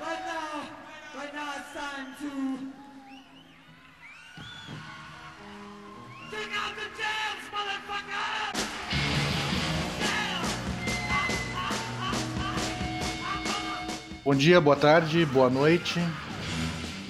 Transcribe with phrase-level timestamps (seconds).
[0.00, 2.28] It's time to
[6.54, 8.54] out the jams, motherfucker!
[14.24, 15.98] Bom dia, boa tarde, boa noite.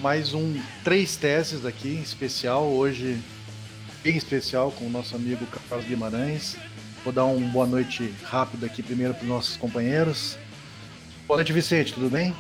[0.01, 3.21] Mais um Três Teses aqui, especial, hoje
[4.03, 6.57] bem especial com o nosso amigo Carlos Guimarães.
[7.05, 10.39] Vou dar um boa noite rápido aqui primeiro para os nossos companheiros.
[11.27, 12.35] Boa noite, Vicente, tudo bem?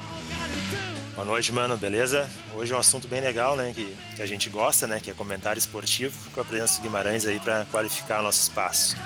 [1.18, 2.30] Boa noite, mano, beleza?
[2.54, 5.12] Hoje é um assunto bem legal, né, que, que a gente gosta, né, que é
[5.12, 8.96] comentário esportivo, com a presença do Guimarães aí para qualificar o nosso espaço.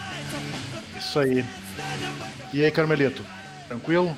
[0.94, 1.42] Isso aí.
[2.52, 3.24] E aí, Carmelito,
[3.66, 4.14] tranquilo?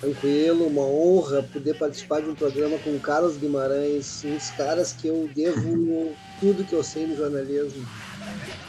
[0.00, 4.94] Tranquilo, uma honra poder participar de um programa com o Carlos Guimarães, um dos caras
[4.94, 7.86] que eu devo tudo que eu sei no jornalismo.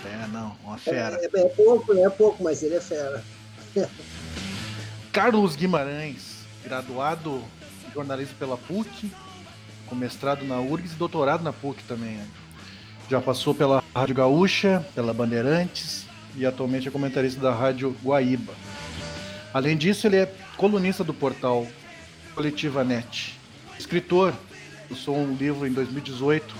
[0.05, 1.15] É, não, uma fera.
[1.21, 3.23] É, é, é pouco, é pouco, mas ele é fera.
[5.13, 7.41] Carlos Guimarães, graduado
[7.97, 9.11] jornalismo pela PUC,
[9.87, 12.15] com mestrado na URGS e doutorado na PUC também.
[12.15, 12.27] Né?
[13.09, 18.53] Já passou pela Rádio Gaúcha, pela Bandeirantes e atualmente é comentarista da Rádio Guaíba.
[19.53, 21.65] Além disso, ele é colunista do portal
[22.35, 23.39] Coletiva Net.
[23.79, 24.33] Escritor,
[24.89, 26.55] lançou um livro em 2018,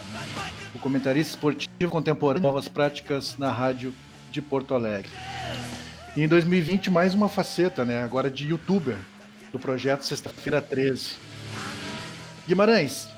[0.74, 3.94] o comentarista esportivo contemporâneo Novas Práticas na Rádio
[4.32, 5.12] de Porto Alegre.
[6.16, 8.02] E em 2020, mais uma faceta, né?
[8.02, 8.98] Agora de youtuber,
[9.52, 11.27] do projeto Sexta-feira 13.
[12.48, 13.10] Guimarães,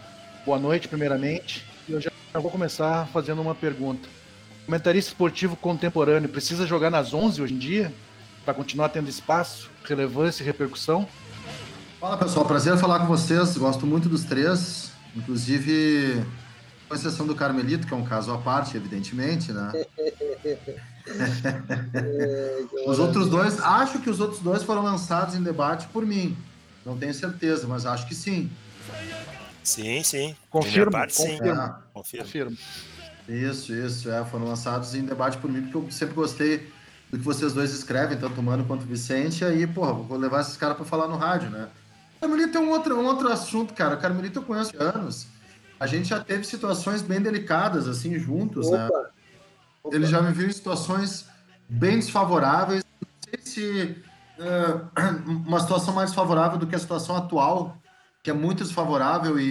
[0.43, 1.63] boa noite, primeiramente.
[1.87, 4.09] Eu já vou começar fazendo uma pergunta.
[4.65, 7.93] comentarista esportivo contemporâneo precisa jogar nas 11 hoje em dia?
[8.43, 11.07] Para continuar tendo espaço, relevância e repercussão?
[11.99, 13.55] Fala pessoal, prazer falar com vocês.
[13.55, 16.25] Gosto muito dos três, inclusive
[16.87, 19.71] com exceção do Carmelito, que é um caso à parte, evidentemente, né?
[22.87, 26.35] os outros dois, acho que os outros dois foram lançados em debate por mim.
[26.83, 28.49] Não tenho certeza, mas acho que sim.
[29.63, 30.35] Sim, sim.
[30.49, 31.37] Confirmo, parte, sim.
[31.37, 31.61] confirmo.
[31.61, 31.75] É.
[31.93, 32.25] Confirmo.
[32.25, 32.57] Confirmo.
[33.27, 36.71] Isso, isso, é, foram lançados em debate por mim, porque eu sempre gostei
[37.11, 40.17] do que vocês dois escrevem, tanto o Mano quanto o Vicente, e aí, porra, vou
[40.17, 41.67] levar esses caras para falar no rádio, né?
[42.19, 43.95] Carmelito é um outro, um outro assunto, cara.
[43.95, 45.27] O Carmelito eu conheço há anos.
[45.79, 48.87] A gente já teve situações bem delicadas, assim, juntos, né?
[48.87, 49.11] Opa,
[49.83, 49.95] opa.
[49.95, 51.25] Ele já me viu em situações
[51.69, 52.83] bem desfavoráveis.
[53.01, 53.95] Não sei se
[54.39, 54.81] eh,
[55.47, 57.77] uma situação mais favorável do que a situação atual,
[58.23, 59.43] que é muito desfavorável, e,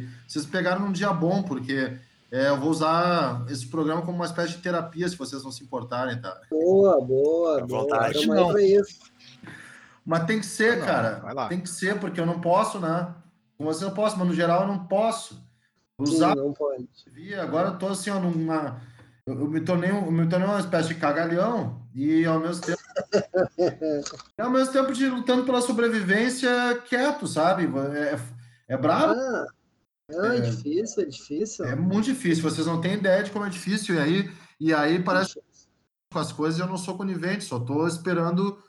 [0.00, 1.96] e vocês pegaram num dia bom, porque
[2.30, 5.64] eh, eu vou usar esse programa como uma espécie de terapia, se vocês não se
[5.64, 6.40] importarem, tá?
[6.50, 7.82] Boa, boa, boa.
[7.82, 8.26] vontade.
[8.26, 8.52] Não.
[8.52, 9.00] pra isso.
[10.04, 11.18] Mas tem que ser, não, cara.
[11.20, 11.48] vai lá.
[11.48, 13.12] Tem que ser, porque eu não posso, né?
[13.58, 15.34] Com você eu posso, mas no geral eu não posso.
[15.34, 16.86] Sim, Usar não pode.
[17.08, 18.80] Vi, agora eu tô assim, ó, numa.
[19.26, 22.80] Eu, me tornei, um- eu me tornei uma espécie de cagalhão e ao mesmo tempo.
[24.38, 26.50] E ao mesmo tempo de lutando pela sobrevivência
[26.88, 27.64] quieto, sabe?
[27.94, 28.18] É,
[28.68, 29.46] é brabo, Ah,
[30.10, 31.64] não, é, difícil, é difícil.
[31.64, 32.42] é muito difícil.
[32.42, 33.94] Vocês não têm ideia de como é difícil.
[33.96, 34.30] E aí,
[34.60, 35.40] e aí parece que
[36.12, 38.62] com as coisas eu não sou conivente, só tô esperando.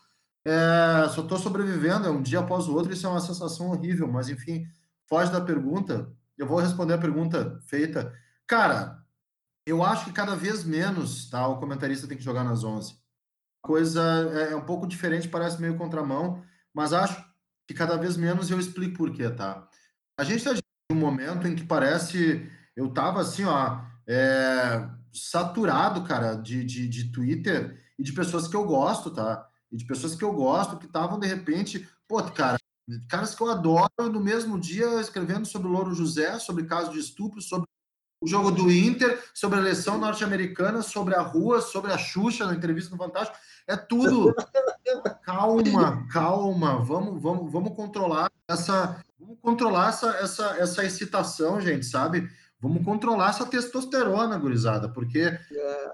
[0.45, 4.07] é, só tô sobrevivendo, é um dia após o outro, isso é uma sensação horrível,
[4.07, 4.65] mas enfim,
[5.07, 6.11] foge da pergunta.
[6.37, 8.13] Eu vou responder a pergunta feita.
[8.47, 8.99] Cara,
[9.65, 11.47] eu acho que cada vez menos, tá?
[11.47, 12.95] O comentarista tem que jogar nas 11.
[13.67, 14.01] Coisa
[14.33, 16.41] é, é um pouco diferente, parece meio contramão,
[16.73, 17.21] mas acho
[17.67, 19.67] que cada vez menos eu explico por quê, tá?
[20.17, 22.49] A gente em um momento em que parece.
[22.77, 28.55] Eu tava assim, ó, é, saturado, cara, de, de, de Twitter e de pessoas que
[28.55, 29.45] eu gosto, tá?
[29.69, 32.57] E de pessoas que eu gosto que estavam, de repente, pô, cara,
[33.09, 36.99] caras que eu adoro no mesmo dia escrevendo sobre o Louro José, sobre caso de
[36.99, 37.67] estupro, sobre
[38.19, 42.55] o jogo do Inter, sobre a eleição norte-americana, sobre a rua, sobre a Xuxa na
[42.55, 43.37] entrevista no Fantástico.
[43.67, 44.33] É tudo.
[45.23, 46.79] calma, calma.
[46.79, 52.27] Vamos, vamos, vamos controlar essa, vamos controlar essa, essa, essa excitação, gente, sabe?
[52.59, 55.91] Vamos controlar essa testosterona, gurizada, porque É,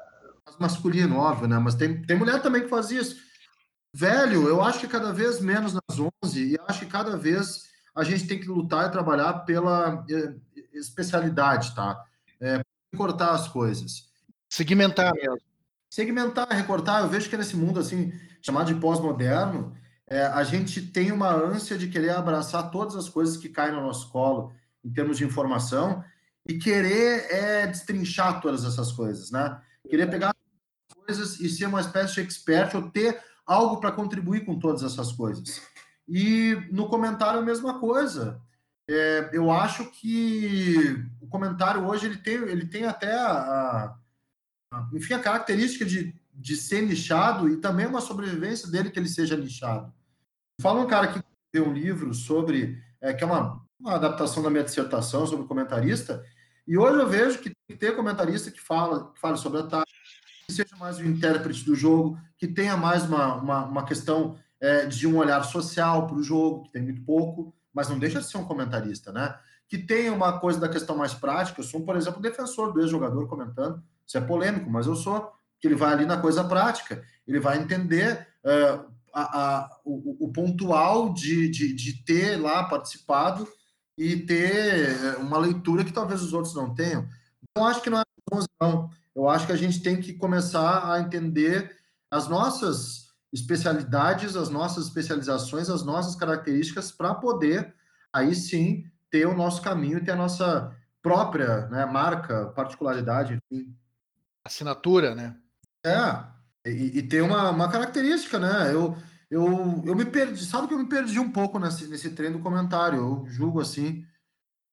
[0.60, 1.58] masculino, óbvio, né?
[1.60, 3.18] Mas tem, tem mulher também que faz isso.
[3.94, 8.04] Velho, eu acho que cada vez menos nas 11 e acho que cada vez a
[8.04, 10.34] gente tem que lutar e trabalhar pela eh,
[10.74, 12.04] especialidade, tá?
[12.94, 14.08] É, cortar as coisas.
[14.50, 15.42] Segmentar mesmo.
[15.90, 19.76] Segmentar, recortar, eu vejo que nesse mundo assim, chamado de pós-moderno,
[20.08, 23.82] é, a gente tem uma ânsia de querer abraçar todas as coisas que caem no
[23.82, 24.52] nosso colo
[24.84, 26.04] em termos de informação
[26.48, 29.60] e querer é, destrinchar todas essas coisas, né?
[29.90, 30.36] Querer pegar
[31.06, 35.12] coisas e ser uma espécie de expert ou ter algo para contribuir com todas essas
[35.12, 35.62] coisas.
[36.08, 38.42] E no comentário a mesma coisa.
[38.88, 43.32] É, eu acho que comentário hoje ele tem, ele tem até a,
[44.72, 49.10] a- enfim, a característica de, de ser nichado e também uma sobrevivência dele que ele
[49.10, 49.92] seja nichado.
[50.62, 54.50] Fala um cara que escreveu um livro sobre é, que é uma, uma adaptação da
[54.50, 56.24] minha dissertação sobre comentarista,
[56.66, 59.64] e hoje eu vejo que tem que ter comentarista que fala, que fala sobre a
[59.64, 60.00] tática,
[60.48, 64.86] que seja mais o intérprete do jogo, que tenha mais uma, uma, uma questão é,
[64.86, 68.30] de um olhar social para o jogo, que tem muito pouco, mas não deixa de
[68.30, 69.36] ser um comentarista, né?
[69.74, 71.60] Que tenha uma coisa da questão mais prática.
[71.60, 75.68] Eu sou, por exemplo, defensor do ex-jogador comentando, isso é polêmico, mas eu sou, que
[75.68, 78.80] ele vai ali na coisa prática, ele vai entender é,
[79.12, 83.48] a, a, o, o, pontual de, de, de ter lá participado
[83.98, 87.08] e ter é, uma leitura que talvez os outros não tenham.
[87.42, 88.92] Então, acho que não é 11, não.
[89.16, 91.76] Eu acho que a gente tem que começar a entender
[92.12, 97.74] as nossas especialidades, as nossas especializações, as nossas características para poder
[98.14, 103.72] aí sim ter o nosso caminho e ter a nossa própria né, marca, particularidade, enfim.
[104.44, 105.38] Assinatura, né?
[105.86, 106.24] É,
[106.66, 108.74] e, e ter uma, uma característica, né?
[108.74, 108.98] Eu,
[109.30, 112.40] eu, eu me perdi, sabe que eu me perdi um pouco nesse, nesse trem do
[112.40, 114.04] comentário, eu julgo assim.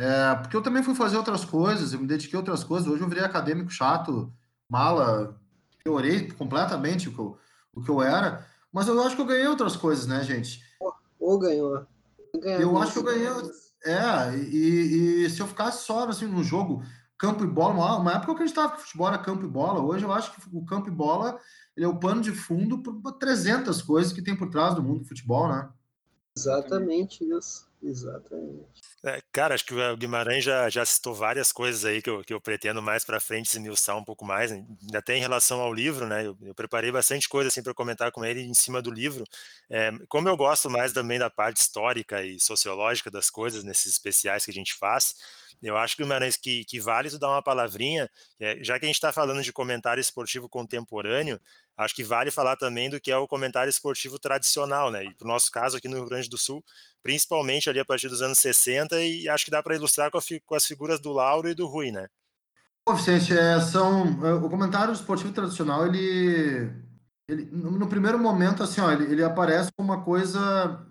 [0.01, 2.89] É, porque eu também fui fazer outras coisas, eu me dediquei a outras coisas.
[2.89, 4.33] Hoje eu virei acadêmico chato,
[4.67, 5.39] mala,
[5.85, 7.39] piorei completamente o que eu,
[7.75, 8.47] o que eu era.
[8.73, 10.63] Mas eu acho que eu ganhei outras coisas, né, gente?
[11.19, 11.87] Ou ganhou.
[12.43, 13.29] Eu acho que eu ganhei.
[13.85, 16.83] É, e, e, se eu ficasse só assim no jogo,
[17.17, 19.81] campo e bola, uma, uma época eu acreditava que futebol era campo e bola.
[19.81, 21.39] Hoje eu acho que o campo e bola
[21.77, 25.09] é o pano de fundo para 300 coisas que tem por trás do mundo do
[25.09, 25.69] futebol, né?
[26.37, 27.69] Exatamente isso.
[27.83, 28.80] Exatamente.
[29.03, 32.35] É, cara, acho que o Guimarães já, já citou várias coisas aí que eu, que
[32.35, 34.53] eu pretendo mais para frente esmiuçar um pouco mais,
[34.95, 36.27] até em relação ao livro, né?
[36.27, 39.25] Eu, eu preparei bastante coisa assim para comentar com ele em cima do livro.
[39.71, 44.45] É, como eu gosto mais também da parte histórica e sociológica das coisas nesses especiais
[44.45, 45.15] que a gente faz,
[45.63, 48.97] eu acho Guimarães que, que vale tu dar uma palavrinha, é, já que a gente
[48.97, 51.41] está falando de comentário esportivo contemporâneo,
[51.77, 55.05] acho que vale falar também do que é o comentário esportivo tradicional, né?
[55.05, 56.65] E para o nosso caso aqui no Rio Grande do Sul,
[57.03, 60.21] principalmente ali a partir dos anos 60, e acho que dá para ilustrar com, a,
[60.45, 62.07] com, as figuras do Lauro e do Rui, né?
[62.87, 66.73] Bom, Vicente, é, são, é, o comentário esportivo tradicional, ele,
[67.29, 70.87] ele no, primeiro momento, assim, ó, ele, ele, aparece como uma coisa,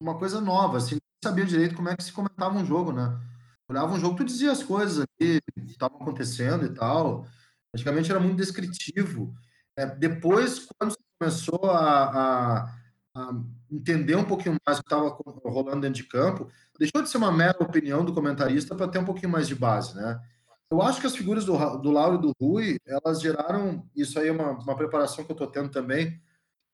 [0.00, 3.18] uma coisa nova, assim, não sabia direito como é que se comentava um jogo, né?
[3.70, 7.26] Olhava um jogo, tu dizia as coisas que estavam acontecendo e tal,
[7.74, 9.34] antigamente era muito descritivo,
[9.78, 12.74] é, depois, quando começou a, a,
[13.14, 13.32] a,
[13.70, 15.08] entender um pouquinho mais o que estava
[15.44, 19.04] rolando dentro de campo, deixou de ser uma mera opinião do comentarista para ter um
[19.04, 20.20] pouquinho mais de base, né?
[20.70, 24.28] Eu acho que as figuras do, do Lauro e do Rui, elas geraram, isso aí
[24.28, 26.20] é uma, uma preparação que eu estou tendo também,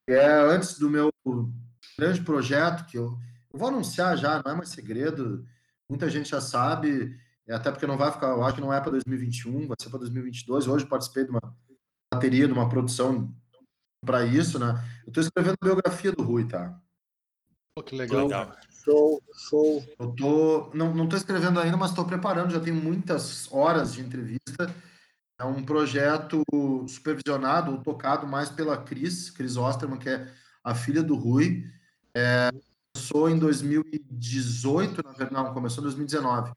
[0.07, 1.13] que é antes do meu
[1.97, 3.17] grande projeto, que eu,
[3.53, 5.47] eu vou anunciar já, não é mais segredo,
[5.89, 7.17] muita gente já sabe,
[7.49, 10.01] até porque não vai ficar, eu acho que não é para 2021, vai ser para
[10.01, 10.67] 2022.
[10.67, 11.41] Hoje participei de uma
[12.13, 13.33] bateria, de uma produção
[14.05, 14.75] para isso, né?
[15.05, 16.81] Eu estou escrevendo a biografia do Rui, tá?
[17.75, 18.25] Pô, que legal.
[18.25, 18.56] legal.
[18.85, 19.85] Show, show.
[19.99, 24.01] Eu tô, não, não tô escrevendo ainda, mas estou preparando, já tenho muitas horas de
[24.01, 24.75] entrevista.
[25.39, 26.43] É um projeto
[26.87, 30.31] supervisionado ou tocado mais pela Cris, Cris Osterman, que é
[30.62, 31.65] a filha do Rui.
[32.17, 32.50] É,
[32.95, 36.53] começou em 2018, na verdade, não, começou em 2019.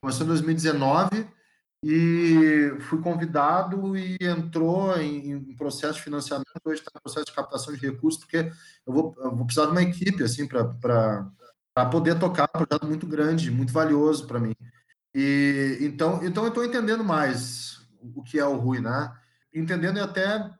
[0.00, 1.37] Começou em 2019
[1.82, 7.72] e fui convidado e entrou em, processo de financiamento, hoje está em processo de captação
[7.72, 8.50] de recursos, porque
[8.86, 13.06] eu vou, eu vou precisar de uma equipe assim para poder tocar um projeto muito
[13.06, 14.54] grande, muito valioso para mim.
[15.14, 17.80] E então, então eu estou entendendo mais
[18.14, 19.12] o que é o Rui, né?
[19.54, 20.50] Entendendo e até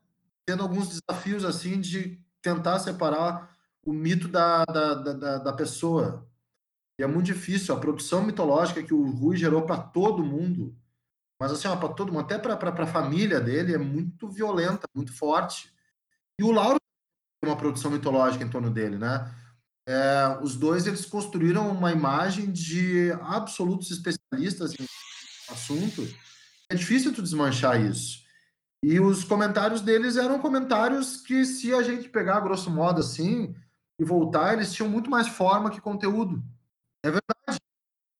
[0.46, 3.50] tendo alguns desafios assim de tentar separar
[3.84, 6.26] o mito da, da, da, da pessoa.
[6.98, 7.74] E é muito difícil.
[7.74, 10.74] A produção mitológica que o Rui gerou para todo mundo
[11.40, 15.72] mas assim, para todo mundo, até para a família dele, é muito violenta, muito forte.
[16.38, 16.78] E o Lauro
[17.40, 19.32] tem uma produção mitológica em torno dele, né?
[19.88, 24.84] É, os dois eles construíram uma imagem de absolutos especialistas em
[25.50, 26.06] assunto.
[26.68, 28.26] É difícil tu desmanchar isso.
[28.84, 33.54] E os comentários deles eram comentários que, se a gente pegar grosso modo assim
[33.98, 36.42] e voltar, eles tinham muito mais forma que conteúdo.
[37.02, 37.58] É verdade.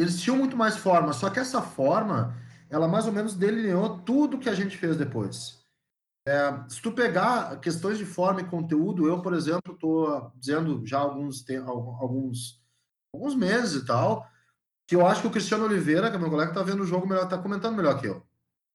[0.00, 2.34] Eles tinham muito mais forma, só que essa forma
[2.70, 5.58] ela mais ou menos delineou tudo que a gente fez depois.
[6.26, 10.98] É, se tu pegar questões de forma e conteúdo, eu, por exemplo, estou dizendo já
[10.98, 11.44] alguns,
[11.98, 12.62] alguns,
[13.14, 14.28] alguns meses e tal,
[14.86, 17.06] que eu acho que o Cristiano Oliveira, que é meu colega, está vendo o jogo
[17.06, 18.22] melhor, está comentando melhor que eu.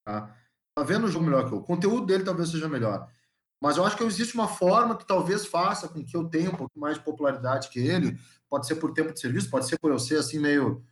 [0.05, 0.35] Tá?
[0.75, 1.59] tá vendo o jogo melhor que eu.
[1.59, 3.07] O conteúdo dele talvez seja melhor.
[3.61, 6.55] Mas eu acho que existe uma forma que talvez faça com que eu tenha um
[6.55, 8.19] pouco mais de popularidade que ele.
[8.49, 10.83] Pode ser por tempo de serviço, pode ser por eu ser assim meio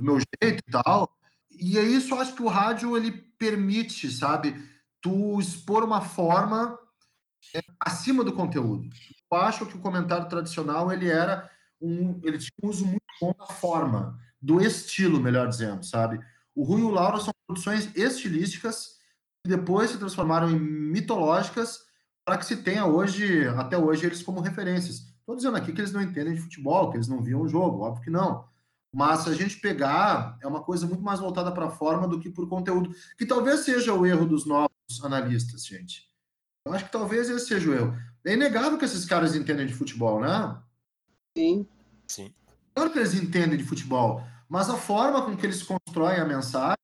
[0.00, 1.08] do meu jeito e tal
[1.62, 4.54] e é isso, acho que o rádio ele permite, sabe,
[5.00, 6.78] tu expor uma forma
[7.54, 8.88] é, acima do conteúdo.
[9.30, 11.50] Eu acho que o comentário tradicional ele era
[11.80, 16.20] um, ele tinha um uso muito bom da forma, do estilo, melhor dizendo, sabe?
[16.54, 18.98] O Rui e o Lauro são produções estilísticas
[19.44, 21.80] que depois se transformaram em mitológicas
[22.24, 25.12] para que se tenha hoje, até hoje, eles como referências.
[25.18, 27.82] Estou dizendo aqui que eles não entendem de futebol, que eles não viam o jogo,
[27.82, 28.44] óbvio que não.
[28.94, 32.20] Mas se a gente pegar, é uma coisa muito mais voltada para a forma do
[32.20, 34.70] que por conteúdo, que talvez seja o erro dos novos
[35.02, 36.10] analistas, gente.
[36.66, 37.96] Eu acho que talvez esse seja o erro.
[38.24, 40.60] É inegável que esses caras entendem de futebol, né?
[41.36, 41.66] Sim.
[42.06, 42.34] Sim.
[42.74, 46.76] Claro que eles entendem de futebol, mas a forma com que eles constroem a mensagem,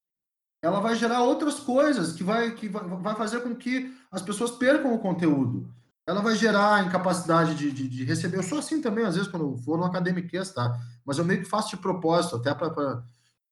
[0.62, 4.50] ela vai gerar outras coisas que vai, que vai, vai fazer com que as pessoas
[4.52, 5.72] percam o conteúdo.
[6.08, 8.38] Ela vai gerar incapacidade de, de, de receber.
[8.38, 10.80] Eu sou assim também, às vezes, quando for no academiquez, tá?
[11.04, 13.04] Mas eu meio que faço de propósito, até para.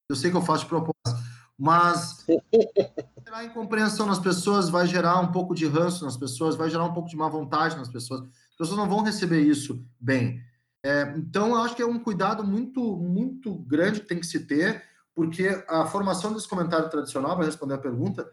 [0.08, 1.22] Eu sei que eu faço de propósito.
[1.58, 2.25] Mas
[3.22, 6.94] gerar incompreensão nas pessoas, vai gerar um pouco de ranço nas pessoas, vai gerar um
[6.94, 8.22] pouco de má vontade nas pessoas.
[8.22, 10.40] As pessoas não vão receber isso bem.
[10.82, 14.40] É, então, eu acho que é um cuidado muito, muito grande que tem que se
[14.40, 14.82] ter,
[15.14, 18.26] porque a formação desse comentário tradicional, para responder a pergunta,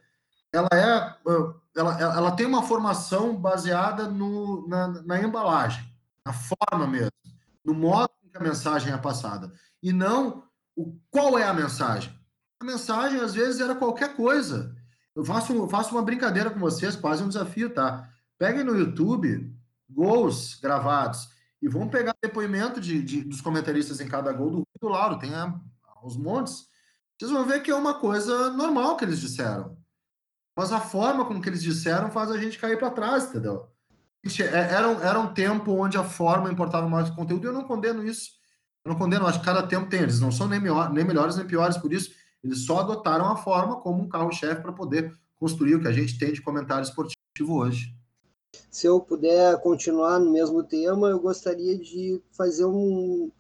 [0.53, 1.15] ela é,
[1.75, 5.84] ela, ela tem uma formação baseada no, na, na embalagem,
[6.25, 7.12] na forma mesmo,
[7.65, 9.51] no modo que a mensagem é passada,
[9.82, 10.44] e não
[10.75, 12.13] o qual é a mensagem.
[12.60, 14.75] A mensagem, às vezes, era qualquer coisa.
[15.15, 18.10] Eu faço, faço uma brincadeira com vocês, quase um desafio, tá?
[18.38, 19.53] Peguem no YouTube
[19.89, 21.30] gols gravados
[21.62, 25.32] e vão pegar depoimento de, de, dos comentaristas em cada gol do, do Lauro, tem
[26.03, 26.65] os montes.
[27.18, 29.77] Vocês vão ver que é uma coisa normal que eles disseram.
[30.56, 33.68] Mas a forma como que eles disseram faz a gente cair para trás, entendeu?
[34.40, 37.54] É, era um, era um tempo onde a forma importava mais do conteúdo e eu
[37.54, 38.32] não condeno isso.
[38.86, 40.02] Eu não condeno, acho que cada tempo tem.
[40.02, 42.12] Eles não são nem, melhor, nem melhores nem piores por isso.
[42.44, 46.18] Eles só adotaram a forma como um carro-chefe para poder construir o que a gente
[46.18, 47.18] tem de comentário esportivo
[47.56, 47.94] hoje
[48.70, 53.32] se eu puder continuar no mesmo tema, eu gostaria de fazer um,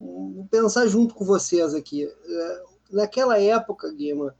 [0.00, 2.04] um pensar junto com vocês aqui.
[2.04, 4.34] É, naquela época, Guima,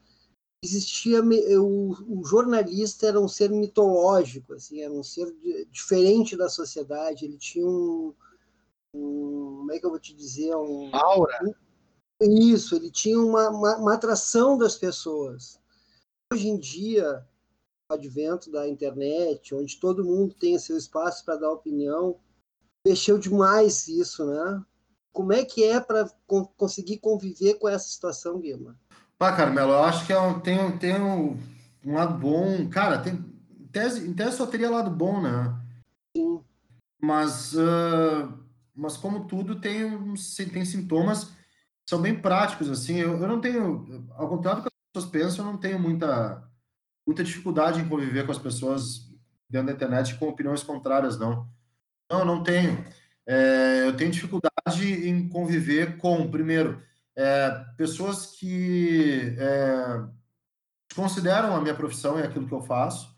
[0.65, 5.33] existia o, o, jornalista era um ser mitológico, assim, era um ser
[5.71, 7.25] diferente da sociedade.
[7.25, 8.15] Ele tinha um,
[8.95, 11.39] um como é que eu vou te dizer, um aura.
[12.21, 15.61] Um, isso, ele tinha uma, uma, uma atração das pessoas.
[16.33, 17.27] Hoje em dia
[17.89, 22.19] advento da internet, onde todo mundo tem seu espaço para dar opinião,
[22.85, 24.65] mexeu demais isso, né?
[25.13, 26.11] Como é que é para
[26.57, 28.75] conseguir conviver com essa situação, Guilherme?
[29.25, 31.41] Pá, Carmelo, eu acho que é um, tem, um, tem um,
[31.83, 32.69] um lado bom.
[32.69, 33.15] Cara, tem,
[33.59, 35.59] em, tese, em tese só teria lado bom, né?
[36.15, 36.43] Sim.
[37.01, 38.31] Mas, uh,
[38.75, 39.99] mas como tudo, tem,
[40.53, 42.97] tem sintomas que são bem práticos, assim.
[42.97, 46.47] Eu, eu não tenho, ao contrário do que as pessoas pensam, eu não tenho muita
[47.07, 49.11] muita dificuldade em conviver com as pessoas
[49.49, 51.49] dentro da internet com opiniões contrárias, não.
[52.11, 52.85] Não, não tenho.
[53.27, 56.83] É, eu tenho dificuldade em conviver com, primeiro,
[57.17, 60.05] é, pessoas que é,
[60.95, 63.15] consideram a minha profissão e aquilo que eu faço.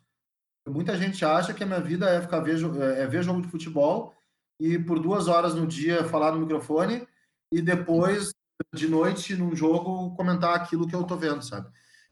[0.69, 3.49] Muita gente acha que a minha vida é ficar ver, é, é ver jogo de
[3.49, 4.15] futebol
[4.59, 7.07] e por duas horas no dia falar no microfone
[7.53, 8.33] e depois
[8.75, 11.69] de noite num jogo comentar aquilo que eu tô vendo, sabe?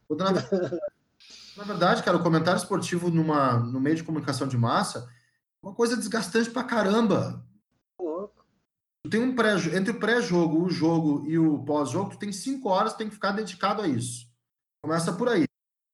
[1.56, 5.08] Na verdade, cara, o comentário esportivo numa, no meio de comunicação de massa
[5.62, 7.44] é uma coisa desgastante pra caramba.
[9.04, 12.70] Tu tem um pré entre o pré-jogo, o jogo e o pós-jogo, tu tem cinco
[12.70, 14.26] horas, tem que ficar dedicado a isso.
[14.82, 15.44] Começa por aí.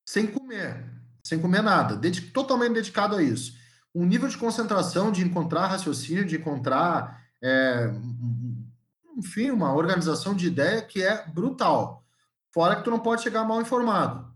[0.08, 0.88] Sem comer,
[1.24, 3.58] sem comer nada, dedic totalmente dedicado a isso.
[3.92, 7.92] Um nível de concentração, de encontrar raciocínio, de encontrar, é,
[9.16, 12.04] enfim, uma organização de ideia que é brutal.
[12.52, 14.29] Fora que tu não pode chegar mal informado.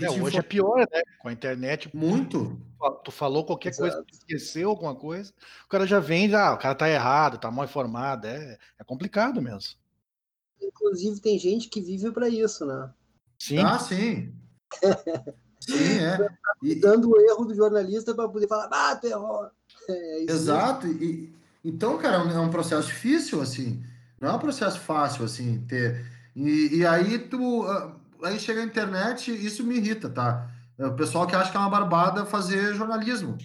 [0.00, 1.02] É, hoje é pior, né?
[1.20, 1.94] Com a internet.
[1.94, 2.60] Muito.
[3.04, 3.90] Tu falou qualquer Exato.
[3.90, 5.32] coisa, esqueceu alguma coisa,
[5.64, 8.26] o cara já vem, ah, o cara tá errado, tá mal informado.
[8.26, 9.74] É, é complicado mesmo.
[10.60, 12.90] Inclusive, tem gente que vive para isso, né?
[13.38, 13.58] Sim.
[13.58, 14.32] Ah, sim.
[15.60, 16.28] sim, é.
[16.62, 19.50] E, dando o erro do jornalista para poder falar, ah, tu errou.
[19.88, 20.86] É Exato.
[20.86, 21.34] E,
[21.64, 23.82] então, cara, é um processo difícil, assim.
[24.20, 26.04] Não é um processo fácil, assim, ter.
[26.36, 30.48] E, e aí tu ah, aí chega a internet, isso me irrita, tá?
[30.78, 33.36] É o pessoal que acha que é uma barbada fazer jornalismo.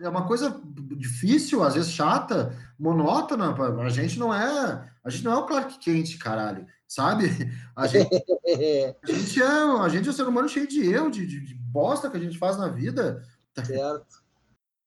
[0.00, 0.60] É uma coisa
[0.96, 3.54] difícil, às vezes chata, monótona.
[3.82, 7.30] A gente não é, a gente não é o Clark Kent, caralho, sabe?
[7.74, 8.10] A gente,
[9.02, 11.54] a gente é, a gente é um ser humano cheio de erro, de, de, de
[11.54, 13.24] bosta que a gente faz na vida.
[13.54, 14.22] Certo.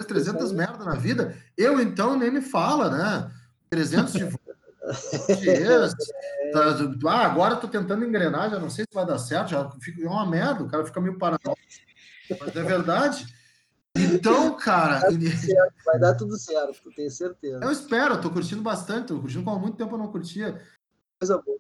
[0.08, 1.38] 300 merda na vida.
[1.58, 3.32] Eu então nem me fala, né?
[3.70, 4.26] 300 de
[6.52, 6.76] Tá,
[7.12, 10.08] ah, agora tô tentando engrenar, já não sei se vai dar certo, já fica é
[10.08, 11.62] uma merda, o cara fica meio paranoico.
[12.40, 13.26] Mas é verdade.
[13.96, 15.02] Então, cara.
[15.02, 17.64] Vai dar tudo certo, vai dar tudo certo, tenho certeza.
[17.64, 20.62] Eu espero, tô curtindo bastante, tô curtindo como há muito tempo eu não curtia.
[21.20, 21.58] Coisa boa.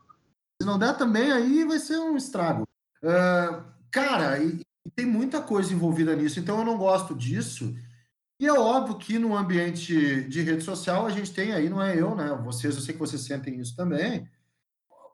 [0.61, 2.67] Se não der também, aí vai ser um estrago.
[3.03, 7.75] Uh, cara, e, e tem muita coisa envolvida nisso, então eu não gosto disso.
[8.41, 11.95] E é óbvio que no ambiente de rede social a gente tem aí, não é
[11.95, 12.27] eu, né?
[12.43, 14.27] Vocês, eu sei que vocês sentem isso também.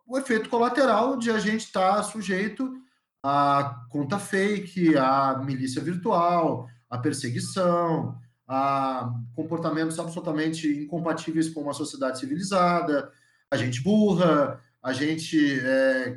[0.07, 2.81] O efeito colateral de a gente estar tá sujeito
[3.21, 8.17] a conta fake, a milícia virtual, a perseguição,
[8.47, 13.11] a comportamentos absolutamente incompatíveis com uma sociedade civilizada,
[13.51, 16.15] a gente burra, a gente é,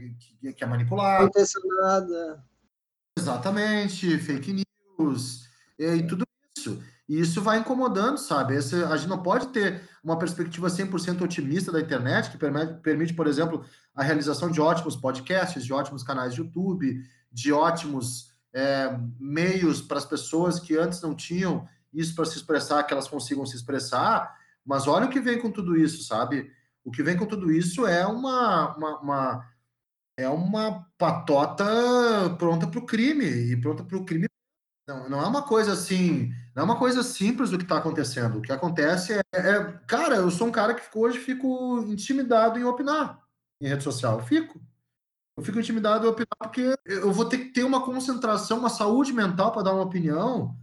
[0.55, 1.19] que, é manipulada.
[1.19, 2.45] Não acontece nada.
[3.19, 4.65] Exatamente, fake
[4.97, 6.25] news e, e tudo
[6.57, 6.81] isso.
[7.11, 8.55] E isso vai incomodando, sabe?
[8.55, 13.15] Esse, a gente não pode ter uma perspectiva 100% otimista da internet, que permite, permite,
[13.15, 17.03] por exemplo, a realização de ótimos podcasts, de ótimos canais de YouTube,
[17.33, 22.85] de ótimos é, meios para as pessoas que antes não tinham isso para se expressar,
[22.85, 24.33] que elas consigam se expressar.
[24.65, 26.49] Mas olha o que vem com tudo isso, sabe?
[26.85, 29.51] O que vem com tudo isso é uma, uma, uma
[30.17, 31.67] é uma patota
[32.39, 34.27] pronta para o crime e pronta para o crime.
[34.87, 38.39] Não, não é uma coisa assim, é uma coisa simples o que está acontecendo.
[38.39, 42.65] O que acontece é, é, cara, eu sou um cara que hoje fico intimidado em
[42.65, 43.21] opinar
[43.61, 44.19] em rede social.
[44.19, 44.61] Eu fico.
[45.37, 49.13] Eu fico intimidado em opinar porque eu vou ter que ter uma concentração, uma saúde
[49.13, 50.55] mental para dar uma opinião.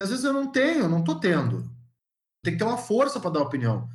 [0.00, 1.62] Às vezes eu não tenho, não estou tendo.
[2.44, 3.88] Tem que ter uma força para dar opinião.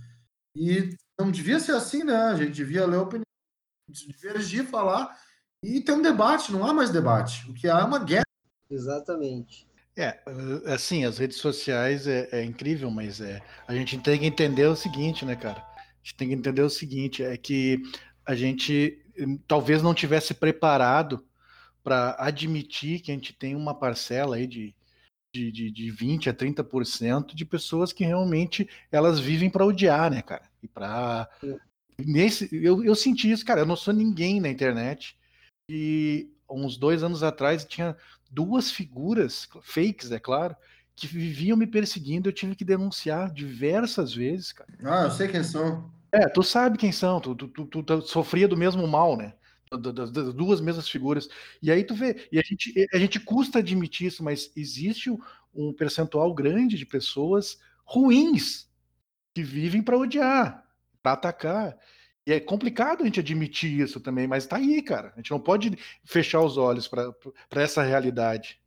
[0.55, 2.15] E não devia ser assim, né?
[2.15, 3.25] A gente devia ler a opinião,
[3.87, 5.15] divergir, falar
[5.63, 6.51] e ter um debate.
[6.51, 7.49] Não há mais debate.
[7.49, 8.25] O que há é uma guerra.
[8.69, 9.70] Exatamente.
[9.95, 14.25] É, eh, assim, as redes sociais é, é, incrível, mas é, a gente tem que
[14.25, 15.59] entender o seguinte, né, cara?
[15.59, 17.81] A gente tem que entender o seguinte, é que
[18.25, 21.25] a gente hum, talvez não tivesse preparado
[21.83, 24.73] para admitir que a gente tem uma parcela aí de,
[25.33, 30.21] de, de, de 20 a 30% de pessoas que realmente elas vivem para odiar, né,
[30.21, 30.49] cara?
[30.63, 31.29] E para
[31.99, 35.17] nesse eu, eu senti isso, cara, eu não sou ninguém na internet.
[35.69, 37.95] E uns dois anos atrás tinha
[38.31, 40.55] duas figuras, fakes, é claro,
[40.95, 44.71] que viviam me perseguindo, eu tive que denunciar diversas vezes, cara.
[44.83, 45.91] Ah, eu sei quem são.
[46.11, 49.33] É, tu sabe quem são, tu, tu, tu, tu sofria do mesmo mal, né?
[49.71, 51.29] Das, das, duas mesmas figuras.
[51.61, 55.09] E aí tu vê, e a gente, a gente custa admitir isso, mas existe
[55.53, 58.69] um percentual grande de pessoas ruins
[59.33, 60.65] que vivem para odiar,
[61.01, 61.77] para atacar.
[62.25, 65.11] E é complicado a gente admitir isso também, mas tá aí, cara.
[65.13, 68.59] A gente não pode fechar os olhos para essa realidade.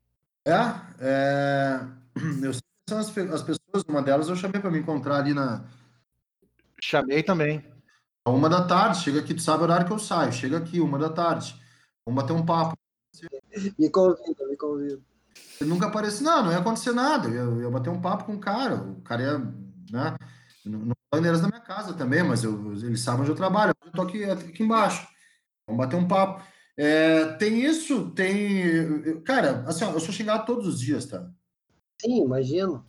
[0.45, 0.59] É,
[1.01, 1.81] é...
[2.43, 5.33] eu sei que são as, as pessoas, uma delas eu chamei para me encontrar ali
[5.33, 5.65] na.
[6.83, 7.65] Chamei também.
[8.27, 10.99] Uma da tarde, chega aqui, tu sabe o horário que eu saio, chega aqui, uma
[10.99, 11.55] da tarde.
[12.07, 12.75] Vamos bater um papo.
[13.79, 15.01] Me convida, me convida.
[15.61, 17.29] Ele nunca apareceu, não, não ia acontecer nada.
[17.29, 18.77] Eu ia, eu ia bater um papo com o cara.
[18.77, 19.39] O cara ia,
[19.91, 20.17] né?
[20.65, 23.73] Não bandeiras da minha casa também, mas eu, eles sabem onde eu trabalho.
[23.85, 25.07] Eu tô aqui, aqui embaixo.
[25.67, 26.43] Vamos bater um papo.
[26.77, 29.21] É, tem isso, tem.
[29.23, 31.31] Cara, assim, ó, eu sou xingado todos os dias, tá?
[32.01, 32.85] Sim, imagino.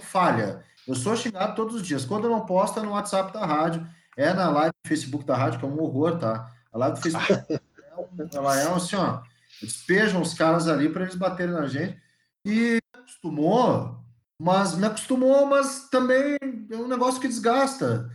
[0.00, 0.64] Falha.
[0.86, 2.04] Eu sou xingado todos os dias.
[2.04, 5.36] Quando eu não posto, é no WhatsApp da rádio, é na live do Facebook da
[5.36, 6.50] rádio, que é um horror, tá?
[6.72, 7.60] A live do Facebook
[8.34, 9.22] ela é assim, ó.
[9.60, 11.98] Despejam os caras ali para eles baterem na gente.
[12.44, 14.03] E acostumou,
[14.40, 16.36] mas me acostumou, mas também
[16.70, 18.10] é um negócio que desgasta.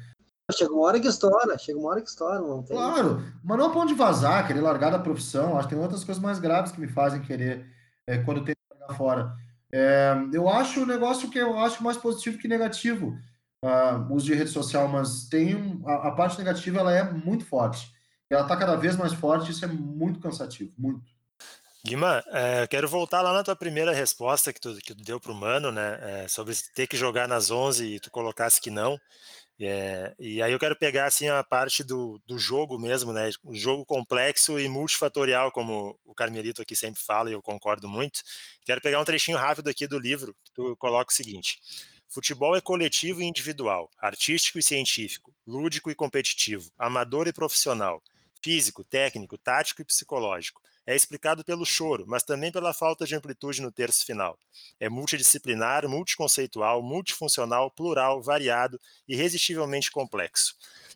[0.51, 2.75] Chega uma hora que estoura, chega uma hora que estoura, não tem.
[2.75, 5.58] Claro, mas não é ponto de vazar, querer largar da profissão.
[5.58, 7.67] Acho que tem outras coisas mais graves que me fazem querer
[8.08, 9.36] é, quando tenho que largar fora.
[9.71, 13.15] É, eu acho o negócio que eu acho mais positivo que negativo,
[13.63, 17.45] uh, uso de rede social, mas tem um, a, a, parte negativa ela é muito
[17.45, 17.93] forte.
[18.29, 21.01] Ela está cada vez mais forte, isso é muito cansativo, muito.
[21.86, 25.32] Guima, é, quero voltar lá na tua primeira resposta que tu, que tu deu para
[25.32, 29.00] o Mano, né, é, sobre ter que jogar nas 11 e tu colocasse que não.
[29.62, 33.56] É, e aí eu quero pegar assim a parte do, do jogo mesmo, né, o
[33.56, 38.24] jogo complexo e multifatorial, como o Carmelito aqui sempre fala e eu concordo muito.
[38.65, 41.62] Quero pegar um trechinho rápido aqui do livro, que tu coloca o seguinte:
[42.10, 48.04] Futebol é coletivo e individual, artístico e científico, lúdico e competitivo, amador e profissional,
[48.44, 53.62] físico, técnico, tático e psicológico é explicado pelo choro, mas também pela falta de amplitude
[53.62, 54.36] no terço final.
[54.80, 60.56] É multidisciplinar, multiconceitual, multifuncional, plural, variado, irresistivelmente complexo.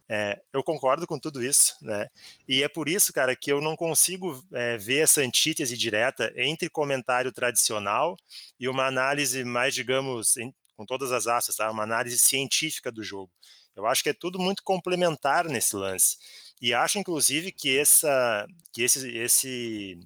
[0.10, 2.08] É, eu concordo com tudo isso, né?
[2.48, 6.72] E é por isso, cara, que eu não consigo é, ver essa antítese direta entre
[6.72, 8.18] comentário tradicional
[8.60, 11.70] e uma análise mais, digamos, em, com todas as asas, tá?
[11.70, 13.32] Uma análise científica do jogo.
[13.76, 16.18] Eu acho que é tudo muito complementar nesse lance.
[16.62, 20.00] E acho, inclusive, que, essa, que esse, esse,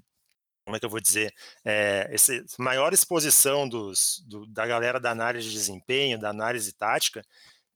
[0.66, 1.34] como é que eu vou dizer,
[1.64, 7.24] é, essa maior exposição dos, do, da galera da análise de desempenho, da análise tática,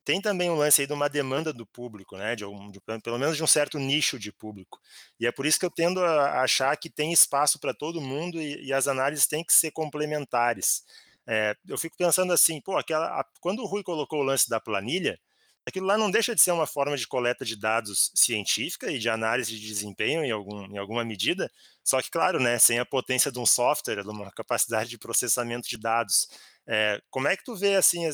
[0.04, 3.20] tem também um lance aí de uma demanda do público, né, de, algum, de pelo
[3.20, 4.80] menos de um certo nicho de público.
[5.20, 8.42] E é por isso que eu tendo a achar que tem espaço para todo mundo
[8.42, 10.84] e, e, as análises têm que ser complementares.
[11.28, 14.60] É, eu fico pensando assim, pô, aquela, a, quando o Rui colocou o lance da
[14.60, 15.20] planilha,
[15.66, 19.10] aquilo lá não deixa de ser uma forma de coleta de dados científica e de
[19.10, 21.52] análise de desempenho em, algum, em alguma medida,
[21.84, 25.68] só que, claro, né, sem a potência de um software, de uma capacidade de processamento
[25.68, 26.28] de dados.
[26.68, 28.08] É, como é que tu vê, assim,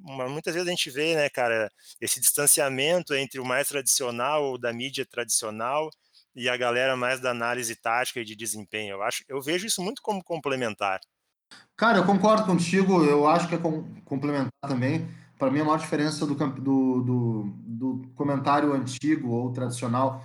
[0.00, 4.58] uma, muitas vezes a gente vê, né, cara, esse distanciamento entre o mais tradicional ou
[4.58, 5.90] da mídia tradicional
[6.34, 8.94] e a galera mais da análise tática e de desempenho.
[8.94, 11.00] Eu acho, eu vejo isso muito como complementar.
[11.76, 13.58] Cara, eu concordo contigo, eu acho que é
[14.04, 15.06] complementar também
[15.38, 20.24] para mim, a maior diferença do, do, do, do, comentário antigo ou tradicional,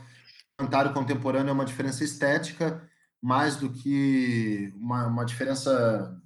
[0.58, 2.82] comentário contemporâneo, é uma diferença estética,
[3.22, 6.18] mais do que uma, uma diferença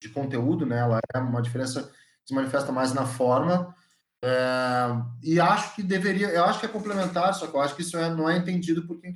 [0.00, 0.78] de conteúdo, né?
[0.78, 3.74] Ela é uma diferença que se manifesta mais na forma.
[4.22, 4.86] É,
[5.22, 7.96] e acho que deveria, eu acho que é complementar, só que eu acho que isso
[7.96, 9.14] é, não é entendido por, quem,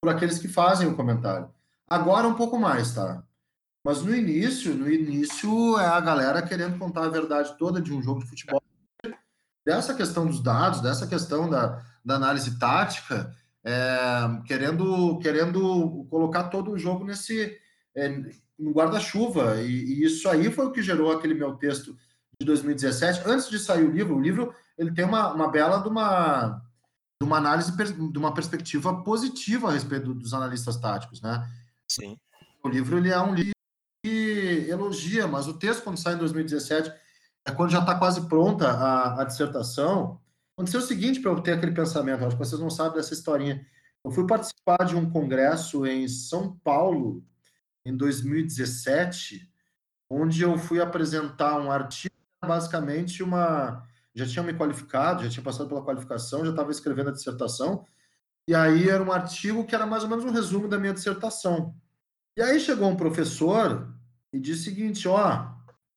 [0.00, 1.48] por aqueles que fazem o comentário.
[1.88, 3.22] Agora um pouco mais, tá?
[3.84, 8.02] Mas no início, no início é a galera querendo contar a verdade toda de um
[8.02, 8.62] jogo de futebol.
[9.64, 16.72] Dessa questão dos dados, dessa questão da, da análise tática, é, querendo, querendo colocar todo
[16.72, 17.58] o jogo nesse
[17.94, 18.08] é,
[18.58, 19.60] no guarda-chuva.
[19.62, 21.96] E, e, isso aí foi o que gerou aquele meu texto
[22.38, 23.22] de 2017.
[23.26, 26.62] Antes de sair o livro, o livro ele tem uma, uma bela de uma,
[27.20, 31.46] de uma análise, de uma perspectiva positiva a respeito dos analistas táticos, né?
[31.90, 32.18] Sim.
[32.62, 33.59] O livro ele é um livro
[34.08, 36.92] elogia, mas o texto, quando sai em 2017,
[37.46, 40.20] é quando já está quase pronta a, a, dissertação.
[40.56, 43.64] Aconteceu o seguinte para eu ter aquele pensamento, acho que vocês não sabem dessa historinha.
[44.04, 47.22] Eu fui participar de um congresso em São Paulo,
[47.84, 49.48] em 2017,
[50.08, 53.86] onde eu fui apresentar um artigo, basicamente uma.
[54.14, 57.84] Já tinha me qualificado, já tinha passado pela qualificação, já estava escrevendo a dissertação,
[58.48, 61.74] e aí era um artigo que era mais ou menos um resumo da minha dissertação.
[62.36, 63.92] E aí chegou um professor
[64.32, 65.52] e disse o seguinte, ó,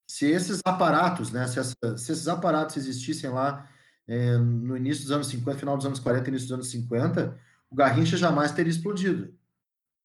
[0.08, 3.70] se esses aparatos, né, se, essa, se esses aparatos existissem lá
[4.08, 7.76] é, no início dos anos 50, final dos anos 40, início dos anos 50, o
[7.76, 9.34] Garrincha jamais teria explodido.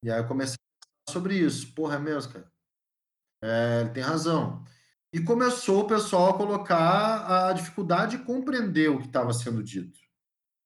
[0.02, 1.74] E aí eu comecei a falar sobre isso.
[1.74, 2.50] Porra, é mesmo, cara.
[3.42, 4.64] É, ele tem razão.
[5.12, 9.98] E começou o pessoal a colocar a dificuldade de compreender o que estava sendo dito.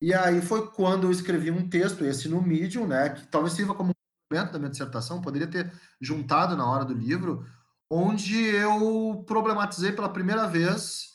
[0.01, 3.75] E aí foi quando eu escrevi um texto, esse no Medium, né, que talvez sirva
[3.75, 3.93] como
[4.41, 7.45] da minha dissertação, poderia ter juntado na hora do livro,
[7.91, 11.13] onde eu problematizei pela primeira vez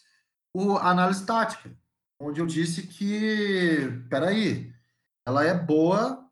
[0.54, 1.76] o, a análise tática,
[2.20, 4.72] onde eu disse que, peraí,
[5.26, 6.24] ela é boa,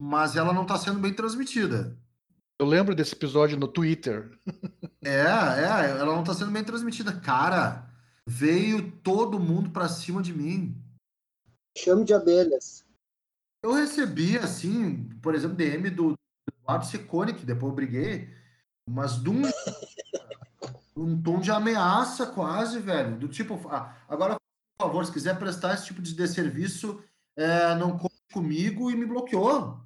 [0.00, 1.96] mas ela não está sendo bem transmitida.
[2.58, 4.30] Eu lembro desse episódio no Twitter.
[5.04, 7.12] é, é, ela não está sendo bem transmitida.
[7.20, 7.90] Cara,
[8.26, 10.80] veio todo mundo para cima de mim.
[11.76, 12.84] Chame de abelhas.
[13.62, 16.14] Eu recebi, assim, por exemplo, DM do
[16.80, 18.30] Secone, que depois eu briguei,
[18.88, 19.42] mas de um,
[20.96, 23.18] um tom de ameaça quase, velho.
[23.18, 24.36] Do tipo, ah, agora,
[24.78, 27.02] por favor, se quiser prestar esse tipo de desserviço,
[27.36, 29.80] é, não conte comigo e me bloqueou.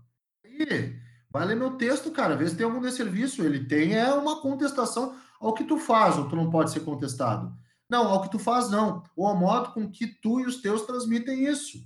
[0.44, 0.98] Aí,
[1.30, 3.42] vai ler meu texto, cara, vê se tem algum desserviço.
[3.42, 7.54] Ele tem é uma contestação ao que tu faz, ou tu não pode ser contestado.
[7.88, 9.02] Não, ao que tu faz, não.
[9.16, 11.78] Ou ao modo com que tu e os teus transmitem isso.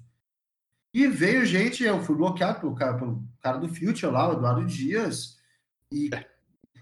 [0.93, 4.67] E veio gente, eu fui bloqueado pelo cara, pelo cara do Future lá, o Eduardo
[4.67, 5.39] Dias,
[5.93, 6.11] e,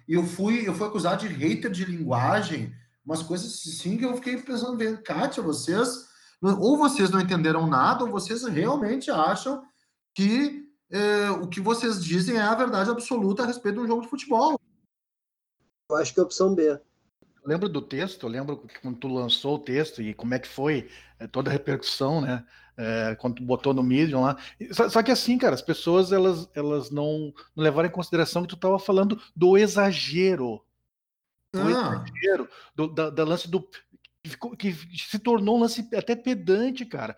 [0.07, 4.15] e eu fui eu fui acusado de hater de linguagem, umas coisas assim que eu
[4.17, 6.09] fiquei pensando, vendo, Kátia, vocês,
[6.41, 9.63] ou vocês não entenderam nada, ou vocês realmente acham
[10.15, 14.03] que é, o que vocês dizem é a verdade absoluta a respeito de um jogo
[14.03, 14.59] de futebol.
[15.91, 16.81] Eu acho que é a opção B
[17.49, 21.27] lembro do texto, lembro quando tu lançou o texto e como é que foi é,
[21.27, 22.45] toda a repercussão, né?
[22.77, 24.37] É, quando tu botou no Medium lá.
[24.71, 28.49] Só, só, que assim, cara, as pessoas elas, elas não, não levaram em consideração que
[28.49, 30.63] tu estava falando do exagero.
[31.53, 31.71] Do ah.
[31.71, 33.67] exagero, do, da, da lance do
[34.59, 37.17] que, se tornou um lance até pedante, cara.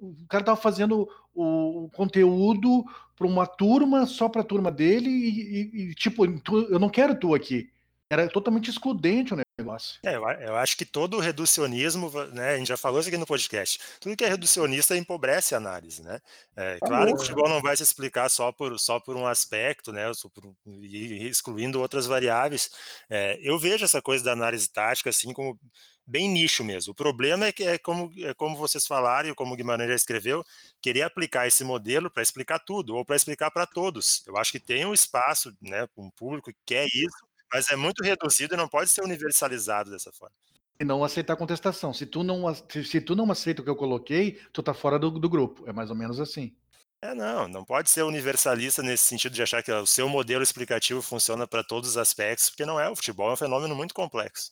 [0.00, 2.84] O cara tava fazendo o, o conteúdo
[3.16, 6.88] para uma turma, só para a turma dele, e, e, e tipo, tu, eu não
[6.88, 7.70] quero tu aqui.
[8.10, 9.98] Era totalmente excludente o negócio.
[10.04, 13.78] É, eu, acho que todo reducionismo, né, a gente já falou isso aqui no podcast,
[14.00, 16.20] tudo que é reducionista empobrece a análise, né?
[16.54, 19.26] É, tá claro que o futebol não vai se explicar só por, só por um
[19.26, 22.70] aspecto, né, por, excluindo outras variáveis.
[23.08, 25.58] É, eu vejo essa coisa da análise tática assim como
[26.06, 26.92] bem nicho mesmo.
[26.92, 29.94] O problema é que é como, é como vocês falaram e como o Guimarães já
[29.94, 30.44] escreveu,
[30.80, 34.22] querer aplicar esse modelo para explicar tudo ou para explicar para todos.
[34.26, 38.02] Eu acho que tem um espaço, né, um público que quer isso, mas é muito
[38.02, 40.34] reduzido e não pode ser universalizado dessa forma.
[40.80, 41.94] E não aceitar contestação.
[41.94, 44.98] Se tu não, se, se tu não aceita o que eu coloquei, tu tá fora
[44.98, 45.62] do, do grupo.
[45.68, 46.52] É mais ou menos assim.
[47.00, 51.00] É, não, não pode ser universalista nesse sentido de achar que o seu modelo explicativo
[51.00, 52.90] funciona para todos os aspectos, porque não é.
[52.90, 54.50] O futebol é um fenômeno muito complexo.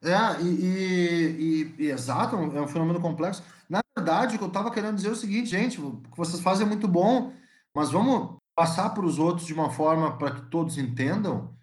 [0.00, 3.42] É, e, e, e, exato, é um fenômeno complexo.
[3.68, 6.40] Na verdade, o que eu estava querendo dizer é o seguinte, gente, o que vocês
[6.40, 7.30] fazem é muito bom,
[7.74, 11.57] mas vamos passar para os outros de uma forma para que todos entendam.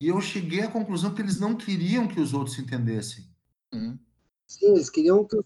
[0.00, 3.24] E eu cheguei à conclusão que eles não queriam que os outros entendessem.
[3.72, 3.98] Uhum.
[4.46, 5.36] Sim, eles queriam que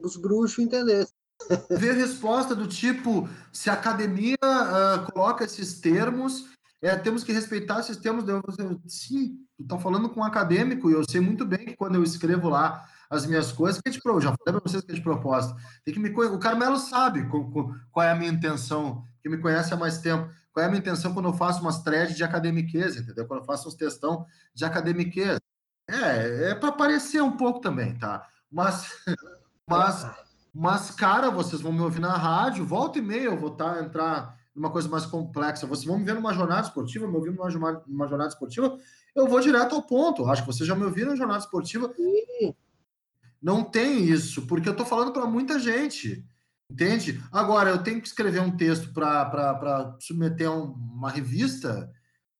[0.00, 1.14] os bruxos entendessem.
[1.70, 7.32] Ver a resposta do tipo, se a academia uh, coloca esses termos, é, temos que
[7.32, 8.28] respeitar esses termos.
[8.28, 8.42] Eu,
[8.86, 12.02] sim, tu tá falando com um acadêmico, e eu sei muito bem que quando eu
[12.02, 15.02] escrevo lá as minhas coisas, que é de, já falei para vocês que é de
[15.02, 15.54] proposta.
[15.84, 17.44] Tem que me, o Carmelo sabe qual,
[17.90, 20.30] qual é a minha intenção, que me conhece há mais tempo.
[20.52, 23.26] Qual é a minha intenção quando eu faço umas threads de academiqueza, entendeu?
[23.26, 25.40] Quando eu faço uns textão de academiqueza.
[25.88, 28.26] É, é para parecer um pouco também, tá?
[28.50, 28.86] Mas,
[29.68, 30.06] mas,
[30.54, 34.38] mas, cara, vocês vão me ouvir na rádio, volta e meia eu vou tá, entrar
[34.54, 35.66] numa coisa mais complexa.
[35.66, 38.76] Vocês vão me ver numa jornada esportiva, me ouvir numa, numa jornada esportiva,
[39.14, 40.26] eu vou direto ao ponto.
[40.26, 41.92] Acho que vocês já me ouviram na jornada esportiva.
[43.40, 46.24] Não tem isso, porque eu tô falando para muita gente.
[46.72, 47.22] Entende?
[47.30, 51.92] Agora, eu tenho que escrever um texto para submeter a uma revista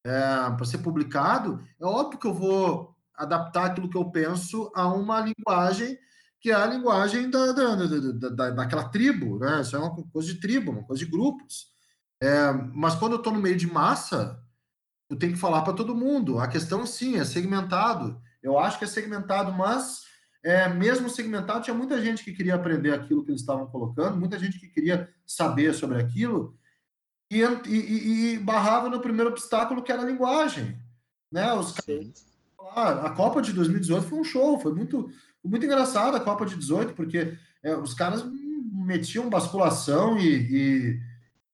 [0.03, 0.11] é,
[0.57, 1.63] para ser publicado.
[1.79, 5.99] É óbvio que eu vou adaptar aquilo que eu penso a uma linguagem
[6.41, 9.61] que é a linguagem da, da, da, da, daquela tribo, né?
[9.61, 11.67] Isso é uma coisa de tribo, uma coisa de grupos.
[12.21, 14.43] É, mas quando eu estou no meio de massa,
[15.09, 16.41] eu tenho que falar para todo mundo.
[16.41, 18.21] A questão, sim, é segmentado.
[18.43, 20.01] Eu acho que é segmentado, mas
[20.45, 24.39] é, mesmo segmentado, tinha muita gente que queria aprender aquilo que eles estavam colocando, muita
[24.39, 26.57] gente que queria saber sobre aquilo,
[27.31, 30.77] e, e, e barrava no primeiro obstáculo, que era a linguagem.
[31.31, 31.53] Né?
[31.55, 32.33] Os caras
[32.75, 35.11] a Copa de 2018 foi um show, foi muito,
[35.45, 38.25] muito engraçado a Copa de 18, porque é, os caras
[38.73, 41.01] metiam basculação e, e,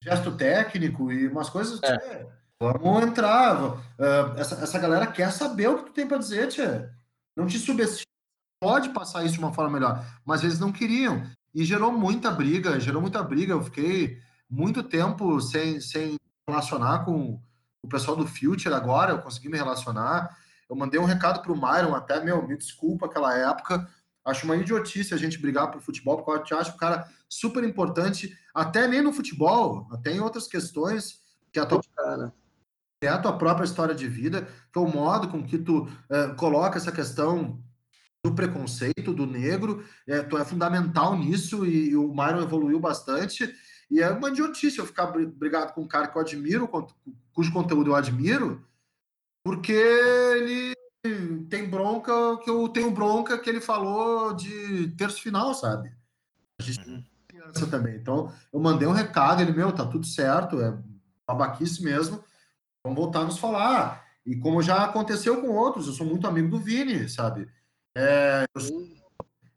[0.01, 1.81] gesto técnico e umas coisas.
[1.83, 1.97] É.
[1.97, 2.25] Tchê,
[2.59, 3.61] vamos entrar.
[3.63, 6.89] Uh, essa, essa galera quer saber o que tu tem para dizer, tia.
[7.35, 8.05] Não te subestima.
[8.61, 11.23] Pode passar isso de uma forma melhor, mas eles não queriam.
[11.53, 13.53] E gerou muita briga, gerou muita briga.
[13.53, 14.17] Eu fiquei
[14.49, 16.15] muito tempo sem, sem
[16.47, 17.41] relacionar com
[17.81, 20.35] o pessoal do Future agora, eu consegui me relacionar.
[20.69, 23.87] Eu mandei um recado para o Myron, até, meu, me desculpa aquela época.
[24.25, 28.37] Acho uma idiotice a gente brigar por futebol, porque eu acho o cara super importante,
[28.53, 31.19] até nem no futebol, até em outras questões,
[31.51, 32.33] que a tua, cara.
[33.01, 36.27] é a tua própria história de vida, que é o modo com que tu é,
[36.35, 37.63] coloca essa questão
[38.23, 43.53] do preconceito do negro, é, tu é fundamental nisso e, e o Myron evoluiu bastante.
[43.89, 46.69] E é uma idiotice eu ficar brigado com um cara que eu admiro,
[47.33, 48.63] cujo conteúdo eu admiro,
[49.43, 50.73] porque ele
[51.49, 55.91] tem bronca que eu tenho bronca que ele falou de terço final, sabe?
[56.59, 57.01] A gente uhum.
[57.27, 57.95] tem criança também.
[57.95, 60.77] Então, eu mandei um recado, ele, meu, tá tudo certo, é
[61.25, 62.23] babaquice mesmo,
[62.83, 64.05] vamos voltar a nos falar.
[64.25, 67.49] E como já aconteceu com outros, eu sou muito amigo do Vini, sabe?
[67.95, 68.87] É, eu, sou,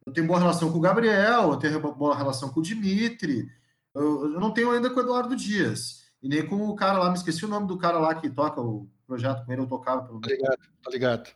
[0.07, 3.49] eu, tenho boa relação com o Gabriel, eu tenho boa relação com o Dimitri,
[3.95, 7.09] eu, eu não tenho ainda com o Eduardo Dias, e nem com o cara lá,
[7.11, 10.03] me esqueci o nome do cara lá que toca o projeto com ele, eu tocava.
[10.03, 10.21] Pelo...
[10.21, 11.31] Tá ligado, tá ligado.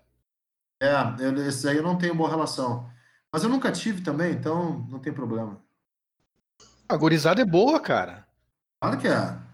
[0.80, 2.90] É, eu, esse aí eu não tenho boa relação.
[3.32, 5.60] Mas eu nunca tive também, então não tem problema.
[6.88, 8.26] A gorizada é boa, cara.
[8.80, 9.45] Claro que é.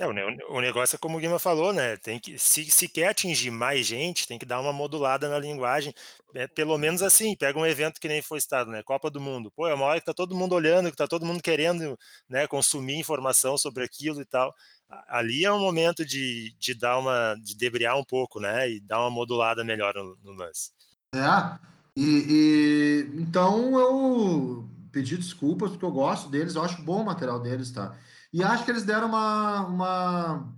[0.00, 0.06] É,
[0.48, 1.96] o negócio é como o Guima falou, né?
[1.98, 5.92] Tem que, se, se quer atingir mais gente, tem que dar uma modulada na linguagem.
[6.34, 8.82] É, pelo menos assim, pega um evento que nem foi estado, né?
[8.82, 9.50] Copa do Mundo.
[9.50, 12.46] Pô, é uma hora que tá todo mundo olhando, que tá todo mundo querendo né,
[12.46, 14.54] consumir informação sobre aquilo e tal.
[15.08, 17.34] Ali é um momento de, de dar uma.
[17.42, 18.70] de debriar um pouco, né?
[18.70, 20.70] E dar uma modulada melhor no, no lance.
[21.14, 21.58] É.
[21.94, 27.40] E, e então eu pedi desculpas, porque eu gosto deles, eu acho bom o material
[27.40, 27.96] deles, tá?
[28.32, 29.66] E acho que eles deram uma.
[29.66, 30.54] uma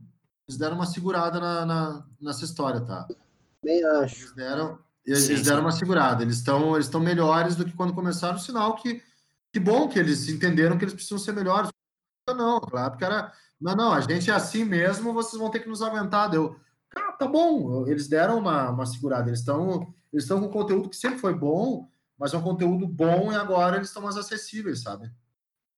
[0.46, 3.06] eles deram uma segurada na, na nessa história, tá?
[3.62, 4.22] Bem acho.
[4.22, 5.64] Eles deram, eles, sim, deram sim.
[5.64, 6.22] uma segurada.
[6.22, 9.02] Eles estão eles melhores do que quando começaram, sinal que.
[9.52, 11.70] Que bom que eles entenderam que eles precisam ser melhores.
[12.28, 13.32] Não, claro, porque era.
[13.60, 16.28] Não, não, a gente é assim mesmo, vocês vão ter que nos aguentar.
[16.28, 16.56] Deu.
[16.90, 17.86] Cara, tá bom.
[17.86, 19.28] Eles deram uma, uma segurada.
[19.30, 23.32] Eles estão eles estão com conteúdo que sempre foi bom, mas é um conteúdo bom
[23.32, 25.10] e agora eles estão mais acessíveis, sabe?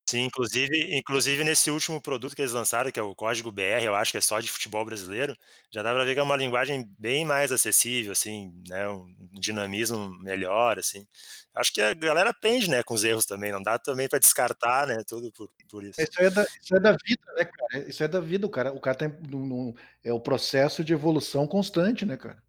[0.08, 3.94] Sim, inclusive, inclusive nesse último produto que eles lançaram, que é o Código BR, eu
[3.96, 5.36] acho que é só de futebol brasileiro,
[5.68, 10.08] já dá para ver que é uma linguagem bem mais acessível, assim, né, um dinamismo
[10.20, 11.04] melhor, assim.
[11.52, 14.86] Acho que a galera aprende, né, com os erros também, não dá também para descartar,
[14.86, 16.00] né, tudo por, por isso.
[16.00, 17.88] Isso é, da, isso é da vida, né, cara?
[17.88, 21.48] Isso é da vida, o cara, o cara tem um, é o processo de evolução
[21.48, 22.45] constante, né, cara?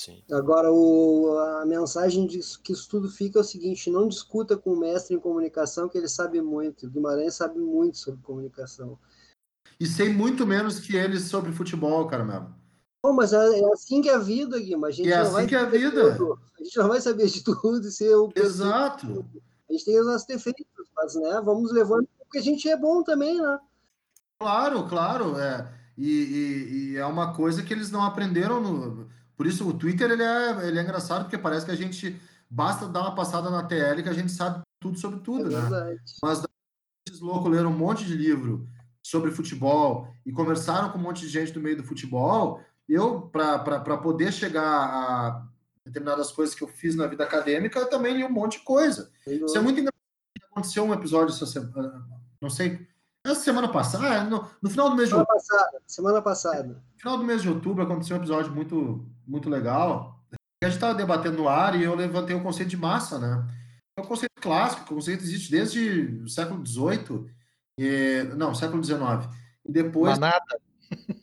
[0.00, 0.22] Sim.
[0.32, 4.72] Agora, o, a mensagem de que isso tudo fica é o seguinte: não discuta com
[4.72, 6.86] o mestre em comunicação, que ele sabe muito.
[6.86, 8.98] O Guimarães sabe muito sobre comunicação.
[9.78, 12.54] E sei muito menos que ele sobre futebol, cara mesmo.
[13.04, 14.86] Bom, mas é, é assim que é a vida, Guima.
[14.86, 16.16] A gente é assim vai que é a vida.
[16.16, 16.40] tudo.
[16.58, 19.26] A gente não vai saber de tudo e ser o Exato.
[19.68, 20.64] A gente tem os nossos defeitos,
[20.96, 23.58] mas né, vamos levando porque a gente é bom também, né?
[24.40, 25.38] Claro, claro.
[25.38, 25.70] É.
[25.98, 30.10] E, e, e é uma coisa que eles não aprenderam no por isso o Twitter
[30.10, 33.62] ele é, ele é engraçado porque parece que a gente basta dar uma passada na
[33.62, 35.96] TL que a gente sabe tudo sobre tudo, É né?
[36.22, 36.42] Mas
[37.08, 38.68] esses loucos leram um monte de livro
[39.02, 42.60] sobre futebol e conversaram com um monte de gente do meio do futebol.
[42.86, 45.48] Eu, para poder chegar a
[45.86, 49.10] determinadas coisas que eu fiz na vida acadêmica, eu também li um monte de coisa.
[49.26, 50.52] Isso é muito engraçado.
[50.52, 52.06] Aconteceu um episódio essa semana,
[52.42, 52.86] não sei,
[53.24, 56.68] essa semana passada, no, no final do mês de Semana passada, semana passada.
[56.68, 60.18] no final do mês de outubro aconteceu um episódio muito, muito legal.
[60.62, 63.46] A gente estava debatendo no ar e eu levantei o conceito de massa, né?
[63.96, 67.30] É um conceito clássico, o conceito existe desde o século XVIII,
[67.78, 69.00] e, não, século XIX.
[69.64, 70.18] E depois.
[70.18, 70.60] Manada.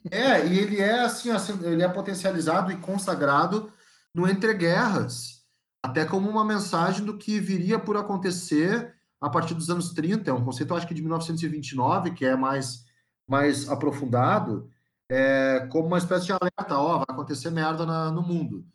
[0.10, 3.72] É, e ele é assim, assim, ele é potencializado e consagrado
[4.14, 5.44] no entreguerras,
[5.84, 10.30] até como uma mensagem do que viria por acontecer a partir dos anos 30.
[10.30, 12.86] É um conceito, acho que de 1929, que é mais,
[13.28, 14.70] mais aprofundado,
[15.10, 18.66] é, como uma espécie de alerta, ó, vai acontecer merda na, no mundo.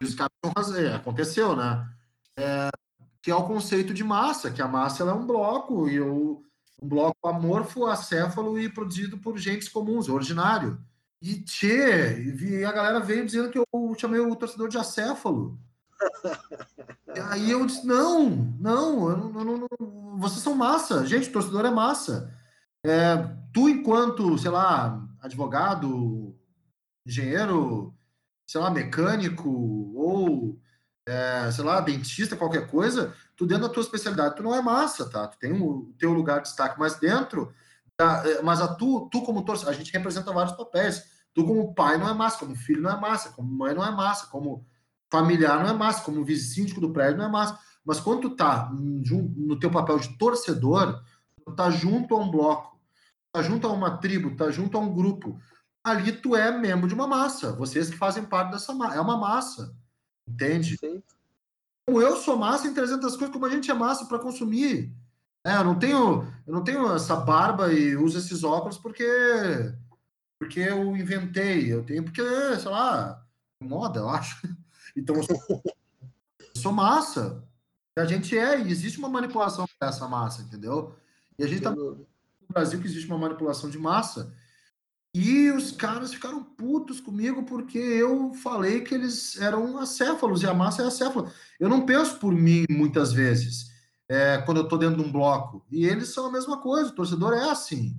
[0.00, 1.88] E os caras vão fazer, aconteceu, né?
[2.38, 2.70] É,
[3.20, 6.42] que é o conceito de massa, que a massa é um bloco, e o,
[6.80, 10.78] um bloco amorfo, acéfalo e produzido por gentes comuns, ordinário.
[11.20, 13.66] E tchê, e a galera veio dizendo que eu
[13.98, 15.58] chamei o torcedor de acéfalo.
[17.30, 18.30] Aí eu disse, não,
[18.60, 19.68] não, eu
[20.18, 21.06] vocês são massa.
[21.06, 22.32] Gente, torcedor é massa.
[22.84, 23.16] É,
[23.52, 26.36] tu, enquanto, sei lá, advogado,
[27.06, 27.94] engenheiro,
[28.46, 29.48] sei lá, mecânico,
[29.94, 30.58] ou,
[31.06, 35.08] é, sei lá, dentista, qualquer coisa, tu dentro da tua especialidade, tu não é massa,
[35.08, 35.26] tá?
[35.28, 37.52] Tu tem o teu lugar de destaque, mas dentro,
[37.98, 41.18] da, mas a tu, tu como torcedor, a gente representa vários papéis.
[41.34, 43.90] Tu como pai não é massa, como filho não é massa, como mãe não é
[43.90, 44.66] massa, como
[45.10, 47.58] familiar não é massa, como vice-síndico do prédio não é massa.
[47.84, 51.02] Mas quando tu tá no teu papel de torcedor,
[51.44, 52.78] tu tá junto a um bloco,
[53.32, 55.40] tá junto a uma tribo, tá junto a um grupo.
[55.82, 57.52] Ali tu é membro de uma massa.
[57.52, 58.96] Vocês que fazem parte dessa massa.
[58.96, 59.74] É uma massa.
[60.28, 60.76] Entende?
[60.76, 61.16] Perfeito.
[61.86, 64.92] Como eu sou massa em 300 coisas, como a gente é massa para consumir.
[65.46, 69.06] É, eu não tenho, eu não tenho essa barba e uso esses óculos porque
[70.38, 71.72] porque eu inventei.
[71.72, 73.24] Eu tenho porque, sei lá,
[73.62, 74.46] moda, eu acho.
[74.98, 75.62] Então eu sou,
[76.40, 77.44] eu sou massa.
[77.96, 80.94] A gente é, e existe uma manipulação dessa massa, entendeu?
[81.38, 82.06] E a gente tá no
[82.48, 84.32] Brasil que existe uma manipulação de massa.
[85.14, 90.54] E os caras ficaram putos comigo porque eu falei que eles eram acéfalos e a
[90.54, 91.32] massa é acéfala.
[91.58, 93.70] Eu não penso por mim muitas vezes,
[94.08, 95.64] é, quando eu estou dentro de um bloco.
[95.70, 97.96] E eles são a mesma coisa, o torcedor é assim.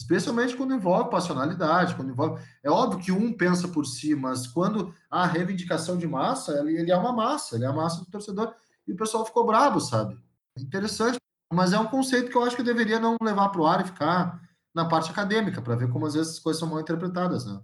[0.00, 2.42] Especialmente quando envolve passionalidade, quando envolve.
[2.62, 6.90] É óbvio que um pensa por si, mas quando há reivindicação de massa, ele, ele
[6.90, 8.54] é uma massa, ele é a massa do torcedor.
[8.86, 10.18] E o pessoal ficou bravo, sabe?
[10.58, 11.18] Interessante.
[11.52, 13.80] Mas é um conceito que eu acho que eu deveria não levar para o ar
[13.80, 14.40] e ficar
[14.74, 17.60] na parte acadêmica, para ver como às vezes as coisas são mal interpretadas, né?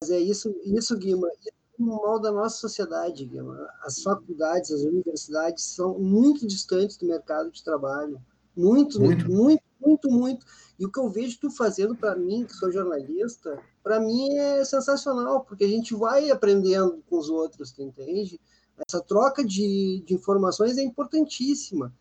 [0.00, 3.56] Mas é isso, isso Guima, é o mal da nossa sociedade, Guima.
[3.82, 8.20] As faculdades, as universidades são muito distantes do mercado de trabalho.
[8.56, 10.46] Muito, muito, muito, muito, muito.
[10.78, 14.64] E o que eu vejo tu fazendo para mim, que sou jornalista, para mim é
[14.64, 18.40] sensacional, porque a gente vai aprendendo com os outros, tu entende?
[18.76, 21.94] Essa troca de, de informações é importantíssima.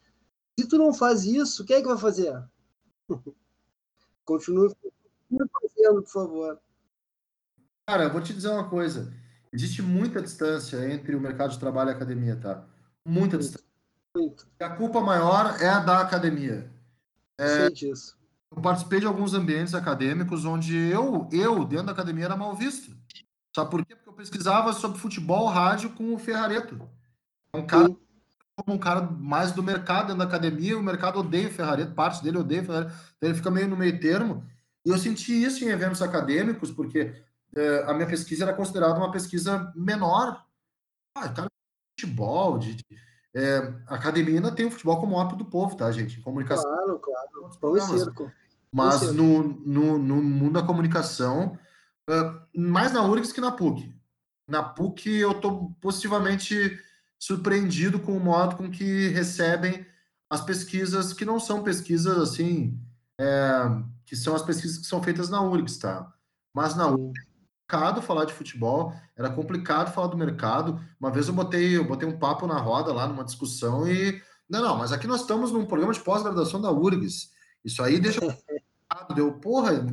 [0.60, 2.44] Se tu não faz isso, quem é que vai fazer?
[4.26, 4.74] Continue,
[5.30, 6.60] fazendo, por favor.
[7.86, 9.14] Cara, eu vou te dizer uma coisa.
[9.52, 12.66] Existe muita distância entre o mercado de trabalho e a academia, tá?
[13.06, 13.68] Muita distância.
[14.16, 14.48] Muito.
[14.60, 16.72] A culpa maior é a da academia.
[17.38, 18.18] É, Sei disso.
[18.56, 22.96] Eu participei de alguns ambientes acadêmicos onde eu, eu, dentro da academia, era mal visto.
[23.56, 23.96] Sabe por quê?
[23.96, 26.80] Porque eu pesquisava sobre futebol, rádio com o Ferrareto.
[27.54, 27.90] Um cara,
[28.56, 32.24] como um cara mais do mercado dentro da academia, o mercado odeia o Ferrareto, parte
[32.24, 34.46] dele odeia o Ferrareto, então ele fica meio no meio termo.
[34.86, 37.24] E eu senti isso em eventos acadêmicos, porque
[37.56, 40.44] é, a minha pesquisa era considerada uma pesquisa menor.
[41.16, 42.86] Ah, cara, de futebol, de, de
[43.36, 43.58] é,
[43.88, 46.22] a academia ainda tem o futebol como ópio do povo, tá, gente?
[46.22, 46.70] Comunicação.
[46.70, 47.58] Claro, claro.
[47.60, 48.32] Pão e circo.
[48.74, 51.58] Mas no, no, no mundo da comunicação,
[52.10, 53.94] uh, mais na URGS que na PUC.
[54.48, 56.80] Na PUC eu estou positivamente
[57.20, 59.86] surpreendido com o modo com que recebem
[60.30, 62.78] as pesquisas que não são pesquisas assim,
[63.20, 63.64] é,
[64.06, 66.12] que são as pesquisas que são feitas na URGS, tá?
[66.54, 67.34] Mas na URGS
[67.74, 70.80] complicado falar de futebol, era complicado falar do mercado.
[71.00, 74.62] Uma vez eu botei, eu botei um papo na roda lá numa discussão e não,
[74.62, 77.32] não, mas aqui nós estamos num programa de pós-graduação da URGS.
[77.64, 78.20] Isso aí deixa
[79.16, 79.86] deu porra.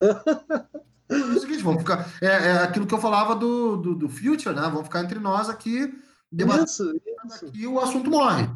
[1.10, 2.06] É o seguinte, vamos ficar.
[2.20, 4.60] É, é, aquilo que eu falava do, do, do Future, né?
[4.60, 5.90] Vamos ficar entre nós aqui.
[6.30, 7.50] Isso, isso.
[7.54, 8.46] E o assunto morre.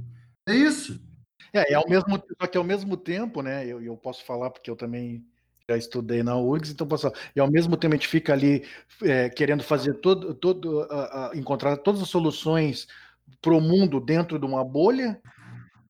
[0.46, 1.00] É isso.
[1.52, 3.66] É, é ao mesmo, só que ao mesmo tempo, né?
[3.66, 5.24] Eu, eu posso falar porque eu também
[5.68, 7.16] já estudei na URGS, então posso falar.
[7.34, 8.66] E ao mesmo tempo a gente fica ali
[9.02, 12.86] é, querendo fazer todo, todo uh, uh, encontrar todas as soluções
[13.40, 15.20] para o mundo dentro de uma bolha,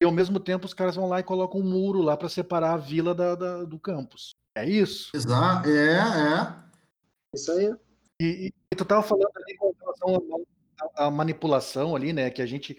[0.02, 2.74] e ao mesmo tempo os caras vão lá e colocam um muro lá para separar
[2.74, 4.34] a vila da, da, do campus.
[4.52, 5.12] É isso?
[5.14, 6.54] Exato, é, é.
[7.32, 7.72] Isso aí.
[8.20, 10.44] E, e tu estava falando ali com relação
[10.96, 12.30] à manipulação ali, né?
[12.30, 12.76] Que a gente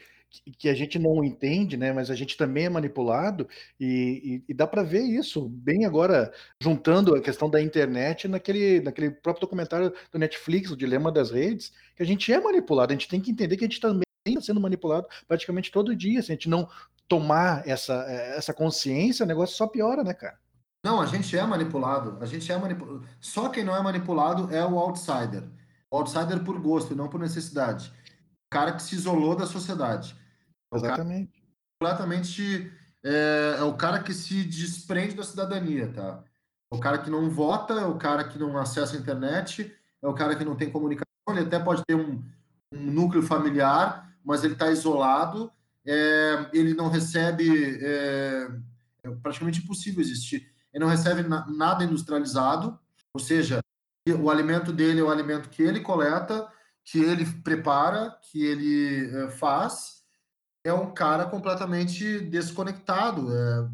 [0.57, 1.93] que a gente não entende, né?
[1.93, 3.47] Mas a gente também é manipulado
[3.79, 8.81] e, e, e dá para ver isso bem agora juntando a questão da internet naquele,
[8.81, 12.91] naquele próprio documentário do Netflix, o Dilema das Redes, que a gente é manipulado.
[12.91, 16.21] A gente tem que entender que a gente também está sendo manipulado praticamente todo dia.
[16.21, 16.67] Se a gente não
[17.07, 20.37] tomar essa, essa consciência, o negócio só piora, né, cara?
[20.83, 22.17] Não, a gente é manipulado.
[22.21, 23.07] A gente é manipulado.
[23.21, 25.43] Só quem não é manipulado é o outsider.
[25.89, 27.93] O outsider por gosto e não por necessidade.
[28.47, 30.15] O cara que se isolou da sociedade.
[30.73, 31.31] Exatamente.
[31.79, 32.71] completamente.
[33.03, 36.23] É, é, o cara que se desprende da cidadania, tá?
[36.71, 40.07] É o cara que não vota, é o cara que não acessa a internet, é
[40.07, 41.05] o cara que não tem comunicação.
[41.29, 42.23] Ele até pode ter um,
[42.73, 45.51] um núcleo familiar, mas ele está isolado,
[45.85, 47.77] é, ele não recebe.
[47.81, 48.47] É,
[49.03, 50.49] é, praticamente impossível existir.
[50.73, 52.79] Ele não recebe na, nada industrializado,
[53.13, 53.59] ou seja,
[54.19, 56.47] o alimento dele é o alimento que ele coleta,
[56.85, 60.03] que ele prepara, que ele é, faz
[60.65, 63.27] é um cara completamente desconectado.
[63.35, 63.69] É,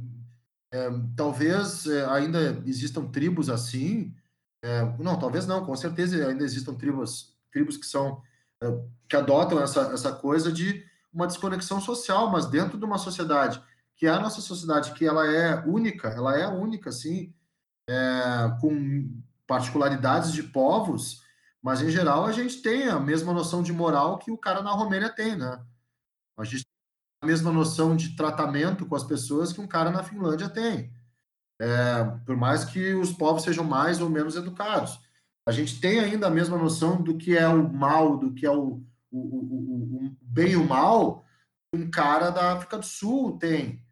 [0.72, 4.16] é, talvez é, ainda existam tribos assim.
[4.64, 8.22] É, não, talvez não, com certeza ainda existam tribos, tribos que são
[8.62, 8.68] é,
[9.08, 13.62] que adotam essa, essa coisa de uma desconexão social, mas dentro de uma sociedade
[14.00, 17.34] que é a nossa sociedade, que ela é única, ela é única, sim,
[17.90, 21.22] é, com particularidades de povos,
[21.62, 24.72] mas em geral a gente tem a mesma noção de moral que o cara na
[24.72, 25.62] Romênia tem, né?
[26.38, 26.64] A gente
[27.22, 30.94] a mesma noção de tratamento com as pessoas que um cara na Finlândia tem.
[31.60, 34.98] É, por mais que os povos sejam mais ou menos educados.
[35.46, 38.52] A gente tem ainda a mesma noção do que é o mal, do que é
[38.52, 38.82] o,
[39.12, 41.26] o, o, o bem e o mal,
[41.74, 43.84] um cara da África do Sul tem.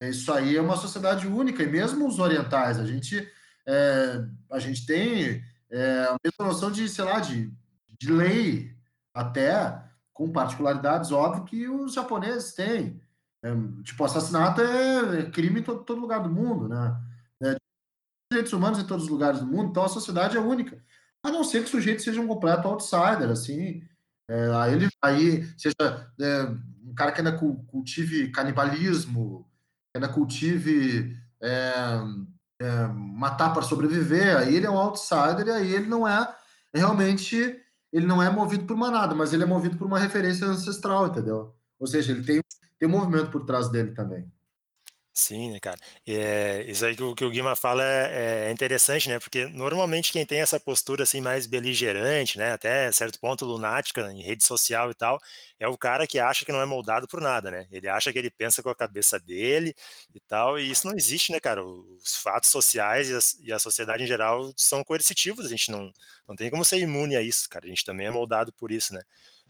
[0.00, 3.26] Isso aí é uma sociedade única, e mesmo os orientais, a gente,
[3.66, 7.50] é, a gente tem é, a mesma noção de, sei lá, de,
[7.98, 8.74] de lei,
[9.14, 13.00] até, com particularidades, óbvio, que os japoneses têm.
[13.42, 13.50] É,
[13.82, 16.96] tipo, assassinato é crime em todo, todo lugar do mundo, né?
[17.42, 17.56] É,
[18.30, 20.82] direitos humanos em todos os lugares do mundo, então a sociedade é única.
[21.22, 23.82] A não ser que o sujeito seja um completo outsider, assim,
[24.28, 26.42] é, aí ele aí seja é,
[26.84, 29.46] um cara que ainda cultive canibalismo,
[29.92, 31.72] que ainda cultive é,
[32.60, 36.34] é, matar para sobreviver, aí ele é um outsider e aí ele não é
[36.72, 37.60] realmente
[37.92, 41.54] ele não é movido por manada, mas ele é movido por uma referência ancestral, entendeu?
[41.78, 42.42] Ou seja, ele tem,
[42.76, 44.28] tem um movimento por trás dele também.
[45.16, 45.78] Sim, né, cara?
[46.04, 49.20] É, isso aí que o, que o Guima fala é, é, interessante, né?
[49.20, 52.50] Porque normalmente quem tem essa postura assim mais beligerante, né?
[52.52, 55.20] Até certo ponto lunática em rede social e tal,
[55.60, 57.64] é o cara que acha que não é moldado por nada, né?
[57.70, 59.72] Ele acha que ele pensa com a cabeça dele
[60.12, 61.64] e tal, e isso não existe, né, cara?
[61.64, 63.18] Os fatos sociais e a,
[63.50, 65.92] e a sociedade em geral são coercitivos, a gente não,
[66.26, 67.64] não tem como ser imune a isso, cara.
[67.66, 69.00] A gente também é moldado por isso, né?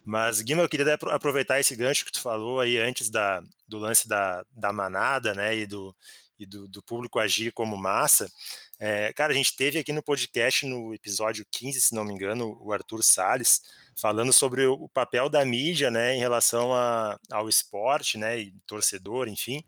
[0.05, 4.07] Mas, Guima, eu queria aproveitar esse gancho que tu falou aí antes da, do lance
[4.07, 5.97] da, da manada, né, e, do,
[6.39, 8.31] e do, do público agir como massa.
[8.79, 12.59] É, cara, a gente teve aqui no podcast, no episódio 15, se não me engano,
[12.61, 13.63] o Arthur Salles,
[13.97, 19.27] falando sobre o papel da mídia, né, em relação a, ao esporte, né, e torcedor,
[19.27, 19.65] enfim.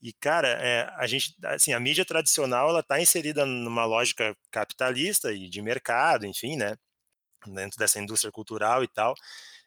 [0.00, 5.32] E, cara, é, a gente, assim, a mídia tradicional, ela está inserida numa lógica capitalista
[5.32, 6.76] e de mercado, enfim, né,
[7.46, 9.14] dentro dessa indústria cultural e tal.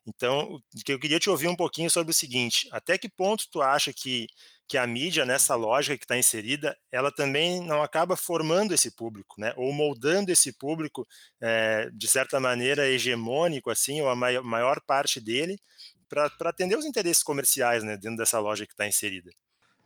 [0.05, 3.93] Então, eu queria te ouvir um pouquinho sobre o seguinte: até que ponto tu acha
[3.93, 4.27] que,
[4.67, 9.35] que a mídia, nessa lógica que está inserida, ela também não acaba formando esse público,
[9.37, 9.53] né?
[9.55, 11.07] Ou moldando esse público,
[11.39, 15.59] é, de certa maneira, hegemônico, assim, ou a maior, maior parte dele,
[16.09, 19.31] para atender os interesses comerciais né, dentro dessa loja que está inserida.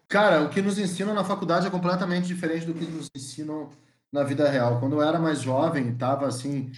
[0.08, 3.70] Cara, o que nos ensinam na faculdade é completamente diferente do que nos ensinam
[4.12, 4.80] na vida real.
[4.80, 6.72] Quando eu era mais jovem, estava assim,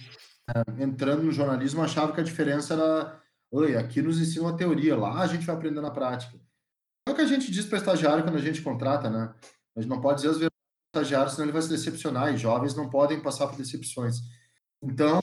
[0.78, 3.20] entrando no jornalismo, achava que a diferença era,
[3.50, 6.38] oi, aqui nos ensinam a teoria, lá a gente vai aprender na prática.
[7.06, 9.32] É o que a gente diz para estagiário quando a gente contrata, né?
[9.76, 10.58] A gente não pode dizer as verdades
[10.92, 14.16] para estagiário, senão ele vai se decepcionar, e jovens não podem passar por decepções.
[14.82, 15.20] Então,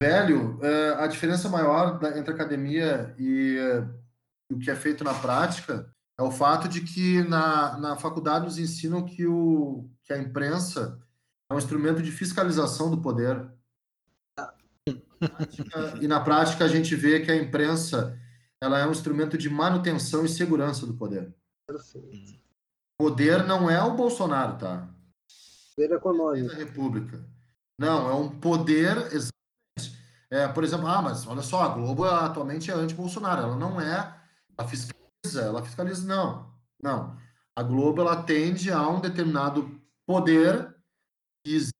[0.00, 3.58] velho, é, a diferença maior entre academia e
[4.50, 8.58] o que é feito na prática é o fato de que na, na faculdade nos
[8.58, 10.98] ensinam que, o, que a imprensa
[11.50, 13.48] é um instrumento de fiscalização do poder.
[16.00, 18.18] E na prática a gente vê que a imprensa
[18.60, 21.32] ela é um instrumento de manutenção e segurança do poder.
[21.66, 22.38] Perfeito.
[22.98, 24.88] Poder não é o Bolsonaro, tá?
[25.76, 26.48] Poder econômico.
[26.48, 27.24] Da República.
[27.78, 29.98] Não, é um poder exatamente.
[30.30, 33.42] É, por exemplo, ah, mas olha só, a Globo atualmente é anti-Bolsonaro.
[33.42, 34.14] Ela não é.
[34.56, 36.06] Ela fiscaliza, ela fiscaliza.
[36.06, 36.52] Não,
[36.82, 37.16] não.
[37.54, 40.74] A Globo ela tende a um determinado poder
[41.44, 41.74] que existe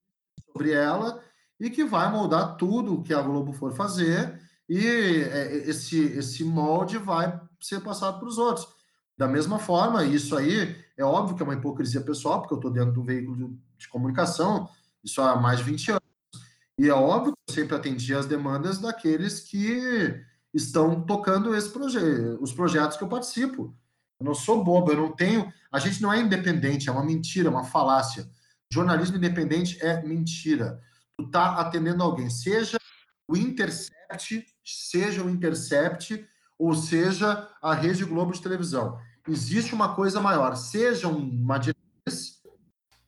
[0.46, 1.22] sobre ela
[1.58, 6.44] e que vai moldar tudo o que a Globo for fazer e é, esse, esse
[6.44, 8.68] molde vai ser passado para os outros.
[9.16, 12.70] Da mesma forma, isso aí é óbvio que é uma hipocrisia pessoal, porque eu estou
[12.70, 14.68] dentro do veículo de comunicação,
[15.02, 16.08] isso há mais de 20 anos.
[16.78, 20.22] E é óbvio que eu sempre atendi as demandas daqueles que
[20.54, 21.98] estão tocando esse proje
[22.40, 23.74] os projetos que eu participo.
[24.20, 25.52] Eu não sou bobo, eu não tenho.
[25.72, 28.28] A gente não é independente, é uma mentira, uma falácia.
[28.72, 30.80] Jornalismo independente é mentira.
[31.20, 32.78] Está atendendo alguém, seja
[33.26, 36.26] o Intercept, seja o Intercept,
[36.58, 38.98] ou seja a Rede Globo de televisão.
[39.28, 42.42] Existe uma coisa maior, seja uma diretriz,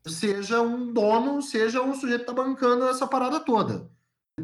[0.06, 3.90] seja um dono, seja um sujeito que está bancando essa parada toda.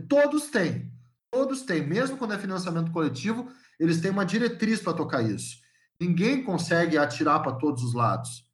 [0.08, 0.92] Todos têm,
[1.30, 5.58] todos têm, mesmo quando é financiamento coletivo, eles têm uma diretriz para tocar isso.
[6.00, 8.44] Ninguém consegue atirar para todos os lados.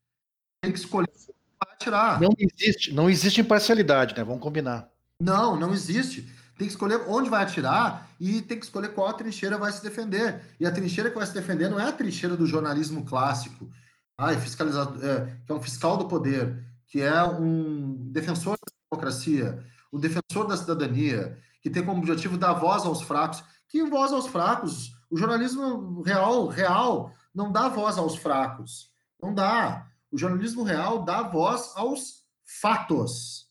[0.61, 1.11] Tem que escolher
[1.59, 2.21] para atirar.
[2.21, 4.23] Não existe, não existe imparcialidade, né?
[4.23, 4.92] Vamos combinar.
[5.21, 6.23] Não, não existe.
[6.57, 10.41] Tem que escolher onde vai atirar e tem que escolher qual trincheira vai se defender.
[10.61, 13.71] E a trincheira que vai se defender não é a trincheira do jornalismo clássico,
[14.17, 18.73] ah, é fiscalizador, é, que é um fiscal do poder, que é um defensor da
[18.91, 23.43] democracia, um defensor da cidadania, que tem como objetivo dar voz aos fracos.
[23.69, 24.93] Que voz aos fracos?
[25.11, 28.91] O jornalismo real, real não dá voz aos fracos.
[29.21, 29.87] Não dá.
[30.11, 33.42] O jornalismo real dá voz aos fatos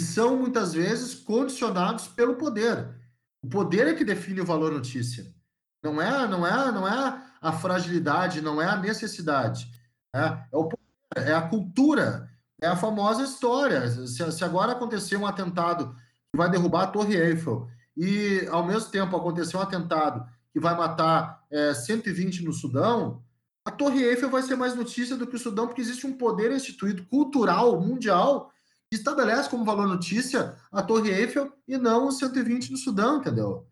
[0.00, 2.88] são muitas vezes condicionados pelo poder.
[3.42, 5.32] O poder é que define o valor notícia.
[5.82, 9.70] Não é, não é, não é a fragilidade, não é a necessidade.
[10.14, 12.28] É, é, o poder, é a cultura,
[12.60, 13.88] é a famosa história.
[13.88, 15.94] Se, se agora acontecer um atentado
[16.30, 20.76] que vai derrubar a Torre Eiffel e ao mesmo tempo acontecer um atentado que vai
[20.76, 23.22] matar é, 120 no Sudão,
[23.64, 26.52] a Torre Eiffel vai ser mais notícia do que o Sudão, porque existe um poder
[26.52, 28.52] instituído cultural mundial
[28.92, 33.66] estabelece como valor notícia a Torre Eiffel e não os 120 do Sudão, entendeu?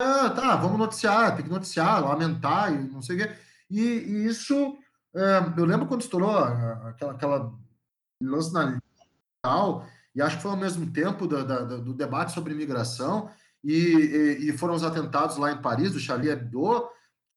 [0.00, 3.36] Ah, tá, vamos noticiar, tem que noticiar, lamentar e não sei o quê.
[3.70, 4.76] E, e isso,
[5.14, 7.52] é, eu lembro quando estourou aquela, aquela
[8.20, 8.78] lance na
[9.42, 13.30] tal, e acho que foi ao mesmo tempo do, do, debate sobre imigração,
[13.62, 16.88] e, e, e, foram os atentados lá em Paris, do Charlie Hebdo,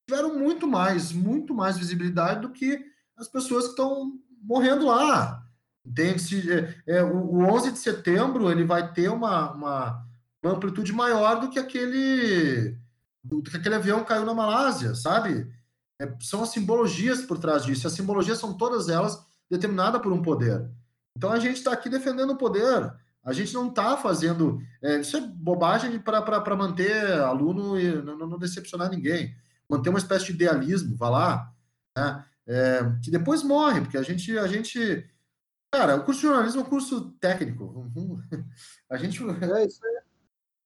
[0.07, 2.85] tiveram muito mais, muito mais visibilidade do que
[3.17, 5.46] as pessoas que estão morrendo lá.
[5.87, 6.51] Entende?
[6.51, 10.05] É, é, o, o 11 de setembro ele vai ter uma, uma,
[10.43, 12.77] uma amplitude maior do que aquele
[13.23, 15.49] do, que aquele avião caiu na Malásia, sabe?
[15.99, 17.87] É, são as simbologias por trás disso.
[17.87, 20.69] As simbologias são todas elas determinadas por um poder.
[21.15, 22.93] Então a gente está aqui defendendo o poder.
[23.23, 24.61] A gente não está fazendo.
[24.81, 29.33] É, isso é bobagem para manter aluno e não, não, decepcionar ninguém.
[29.69, 31.53] Manter uma espécie de idealismo, vá lá.
[31.97, 32.25] Né?
[32.45, 35.05] É, que depois morre, porque a gente, a gente
[35.73, 37.91] Cara, o curso de jornalismo é um curso técnico.
[38.89, 39.21] A gente.
[39.23, 39.97] É isso aí.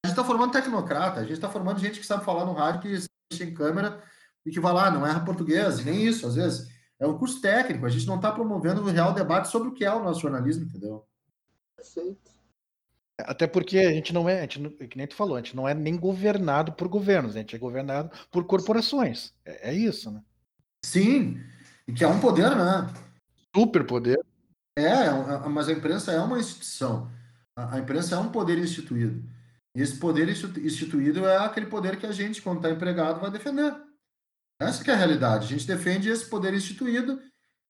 [0.04, 2.82] A gente está formando tecnocrata, a gente está formando gente que sabe falar no rádio,
[2.82, 4.02] que mexe em câmera
[4.44, 6.68] e que vai lá, não erra português, nem isso, às vezes.
[7.00, 9.86] É um curso técnico, a gente não está promovendo um real debate sobre o que
[9.86, 11.06] é o nosso jornalismo, entendeu?
[11.76, 12.32] Perfeito.
[13.20, 15.68] Até porque a gente não é, a gente, que nem tu falou, a gente não
[15.68, 19.34] é nem governado por governos, a gente é governado por corporações.
[19.46, 20.24] É, é isso, né?
[20.84, 21.40] Sim,
[21.88, 22.92] e que é um poder, né?
[23.56, 24.20] Super poder.
[24.78, 25.12] É,
[25.50, 27.12] mas a imprensa é uma instituição.
[27.56, 29.24] A, imprensa é um poder instituído.
[29.76, 33.74] E esse poder instituído é aquele poder que a gente, quando está empregado, vai defender.
[34.60, 35.46] Essa é a realidade.
[35.46, 37.22] A gente defende esse poder instituído.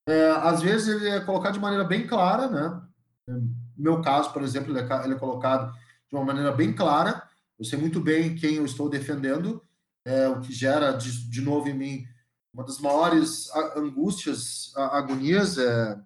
[0.08, 2.82] É, às vezes ele é colocado de maneira bem clara, né?
[3.28, 7.28] No meu caso, por exemplo, ele é, ele é colocado de uma maneira bem clara.
[7.58, 9.64] Eu sei muito bem quem eu estou defendendo.
[10.06, 12.08] é o que gera de, de novo em mim
[12.54, 15.98] uma das maiores angústias, agonias é,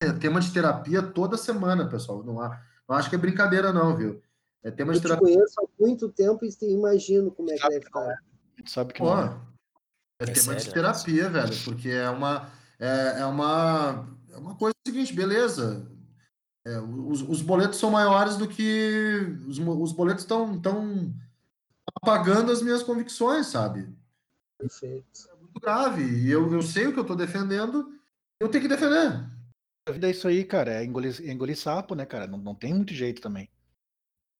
[0.00, 2.22] é tema de terapia toda semana, pessoal.
[2.22, 4.22] Não, há, não acho que é brincadeira, não, viu?
[4.62, 7.86] É tema de Eu te conheço há muito tempo e imagino como é que deve
[7.86, 8.00] estar.
[8.00, 8.20] A
[8.56, 9.24] gente sabe que Pô, não.
[10.20, 14.36] é É tema sério, de é terapia, velho, porque é uma é, é uma é
[14.36, 15.86] uma coisa seguinte, beleza.
[16.66, 21.14] É, os, os boletos são maiores do que os, os boletos estão tão
[21.94, 23.88] apagando as minhas convicções, sabe?
[24.58, 25.28] Perfeito.
[25.32, 26.02] É muito grave.
[26.02, 27.92] E eu, eu sei o que eu tô defendendo,
[28.40, 29.24] eu tenho que defender.
[29.88, 30.72] A vida é isso aí, cara.
[30.74, 32.26] É engolir, é engolir sapo, né, cara?
[32.26, 33.48] Não, não tem muito jeito também.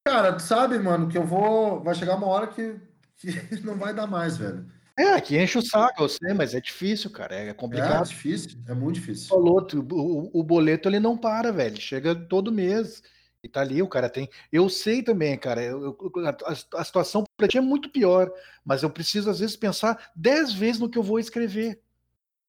[0.06, 1.82] Cara, sabe, mano, que eu vou.
[1.82, 2.78] Vai chegar uma hora que,
[3.16, 3.28] que
[3.64, 4.70] não vai dar mais, velho.
[4.98, 7.34] É, que enche o saco, eu sei, mas é difícil, cara.
[7.34, 8.08] É É complicado.
[8.08, 9.28] difícil, é muito difícil.
[9.28, 11.80] falou, tu- o, o boleto ele não para, velho.
[11.80, 13.02] Chega todo mês.
[13.40, 14.28] E tá ali, o cara tem.
[14.50, 15.62] Eu sei também, cara.
[15.62, 18.28] eu- eu- a, a situação pra ti é muito pior,
[18.64, 21.80] mas eu preciso, às vezes, pensar dez vezes no que eu vou escrever.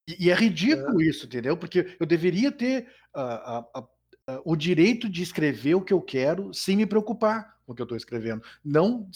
[0.10, 1.55] E, e é ridículo isso, entendeu?
[1.55, 3.88] Porque eu deveria ter ah, ah,
[4.28, 7.82] ah, o direito de escrever o que eu quero sem me preocupar com o que
[7.82, 8.41] eu estou escrevendo.
[8.64, 9.07] Não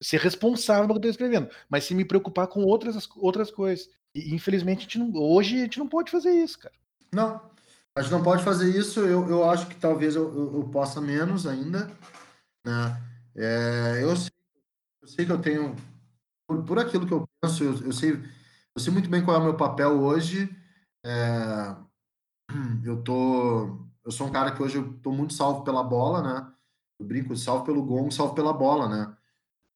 [0.00, 3.88] ser responsável pelo que eu estou escrevendo, mas sim me preocupar com outras, outras coisas.
[4.14, 6.74] E infelizmente a gente não, hoje a gente não pode fazer isso, cara.
[7.12, 7.40] Não,
[7.96, 9.00] a gente não pode fazer isso.
[9.00, 11.90] Eu, eu acho que talvez eu, eu, eu possa menos ainda.
[12.64, 13.02] Né?
[13.34, 14.30] É, eu, sei,
[15.02, 15.74] eu sei que eu tenho,
[16.46, 18.22] por, por aquilo que eu penso, eu, eu sei,
[18.76, 20.54] eu sei muito bem qual é o meu papel hoje.
[21.02, 21.74] É,
[22.84, 26.52] eu tô, eu sou um cara que hoje eu tô muito salvo pela bola, né?
[27.00, 29.16] Eu brinco, salvo pelo gongo, salvo pela bola, né?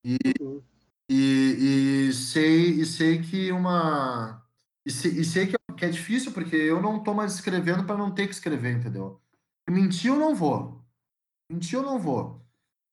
[0.04, 0.62] Uhum.
[1.10, 4.46] E, e sei e sei que uma
[4.86, 7.96] e sei, e sei que, que é difícil porque eu não tô mais escrevendo para
[7.96, 9.18] não ter que escrever, entendeu?
[9.68, 10.84] Mentir eu não vou.
[11.50, 12.44] Mentir eu não vou.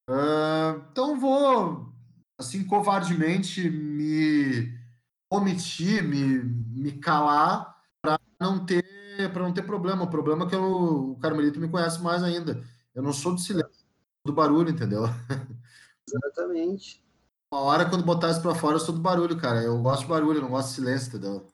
[0.09, 1.93] Ah, então vou
[2.39, 4.77] assim covardemente me
[5.29, 8.85] omitir, me, me calar para não ter
[9.33, 10.03] para não ter problema.
[10.03, 12.63] O problema é que eu, o Carmelito me conhece mais ainda.
[12.93, 15.03] Eu não sou do silêncio, sou do barulho, entendeu?
[16.07, 17.03] Exatamente.
[17.51, 19.63] Uma hora, quando botar isso pra fora, eu sou do barulho, cara.
[19.63, 21.47] Eu gosto de barulho, eu não gosto de silêncio, entendeu?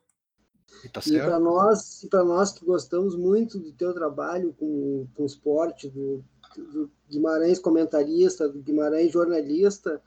[0.83, 5.07] E tá E para nós, e para nós que gostamos muito do teu trabalho com,
[5.13, 6.23] com esporte, do,
[6.55, 10.01] do Guimarães comentarista, do Guimarães jornalista,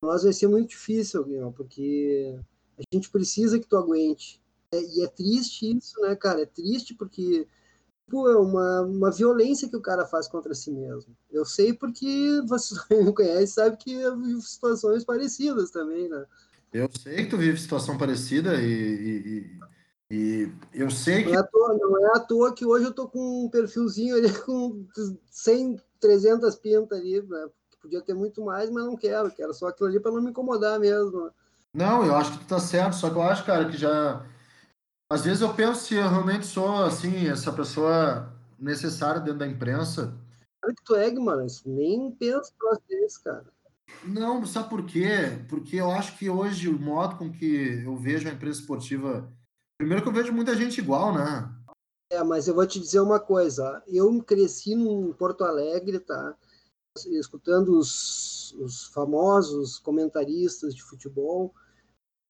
[0.00, 2.38] nós vai ser muito difícil, Guilherme, porque
[2.78, 4.40] a gente precisa que tu aguente.
[4.72, 6.42] É, e é triste isso, né, cara?
[6.42, 7.46] É triste porque
[8.08, 11.16] pô, é uma, uma violência que o cara faz contra si mesmo.
[11.30, 16.26] Eu sei porque você me conhece sabe que eu vivo situações parecidas também, né?
[16.72, 19.60] Eu sei que tu vive situação parecida e,
[20.10, 20.14] e,
[20.44, 22.94] e- eu sei Não que é, à toa, não é à toa que hoje eu
[22.94, 24.86] tô com um perfilzinho ali com
[25.30, 27.48] 100, 300 pintas ali, né?
[27.80, 29.30] Podia ter muito mais, mas não quero.
[29.30, 31.30] Quero só aquilo ali para não me incomodar mesmo.
[31.74, 34.26] Não, eu acho que tu tá certo, só que eu acho, cara, que já.
[35.10, 40.14] Às vezes eu penso se eu realmente sou, assim, essa pessoa necessária dentro da imprensa.
[40.60, 41.46] Claro que tu é, mano.
[41.66, 43.46] Nem pensa pra desse, cara.
[44.04, 45.44] Não, sabe por quê?
[45.48, 49.30] Porque eu acho que hoje o modo com que eu vejo a imprensa esportiva.
[49.78, 51.50] Primeiro que eu vejo muita gente igual, né?
[52.10, 53.82] É, mas eu vou te dizer uma coisa.
[53.86, 56.36] Eu cresci em Porto Alegre, tá?
[57.18, 61.54] Escutando os, os famosos comentaristas de futebol.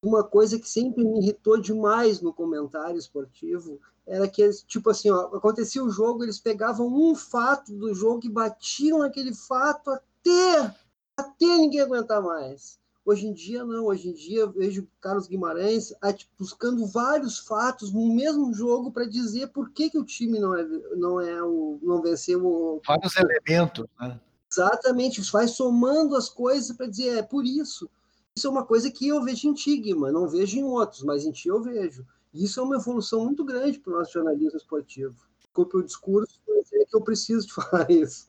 [0.02, 5.10] Uma coisa que sempre me irritou demais no comentário esportivo era que, eles, tipo assim,
[5.10, 10.74] ó, acontecia o jogo, eles pegavam um fato do jogo e batiam naquele fato até,
[11.16, 12.80] até ninguém aguentar mais.
[13.04, 13.86] Hoje em dia, não.
[13.86, 18.92] Hoje em dia, eu vejo Carlos Guimarães ah, tipo, buscando vários fatos no mesmo jogo
[18.92, 20.64] para dizer por que, que o time não, é,
[20.96, 24.20] não, é o, não venceu o, Vários elementos, né?
[24.50, 27.88] Exatamente, vai somando as coisas para dizer, é por isso.
[28.36, 31.24] Isso é uma coisa que eu vejo em ti, Guima, não vejo em outros, mas
[31.24, 32.06] em ti eu vejo.
[32.32, 35.14] E isso é uma evolução muito grande para o nosso jornalismo esportivo.
[35.38, 38.28] Desculpe o discurso, mas é que eu preciso de falar isso.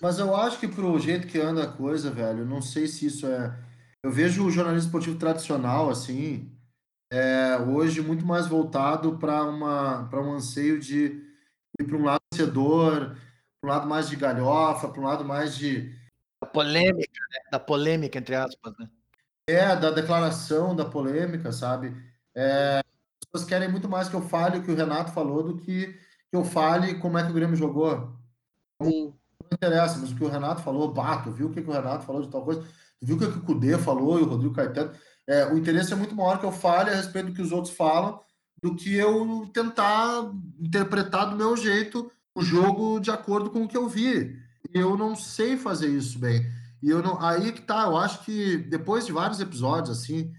[0.00, 3.26] Mas eu acho que pro jeito que anda a coisa, velho, não sei se isso
[3.26, 3.58] é.
[4.02, 6.52] Eu vejo o jornalismo esportivo tradicional, assim,
[7.12, 11.22] é, hoje muito mais voltado para um anseio de
[11.80, 13.16] ir para um lado vencedor,
[13.60, 15.94] para um lado mais de galhofa, para um lado mais de
[16.54, 17.38] polêmica, né?
[17.50, 18.88] Da polêmica, entre aspas, né?
[19.46, 21.94] é da declaração, da polêmica, sabe?
[22.34, 25.58] É, as pessoas querem muito mais que eu fale o que o Renato falou do
[25.58, 25.98] que
[26.30, 28.18] que eu fale como é que o Grêmio jogou.
[28.82, 31.70] Sim, não interessa, mas o que o Renato falou, bah, tu viu o que, que
[31.70, 32.66] o Renato falou de tal coisa,
[33.00, 34.90] viu o que, que o Cudê falou e o Rodrigo Caetano.
[35.28, 37.72] É, o interesse é muito maior que eu fale a respeito do que os outros
[37.74, 38.20] falam
[38.60, 43.76] do que eu tentar interpretar do meu jeito o jogo de acordo com o que
[43.76, 44.42] eu vi.
[44.72, 46.44] Eu não sei fazer isso bem.
[46.82, 50.32] E eu não, aí que tá, eu acho que depois de vários episódios assim,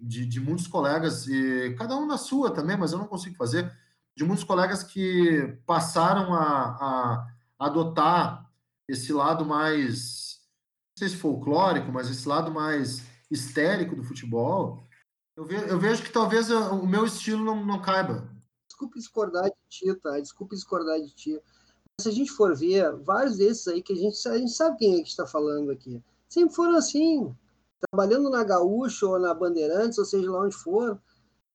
[0.00, 3.70] de, de, muitos colegas, e cada um na sua também, mas eu não consigo fazer,
[4.16, 7.26] de muitos colegas que passaram a, a
[7.58, 8.50] adotar
[8.88, 10.40] esse lado mais,
[10.96, 14.82] não sei se folclórico, mas esse lado mais histérico do futebol,
[15.36, 18.30] eu, ve, eu vejo que talvez o meu estilo não, não caiba.
[18.66, 20.18] Desculpe discordar de ti, tá?
[20.18, 21.40] Desculpe discordar de ti.
[22.00, 25.00] Se a gente for ver, vários desses aí que a gente, a gente sabe quem
[25.00, 27.34] é que está falando aqui, sempre foram assim
[27.90, 31.00] trabalhando na Gaúcha ou na Bandeirantes, ou seja lá onde for,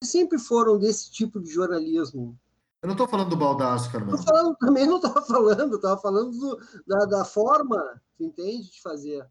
[0.04, 2.38] sempre foram desse tipo de jornalismo.
[2.82, 4.18] Eu não estou falando do Baldaço, Carmelo.
[4.18, 9.28] Falando, também não estava falando, estava falando do, da, da forma, entende, de fazer.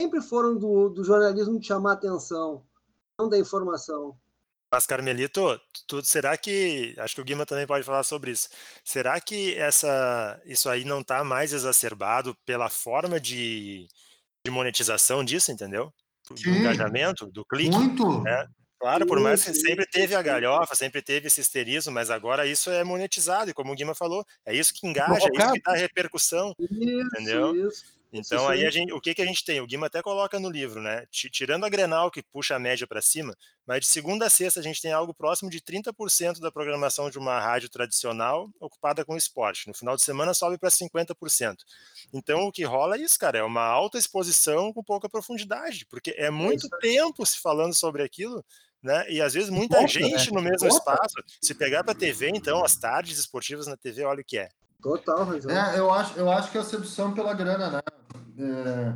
[0.00, 2.62] Sempre foram do, do jornalismo de chamar atenção,
[3.18, 4.16] não da informação.
[4.70, 6.94] Mas, Carmelito, tu, será que.
[6.98, 8.48] Acho que o Guima também pode falar sobre isso.
[8.84, 13.88] Será que essa, isso aí não está mais exacerbado pela forma de,
[14.44, 15.92] de monetização disso, entendeu?
[16.34, 17.76] do engajamento, do clique.
[17.76, 18.22] Muito!
[18.22, 18.46] Né?
[18.80, 22.70] Claro, por mais que sempre teve a galhofa, sempre teve esse histerismo, mas agora isso
[22.70, 25.72] é monetizado, e como o Guima falou, é isso que engaja, é isso que dá
[25.74, 27.68] repercussão, isso, entendeu?
[27.68, 27.97] Isso.
[28.12, 29.60] Então aí a gente, o que, que a gente tem?
[29.60, 31.04] O Guima até coloca no livro, né?
[31.10, 33.36] Tirando a Grenal que puxa a média para cima,
[33.66, 37.18] mas de segunda a sexta a gente tem algo próximo de 30% da programação de
[37.18, 39.68] uma rádio tradicional ocupada com esporte.
[39.68, 41.56] No final de semana sobe para 50%.
[42.12, 46.14] Então o que rola é isso, cara, é uma alta exposição com pouca profundidade, porque
[46.16, 48.42] é muito é tempo se falando sobre aquilo,
[48.82, 49.04] né?
[49.10, 50.40] E às vezes muita gente né?
[50.40, 51.14] no mesmo espaço.
[51.42, 54.48] Se pegar para TV, então as tardes esportivas na TV, olha o que é.
[54.82, 55.50] Total razão.
[55.50, 57.80] É, eu acho, eu acho que é a sedução pela grana, né?
[58.38, 58.94] É...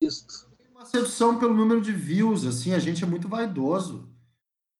[0.00, 0.46] Isso.
[0.56, 4.08] Tem uma sedução pelo número de views, assim, a gente é muito vaidoso.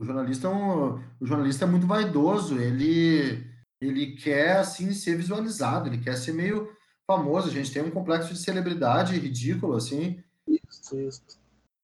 [0.01, 3.45] O jornalista é, um, o jornalista é muito vaidoso, ele,
[3.81, 6.71] ele quer, assim, ser visualizado, ele quer ser meio
[7.11, 10.23] famoso, a gente tem um complexo de celebridade ridículo, assim.
[10.47, 11.23] Isso, isso.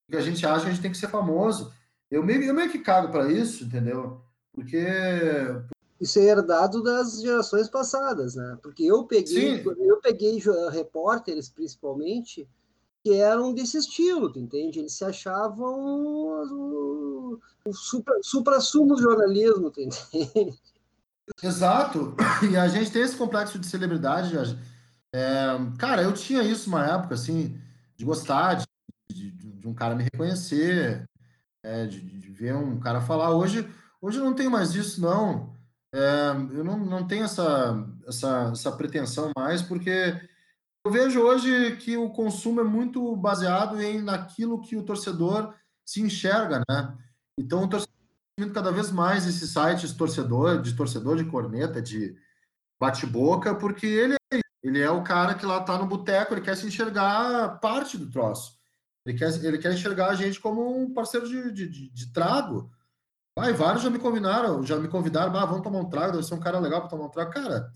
[0.08, 1.72] Que a gente acha que a gente tem que ser famoso.
[2.10, 4.22] Eu meio, eu meio que cago para isso, entendeu?
[4.52, 4.86] Porque,
[6.04, 8.58] isso é herdado das gerações passadas, né?
[8.62, 9.70] Porque eu peguei, Sim.
[9.80, 10.38] eu peguei
[10.70, 12.46] repórteres, principalmente,
[13.02, 14.78] que eram desse estilo, tu entende?
[14.78, 15.80] Eles se achavam
[16.52, 17.72] o, o
[18.22, 20.54] supra-sumo do jornalismo, tu entende?
[21.42, 22.14] Exato.
[22.50, 24.36] E a gente tem esse complexo de celebridade.
[25.10, 25.46] É,
[25.78, 27.58] cara, eu tinha isso uma época, assim,
[27.96, 28.66] de gostar de,
[29.30, 31.08] de, de um cara me reconhecer,
[31.62, 33.30] é, de, de, ver um cara falar.
[33.30, 33.66] Hoje,
[34.02, 35.54] hoje eu não tenho mais isso, não.
[35.94, 40.20] É, eu não, não tenho essa, essa, essa pretensão mais, porque
[40.84, 45.54] eu vejo hoje que o consumo é muito baseado em naquilo que o torcedor
[45.86, 46.98] se enxerga, né?
[47.38, 47.94] Então, o torcedor
[48.36, 52.16] tá cada vez mais esses sites torcedor, de torcedor de corneta, de
[52.80, 56.56] bate-boca, porque ele, é, ele é o cara que lá tá no boteco, ele quer
[56.56, 58.58] se enxergar parte do troço.
[59.06, 62.68] Ele quer, ele quer enxergar a gente como um parceiro de, de, de, de trago.
[63.36, 66.34] Ah, vários já me convidaram, já me convidaram, ah, vamos tomar um trago, deve ser
[66.34, 67.32] um cara legal para tomar um trago.
[67.32, 67.72] Cara,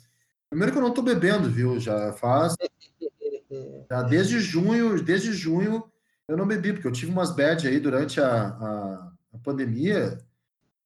[0.49, 1.81] primeiro que eu não tô bebendo, viu?
[1.81, 2.55] Já faz.
[3.91, 5.91] Já desde junho, desde junho
[6.29, 10.19] eu não bebi, porque eu tive umas bad aí durante a, a, a pandemia.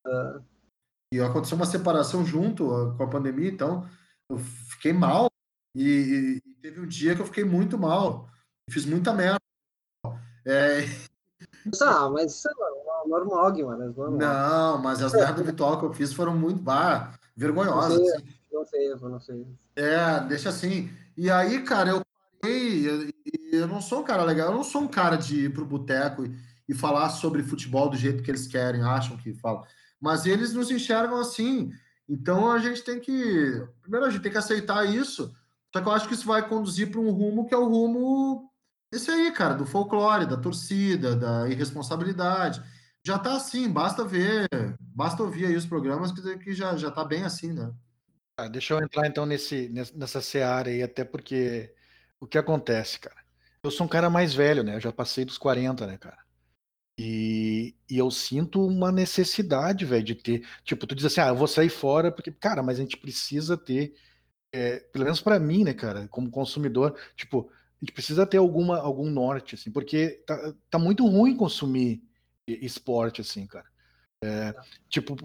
[0.06, 0.42] Uh.
[1.12, 2.64] E aconteceu uma separação junto
[2.96, 3.86] com a pandemia, então
[4.30, 5.28] eu fiquei mal.
[5.74, 8.30] E, e teve um dia que eu fiquei muito mal.
[8.70, 9.38] Fiz muita merda.
[10.46, 10.84] É...
[11.82, 12.48] Ah, mas isso
[13.16, 14.18] é normal, Guimarães, normal.
[14.18, 17.98] Não, mas as merdas virtual que eu fiz foram muito bah, vergonhosas.
[17.98, 18.28] Não sei, assim.
[18.52, 18.64] não
[19.00, 19.46] sei, não sei.
[19.76, 20.90] É, deixa assim.
[21.16, 22.02] E aí, cara, eu
[22.40, 23.10] parei, eu,
[23.52, 26.24] eu não sou um cara legal, eu não sou um cara de ir pro boteco
[26.24, 26.34] e,
[26.68, 29.64] e falar sobre futebol do jeito que eles querem, acham que falam.
[30.00, 31.70] Mas eles nos enxergam assim.
[32.08, 33.66] Então a gente tem que.
[33.80, 35.34] Primeiro, a gente tem que aceitar isso.
[35.72, 38.50] Só que eu acho que isso vai conduzir para um rumo que é o rumo.
[38.92, 42.62] Esse aí, cara, do folclore, da torcida, da irresponsabilidade
[43.04, 44.48] já está assim, basta ver,
[44.78, 47.72] basta ouvir aí os programas que, que já, já tá bem assim, né?
[48.36, 51.74] Ah, deixa eu entrar então nesse, nessa seara aí, até porque
[52.18, 53.16] o que acontece, cara?
[53.62, 54.76] Eu sou um cara mais velho, né?
[54.76, 56.18] Eu já passei dos 40, né, cara?
[56.98, 60.46] E, e eu sinto uma necessidade, velho, de ter.
[60.64, 63.56] Tipo, tu diz assim, ah, eu vou sair fora, porque, cara, mas a gente precisa
[63.56, 63.94] ter,
[64.52, 68.78] é, pelo menos para mim, né, cara, como consumidor, tipo, a gente precisa ter alguma,
[68.78, 72.02] algum norte, assim, porque tá, tá muito ruim consumir
[72.46, 73.66] esporte, assim, cara.
[74.24, 74.54] É,
[74.88, 75.16] tipo,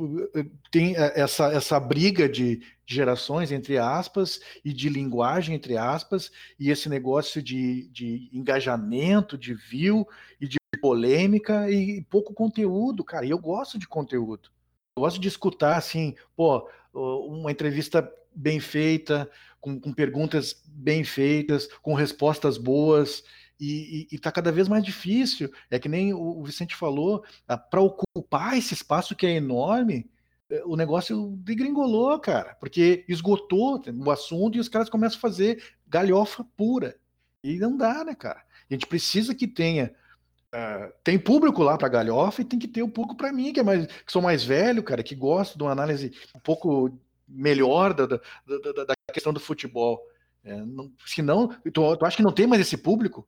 [0.72, 6.90] tem essa, essa briga de gerações, entre aspas, e de linguagem, entre aspas, e esse
[6.90, 10.08] negócio de, de engajamento, de view
[10.42, 13.26] e de polêmica e pouco conteúdo, cara.
[13.26, 14.50] E eu gosto de conteúdo.
[14.96, 19.30] Eu gosto de escutar, assim, pô, uma entrevista bem feita,
[19.62, 23.24] com, com perguntas bem feitas, com respostas boas.
[23.60, 25.52] E, está cada vez mais difícil.
[25.70, 27.24] É que nem o Vicente falou,
[27.70, 30.10] para ocupar esse espaço que é enorme,
[30.50, 35.62] é, o negócio degringolou, cara, porque esgotou o assunto e os caras começam a fazer
[35.88, 36.96] galhofa pura.
[37.44, 38.44] E não dá, né, cara?
[38.70, 39.94] A gente precisa que tenha.
[40.48, 43.60] Uh, tem público lá para galhofa e tem que ter o público para mim, que,
[43.60, 46.98] é mais, que sou mais velho, cara, que gosto de uma análise um pouco
[47.28, 50.00] melhor da, da, da, da questão do futebol.
[50.44, 53.28] É, não, senão, tu, tu acha que não tem mais esse público?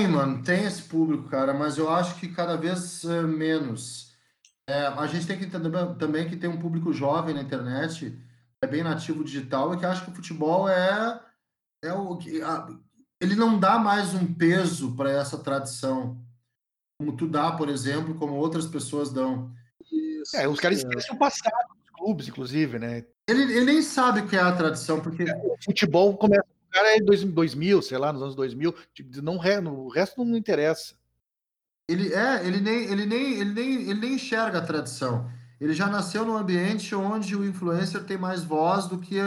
[0.00, 4.14] Tem, mano, tem esse público, cara, mas eu acho que cada vez uh, menos.
[4.66, 8.18] É, a gente tem que entender também que tem um público jovem na internet,
[8.64, 11.20] é bem nativo digital, e que acha que o futebol é,
[11.84, 12.40] é o que.
[13.20, 16.16] Ele não dá mais um peso para essa tradição,
[16.98, 19.52] como tu dá, por exemplo, como outras pessoas dão.
[19.92, 23.04] Isso, é, os caras esquecem o passado dos clubes, inclusive, né?
[23.28, 25.24] Ele, ele nem sabe o que é a tradição, porque.
[25.24, 29.88] O futebol começa cara é em 2000, sei lá, nos anos 2000, tipo, não, o
[29.88, 30.94] resto não interessa.
[31.88, 35.30] Ele é, ele nem, ele nem, ele nem, ele nem enxerga a tradição.
[35.60, 39.18] Ele já nasceu num ambiente onde o influencer tem mais voz do que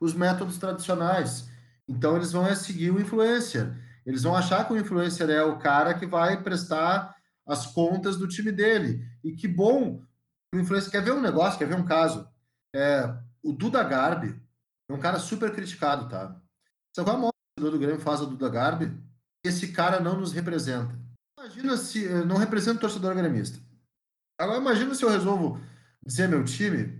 [0.00, 1.48] os métodos tradicionais.
[1.86, 3.72] Então eles vão seguir o influencer.
[4.04, 7.14] Eles vão achar que o influencer é o cara que vai prestar
[7.46, 9.04] as contas do time dele.
[9.22, 10.02] E que bom,
[10.54, 12.28] o influencer quer ver um negócio, quer ver um caso.
[12.74, 14.40] É, o Duda Garbi
[14.88, 16.36] é um cara super criticado, tá?
[16.96, 18.90] Sabe qual é a maior do Grêmio faz a Duda Garbi?
[19.44, 20.98] Esse cara não nos representa.
[21.38, 23.58] Imagina se eh, não representa o torcedor gremista.
[24.40, 25.60] Agora imagina se eu resolvo
[26.06, 26.98] dizer meu time.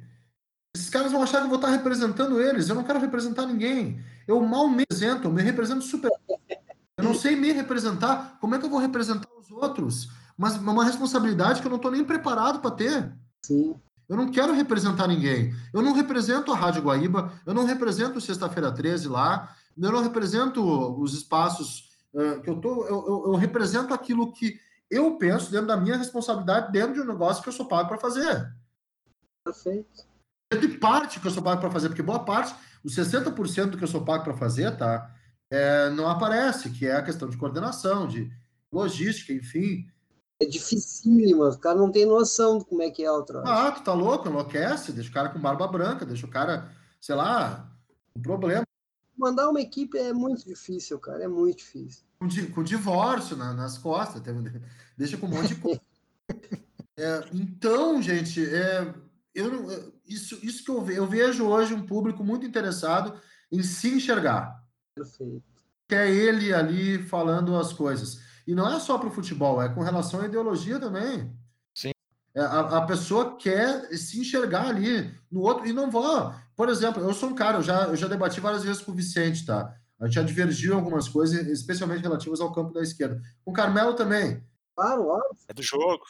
[0.76, 2.68] Esses caras vão achar que eu vou estar representando eles.
[2.68, 4.04] Eu não quero representar ninguém.
[4.28, 6.10] Eu mal me represento, eu me represento super.
[6.98, 8.36] Eu não sei me representar.
[8.38, 10.10] Como é que eu vou representar os outros?
[10.36, 13.16] Mas é uma responsabilidade que eu não estou nem preparado para ter.
[13.46, 13.74] Sim.
[14.06, 15.54] Eu não quero representar ninguém.
[15.72, 20.62] Eu não represento a Rádio Guaíba, eu não represento Sexta-feira 13 lá, eu não represento
[21.00, 22.84] os espaços uh, que eu tô.
[22.86, 24.58] Eu, eu, eu, represento aquilo que
[24.90, 27.98] eu penso dentro da minha responsabilidade, dentro de um negócio que eu sou pago para
[27.98, 28.52] fazer.
[29.44, 30.06] Perfeito.
[30.60, 32.54] De parte que eu sou pago para fazer, porque boa parte,
[32.84, 35.12] os 60% do que eu sou pago para fazer, tá?
[35.50, 38.30] É, não aparece, que é a questão de coordenação, de
[38.72, 39.86] logística, enfim.
[40.40, 43.48] É dificílimo, o cara não tem noção de como é que é o troço.
[43.48, 46.70] Ah, tu tá louco, enlouquece, deixa o cara com barba branca, deixa o cara,
[47.00, 47.70] sei lá,
[48.14, 48.65] um problema.
[49.16, 52.04] Mandar uma equipe é muito difícil, cara, é muito difícil.
[52.18, 54.22] Com, com divórcio na, nas costas,
[54.96, 55.80] deixa com um monte de coisa.
[56.96, 58.94] é, então, gente, é,
[59.34, 63.18] eu, isso, isso que eu, ve, eu vejo hoje um público muito interessado
[63.50, 64.62] em se enxergar.
[64.94, 65.44] Perfeito.
[65.88, 68.20] Que é ele ali falando as coisas.
[68.46, 71.36] E não é só para o futebol, é com relação à ideologia também.
[71.74, 71.92] Sim.
[72.34, 76.34] É, a, a pessoa quer se enxergar ali no outro e não vou.
[76.56, 78.94] Por exemplo, eu sou um cara, eu já, eu já debati várias vezes com o
[78.94, 79.74] Vicente, tá?
[80.00, 83.20] A gente já divergiu em algumas coisas, especialmente relativas ao campo da esquerda.
[83.44, 84.42] Com o Carmelo também.
[84.74, 85.44] Claro, óbvio.
[85.48, 86.04] É do jogo.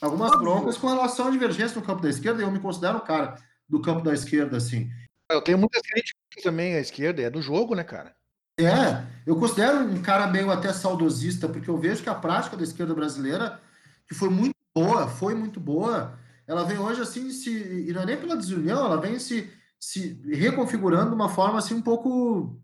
[0.00, 0.44] Algumas óbvio.
[0.44, 3.36] broncas com relação à divergência no campo da esquerda, e eu me considero um cara
[3.68, 4.90] do campo da esquerda, assim.
[5.30, 8.14] Eu tenho muitas críticas também à esquerda, é do jogo, né, cara?
[8.58, 12.62] É, eu considero um cara meio até saudosista, porque eu vejo que a prática da
[12.62, 13.60] esquerda brasileira,
[14.06, 18.06] que foi muito boa, foi muito boa, ela vem hoje assim, se, e não é
[18.06, 19.50] nem pela desunião, ela vem se,
[19.82, 22.56] se reconfigurando de uma forma assim um pouco.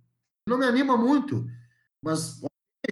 [0.48, 1.44] Não me anima muito,
[2.02, 2.40] mas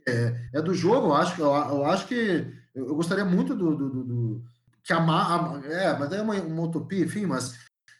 [0.06, 3.88] é, é do jogo, eu acho, eu, eu acho que eu, gostaria muito do, do,
[3.88, 4.44] do, do
[4.82, 7.56] que a, a, é, mas é uma, uma utopia, enfim, mas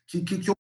[0.07, 0.53] que, que, que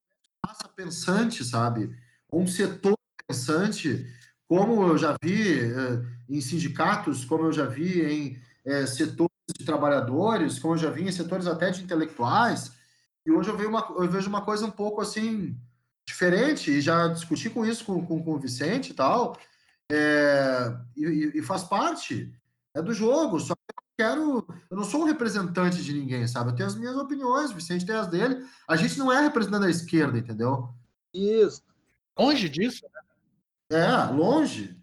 [0.46, 1.94] massa pensante, sabe?
[2.32, 2.96] Um setor
[3.26, 4.06] pensante
[4.48, 9.64] como eu já vi eh, em sindicatos, como eu já vi em eh, setores de
[9.64, 12.72] trabalhadores, como eu já vi em setores até de intelectuais,
[13.26, 15.58] e hoje eu vejo uma, eu vejo uma coisa um pouco assim
[16.06, 19.36] diferente, e já discuti com isso com, com, com o Vicente e tal,
[19.90, 22.32] é, e, e, faz parte
[22.74, 26.50] é do jogo, só que eu quero, eu não sou um representante de ninguém, sabe?
[26.50, 29.64] Eu tenho as minhas opiniões, o Vicente tem as dele, a gente não é representante
[29.64, 30.68] da esquerda, entendeu?
[31.12, 31.62] Isso.
[32.18, 33.78] Longe disso, né?
[33.78, 34.76] É, longe.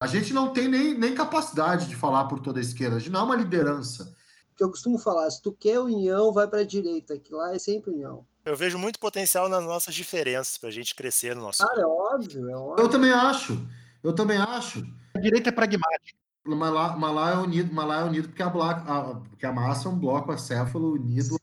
[0.00, 3.12] A gente não tem nem, nem capacidade de falar por toda a esquerda, a gente
[3.12, 4.16] não é uma liderança.
[4.60, 7.58] Que eu costumo falar, se tu quer união, vai para a direita, que lá é
[7.58, 8.26] sempre união.
[8.44, 11.66] Eu vejo muito potencial nas nossas diferenças para a gente crescer no nosso.
[11.66, 12.84] Cara, é óbvio, é óbvio.
[12.84, 13.66] Eu também acho.
[14.04, 14.86] Eu também acho.
[15.16, 16.18] A direita é pragmática.
[16.44, 19.52] Mas lá, mas lá é unido, mas lá é unido porque a, a, porque a
[19.52, 21.38] massa é um bloco acéfalo unido.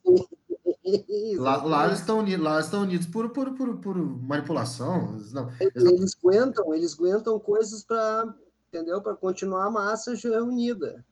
[1.40, 5.20] Lá, lá, eles estão unidos, lá estão unidos por, por, por, por manipulação.
[5.32, 8.32] Não, eles, eles aguentam, eles aguentam coisas para,
[8.68, 9.02] entendeu?
[9.02, 10.14] Para continuar a massa
[10.44, 11.04] unida.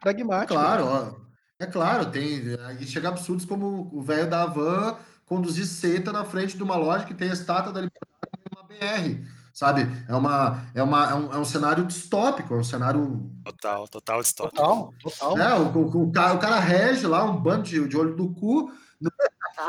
[0.00, 0.54] Pragmático.
[0.54, 1.29] Claro, ó,
[1.60, 2.56] é claro, tem.
[2.66, 4.96] Aí chega absurdos como o velho da van
[5.26, 8.10] conduzir seta na frente de uma loja que tem a estátua da liberdade
[8.50, 9.24] uma BR.
[9.54, 9.82] sabe?
[10.08, 13.30] É, uma, é, uma, é, um, é um cenário distópico, é um cenário.
[13.44, 14.56] Total, total distópico.
[14.56, 15.38] Total, total.
[15.38, 18.34] É, o, o, o, cara, o cara rege lá um bando de, de olho do
[18.34, 18.72] cu,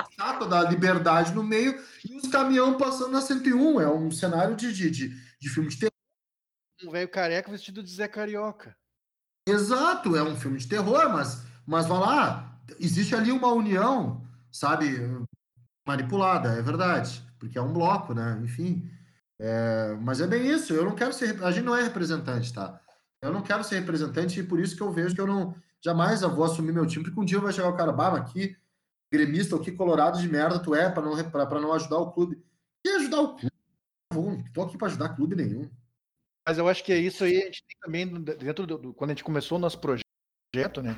[0.09, 3.81] estátua da liberdade no meio, e os caminhão passando na 101.
[3.81, 5.91] É um cenário de, de, de, de filme de terror.
[6.83, 8.75] Um velho careca vestido de Zé Carioca.
[9.47, 14.87] Exato, é um filme de terror, mas, mas vai lá, existe ali uma união, sabe,
[15.87, 18.41] manipulada, é verdade, porque é um bloco, né?
[18.43, 18.91] Enfim.
[19.39, 21.41] É, mas é bem isso, eu não quero ser.
[21.41, 22.77] A gente não é representante, tá?
[23.21, 25.55] Eu não quero ser representante e por isso que eu vejo que eu não.
[25.81, 28.53] Jamais eu vou assumir meu time, porque um dia vai chegar o cara, bah, aqui,
[29.09, 32.43] gremista, ou que colorado de merda tu é para não, pra, não ajudar o clube.
[32.85, 33.55] E ajudar o clube?
[34.13, 35.71] Não tô aqui para ajudar clube nenhum.
[36.45, 39.13] Mas eu acho que é isso aí, a gente tem também, dentro do, quando a
[39.13, 40.97] gente começou o nosso projeto, né?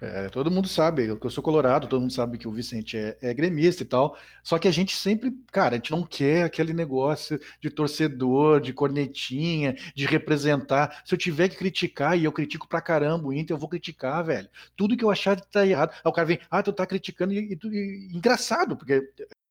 [0.00, 3.18] É, todo mundo sabe que eu sou colorado, todo mundo sabe que o Vicente é,
[3.20, 4.16] é, gremista e tal.
[4.42, 8.72] Só que a gente sempre, cara, a gente não quer aquele negócio de torcedor, de
[8.72, 11.02] cornetinha, de representar.
[11.04, 14.24] Se eu tiver que criticar, e eu critico pra caramba o Inter, eu vou criticar,
[14.24, 14.48] velho.
[14.74, 15.90] Tudo que eu achar que tá errado.
[15.92, 19.02] Aí o cara vem, ah, tu tá criticando, e, e, e engraçado, porque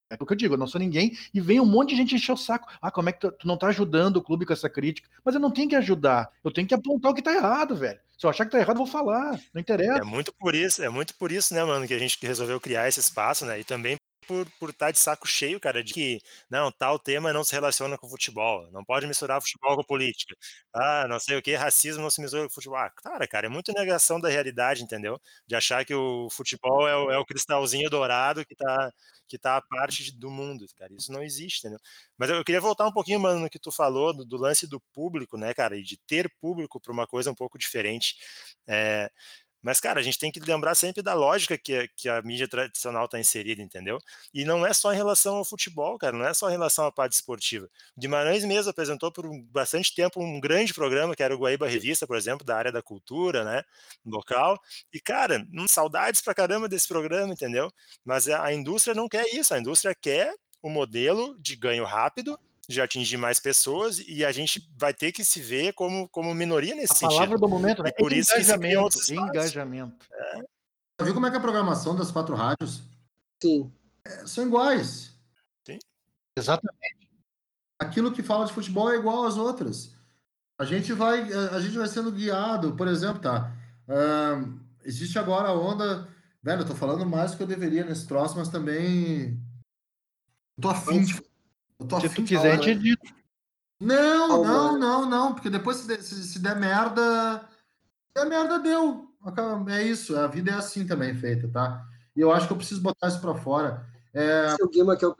[0.09, 2.15] é o que eu digo, eu não sou ninguém, e vem um monte de gente
[2.15, 2.67] encher o saco.
[2.81, 5.09] Ah, como é que tu, tu, não tá ajudando o clube com essa crítica?
[5.23, 7.99] Mas eu não tenho que ajudar, eu tenho que apontar o que tá errado, velho.
[8.17, 9.99] Se eu achar que tá errado, eu vou falar, não interessa.
[9.99, 12.87] É muito por isso, é muito por isso, né, mano, que a gente resolveu criar
[12.87, 13.59] esse espaço, né?
[13.59, 13.95] E também
[14.29, 17.53] por por estar tá de saco cheio, cara, de que não, tal tema não se
[17.53, 20.35] relaciona com futebol, não pode misturar futebol com política.
[20.73, 22.77] Ah, não sei o que, racismo não se mistura com futebol.
[22.77, 25.19] Ah, cara, cara, é muito negação da realidade, entendeu?
[25.47, 28.91] De achar que o futebol é o, é o cristalzinho dourado que tá
[29.27, 30.91] que tá a parte do mundo, cara.
[30.93, 31.79] Isso não existe, entendeu?
[32.17, 34.79] Mas eu queria voltar um pouquinho, mano, no que tu falou do, do lance do
[34.93, 38.15] público, né, cara, e de ter público para uma coisa um pouco diferente.
[38.67, 39.11] É,
[39.61, 43.05] mas, cara, a gente tem que lembrar sempre da lógica que, que a mídia tradicional
[43.05, 43.99] está inserida, entendeu?
[44.33, 46.91] E não é só em relação ao futebol, cara, não é só em relação à
[46.91, 47.69] parte esportiva.
[47.97, 52.15] Guimarães mesmo apresentou por bastante tempo um grande programa, que era o Guaíba Revista, por
[52.15, 53.63] exemplo, da área da cultura, né,
[54.05, 54.59] local.
[54.93, 57.71] E, cara, hum, saudades pra caramba desse programa, entendeu?
[58.05, 62.37] Mas a indústria não quer isso, a indústria quer o modelo de ganho rápido
[62.69, 66.75] de atingir mais pessoas e a gente vai ter que se ver como, como minoria
[66.75, 67.13] nesse a sentido.
[67.13, 67.89] A palavra do momento, né?
[67.89, 70.05] E por isso engajamento, que engajamento.
[70.13, 71.03] É.
[71.03, 72.83] Viu como é que é a programação das quatro rádios?
[73.41, 73.73] Sim.
[74.05, 75.17] É, são iguais.
[75.65, 75.79] Sim.
[76.37, 77.09] Exatamente.
[77.79, 79.95] Aquilo que fala de futebol é igual às outras.
[80.59, 83.51] A gente vai, a gente vai sendo guiado, por exemplo, tá?
[83.87, 86.07] Uh, existe agora a onda.
[86.43, 89.41] Velho, eu tô falando mais do que eu deveria nesse troço, mas também.
[90.57, 91.28] Eu tô afim de
[91.79, 93.05] se tu quiser, te edito.
[93.79, 97.47] Não, não, não, não, porque depois se, se, se der merda,
[98.07, 99.07] se der merda, deu.
[99.69, 101.85] É isso, a vida é assim também feita, tá?
[102.15, 103.85] E eu acho que eu preciso botar isso para fora.
[104.13, 105.15] É, Seu Guima que eu...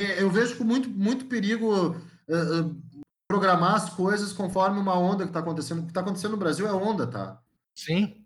[0.00, 1.90] É, eu vejo com muito, muito perigo
[2.28, 2.82] uh, uh,
[3.28, 5.80] programar as coisas conforme uma onda que está acontecendo.
[5.80, 7.40] O que está acontecendo no Brasil é onda, tá?
[7.74, 8.24] Sim.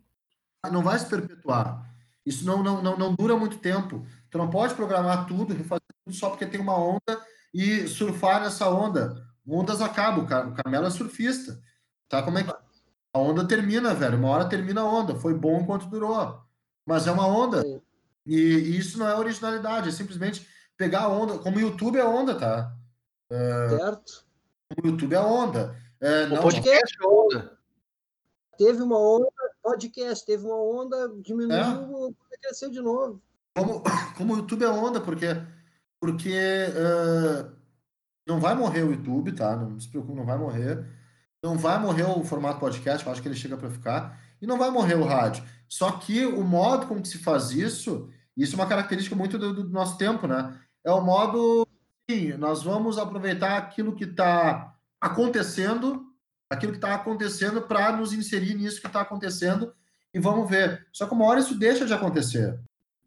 [0.71, 1.87] Não vai se perpetuar.
[2.25, 4.05] Isso não, não, não, não dura muito tempo.
[4.31, 7.21] Tu não pode programar tudo, refazer tudo só porque tem uma onda
[7.53, 9.25] e surfar nessa onda.
[9.47, 11.61] Ondas acabam, o Carmelo é surfista.
[12.09, 12.23] Tá?
[12.23, 14.19] Como é que a onda termina, velho?
[14.19, 15.15] Uma hora termina a onda.
[15.15, 16.41] Foi bom enquanto durou.
[16.85, 17.63] Mas é uma onda.
[18.27, 20.47] E, e isso não é originalidade, é simplesmente
[20.77, 21.39] pegar a onda.
[21.39, 22.73] Como o YouTube é onda, tá?
[23.31, 24.27] É, certo.
[24.83, 25.77] O YouTube é onda.
[26.01, 27.59] É, não, o podcast é onda.
[28.59, 29.29] Teve uma onda,
[29.63, 32.37] podcast, teve uma onda, diminuiu, é.
[32.41, 33.23] cresceu de novo.
[33.57, 33.83] Como,
[34.17, 35.27] como o YouTube é onda, porque,
[35.99, 36.37] porque
[36.71, 37.51] uh,
[38.27, 39.57] não vai morrer o YouTube, tá?
[39.57, 40.85] Não se preocupe, não vai morrer.
[41.43, 44.21] Não vai morrer o formato podcast, eu acho que ele chega para ficar.
[44.43, 45.43] E não vai morrer o rádio.
[45.69, 49.71] Só que o modo como se faz isso, isso é uma característica muito do, do
[49.71, 50.59] nosso tempo, né?
[50.85, 51.67] É o modo.
[52.09, 56.07] Sim, nós vamos aproveitar aquilo que está acontecendo,
[56.51, 59.75] aquilo que está acontecendo para nos inserir nisso que está acontecendo
[60.15, 60.87] e vamos ver.
[60.93, 62.61] Só que uma hora isso deixa de acontecer.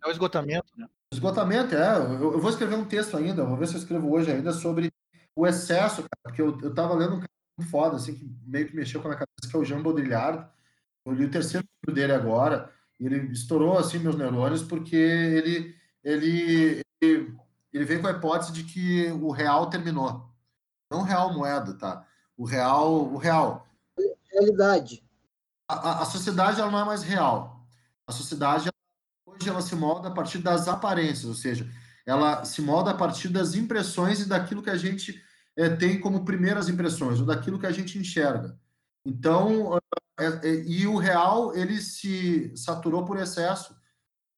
[0.03, 0.87] É o esgotamento, né?
[1.11, 1.97] Esgotamento, é.
[1.97, 4.91] Eu, eu, vou escrever um texto ainda, vou ver se eu escrevo hoje ainda sobre
[5.35, 8.67] o excesso, cara, porque eu, eu tava lendo um cara muito foda, assim, que meio
[8.67, 10.47] que mexeu com a minha cabeça, que é o Jean Baudrillard.
[11.05, 15.75] Eu li o terceiro livro dele agora, e ele estourou, assim, meus neurônios, porque ele,
[16.03, 17.35] ele, ele,
[17.73, 20.29] ele veio com a hipótese de que o real terminou.
[20.91, 22.05] Não o real moeda, tá?
[22.37, 23.67] O real, o real.
[24.31, 25.03] Realidade.
[25.67, 27.65] A, a, a sociedade, ela não é mais real.
[28.07, 28.69] A sociedade,
[29.39, 31.69] hoje ela se molda a partir das aparências, ou seja,
[32.05, 35.21] ela se molda a partir das impressões e daquilo que a gente
[35.55, 38.57] é, tem como primeiras impressões, ou daquilo que a gente enxerga.
[39.05, 39.79] Então,
[40.19, 43.75] é, e o real, ele se saturou por excesso.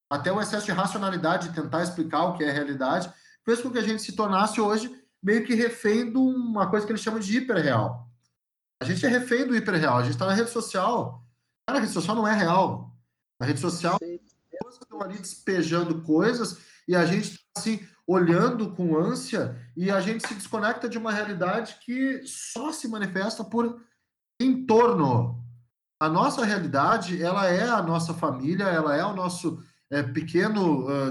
[0.10, 3.12] Até o excesso de racionalidade, de tentar explicar o que é realidade,
[3.44, 4.94] fez com que a gente se tornasse hoje
[5.24, 8.10] meio que refém de uma coisa que eles chamam de hiperreal.
[8.82, 9.98] A gente é refém do hiperreal.
[9.98, 11.24] A gente está na rede social.
[11.66, 12.92] Cara, a rede social não é real.
[13.40, 13.98] Na rede social,
[14.62, 20.00] pessoas estão ali despejando coisas e a gente está assim, olhando com ânsia e a
[20.00, 23.82] gente se desconecta de uma realidade que só se manifesta por
[24.40, 25.44] entorno.
[26.00, 31.10] A nossa realidade, ela é a nossa família, ela é o nosso é, pequeno, uh,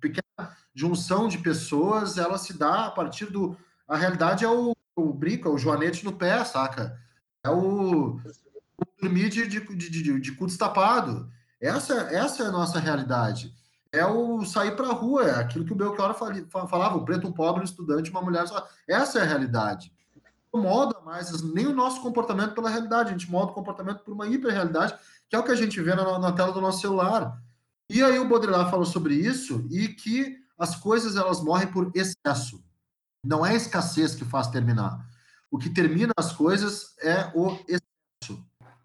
[0.00, 3.56] pequena junção de pessoas, ela se dá a partir do...
[3.86, 6.98] A realidade é o, o brinco, é o joanete no pé, saca?
[7.44, 8.20] É o, o
[9.02, 11.30] dormir de, de, de, de, de cu destapado.
[11.60, 13.54] Essa, essa é a nossa realidade.
[13.92, 17.32] É o sair para a rua, é aquilo que o Belchior falava, o preto, um
[17.32, 18.66] pobre, um estudante, uma mulher só.
[18.88, 19.92] Essa é a realidade.
[20.52, 24.12] Não molda mais nem o nosso comportamento pela realidade, a gente molda o comportamento por
[24.12, 24.94] uma hiperrealidade,
[25.28, 27.40] que é o que a gente vê na, na tela do nosso celular.
[27.88, 32.62] E aí o Baudrillard falou sobre isso e que as coisas elas morrem por excesso.
[33.24, 35.04] Não é escassez que faz terminar.
[35.50, 37.89] O que termina as coisas é o excesso.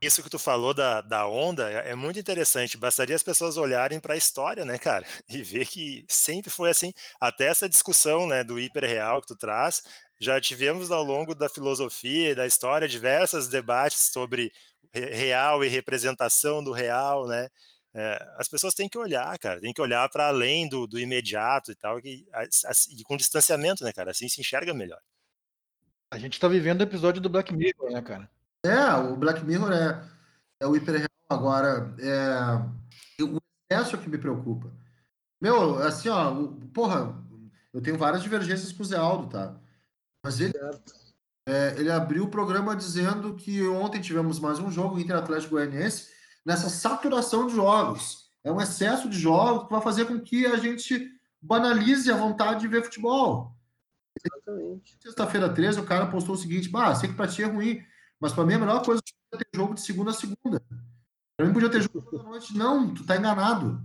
[0.06, 2.78] Isso que tu falou da, da onda é, é muito interessante.
[2.78, 5.06] Bastaria as pessoas olharem para a história, né, cara?
[5.28, 6.94] E ver que sempre foi assim.
[7.20, 9.84] Até essa discussão né, do hiperreal que tu traz,
[10.20, 14.52] já tivemos ao longo da filosofia e da história diversos debates sobre
[14.94, 17.50] real e representação do real, né?
[17.94, 21.72] É, as pessoas têm que olhar, cara, tem que olhar para além do, do, imediato
[21.72, 22.26] e tal, e,
[22.90, 24.12] e, com distanciamento, né, cara?
[24.12, 25.00] Assim se enxerga melhor.
[26.12, 28.30] A gente tá vivendo o episódio do Black Mirror, né, cara?
[28.66, 30.04] É, o Black Mirror é,
[30.60, 31.94] é o hiperreal agora.
[32.00, 33.40] É, o
[33.70, 34.72] excesso é que me preocupa.
[35.42, 36.34] Meu, assim, ó,
[36.74, 37.16] porra,
[37.74, 39.56] eu tenho várias divergências com o Zé Aldo, tá?
[40.24, 40.54] Mas ele,
[41.48, 46.10] é, ele abriu o programa dizendo que ontem tivemos mais um jogo, Inter Atlético Goianiense,
[46.46, 48.30] nessa saturação de jogos.
[48.44, 51.12] É um excesso de jogos que vai fazer com que a gente
[51.42, 53.56] banalize a vontade de ver futebol.
[54.24, 54.98] Exatamente.
[55.00, 57.84] Sexta-feira 13, o cara postou o seguinte: bah, sei que pra ti é ruim,
[58.20, 59.02] mas pra mim a melhor coisa
[59.34, 60.62] é ter jogo de segunda a segunda.
[61.38, 62.58] Pra mim podia ter jogo toda noite.
[62.58, 63.82] Não, tu tá enganado.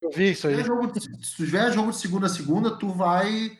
[0.00, 0.56] Eu vi isso aí.
[0.56, 3.58] Se, jogo, se tiver jogo de segunda a segunda, tu vai.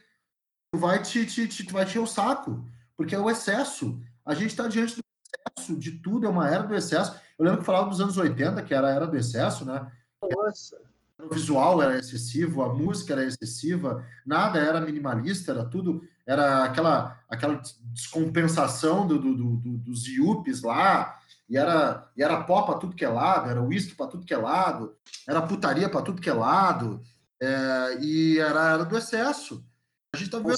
[0.72, 2.64] Tu vai te, te, te, tu vai te o saco.
[2.96, 4.00] Porque é o excesso.
[4.24, 7.14] A gente tá diante do excesso de tudo, é uma era do excesso.
[7.38, 9.90] Eu lembro que falava dos anos 80, que era a era do excesso, né?
[10.22, 10.80] Nossa.
[11.18, 17.20] O visual era excessivo, a música era excessiva, nada era minimalista, era tudo, era aquela,
[17.28, 17.60] aquela
[17.92, 21.18] descompensação do, do, do, dos yuppies lá,
[21.48, 24.32] e era, e era pó para tudo que é lado, era uísque para tudo que
[24.32, 24.96] é lado,
[25.28, 27.02] era putaria para tudo que é lado,
[27.40, 29.64] é, e era, era do excesso.
[30.14, 30.52] A gente tá vendo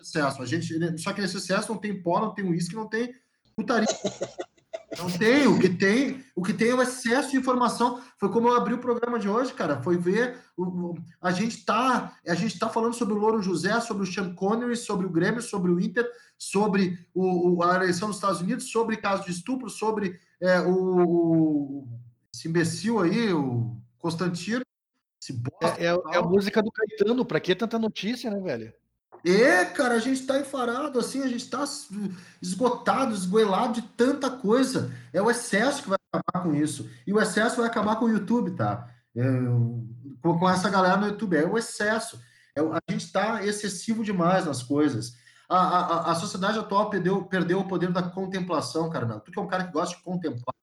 [0.00, 0.42] excesso.
[0.42, 3.14] A gente, só que nesse excesso não tem pó, não tem uísque, não tem
[3.54, 3.86] putaria.
[4.98, 8.02] Não tem, o que tem, o que tem é o excesso de informação.
[8.18, 9.80] Foi como eu abri o programa de hoje, cara.
[9.82, 14.02] Foi ver o, a gente tá, a gente tá falando sobre o Louro José, sobre
[14.02, 18.40] o Sean Connery, sobre o Grêmio, sobre o Inter, sobre o, a eleição dos Estados
[18.40, 21.86] Unidos, sobre caso de estupro, sobre é, o,
[22.34, 24.62] esse imbecil aí, o Constantino.
[25.62, 28.72] É, é, é, a música do Caetano, pra que tanta notícia, né, velho?
[29.24, 31.62] É, cara, a gente está enfarado, assim, a gente está
[32.40, 34.92] esgotado, esgoelado de tanta coisa.
[35.12, 36.88] É o excesso que vai acabar com isso.
[37.06, 38.88] E o excesso vai acabar com o YouTube, tá?
[39.14, 39.22] É,
[40.22, 41.36] com, com, essa galera no YouTube.
[41.36, 42.20] É o excesso.
[42.56, 45.16] É, a gente está excessivo demais nas coisas.
[45.48, 49.20] A, a, a sociedade atual perdeu, perdeu o poder da contemplação, Carmelo.
[49.20, 50.54] Tu que é um cara que gosta de contemplar,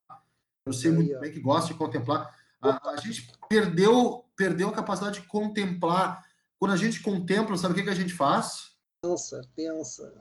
[0.66, 2.34] eu sei muito bem que gosta de contemplar.
[2.62, 6.26] A, a gente perdeu, perdeu a capacidade de contemplar
[6.60, 8.72] quando a gente contempla, sabe o que, que a gente faz?
[9.02, 10.14] Pensa, pensa.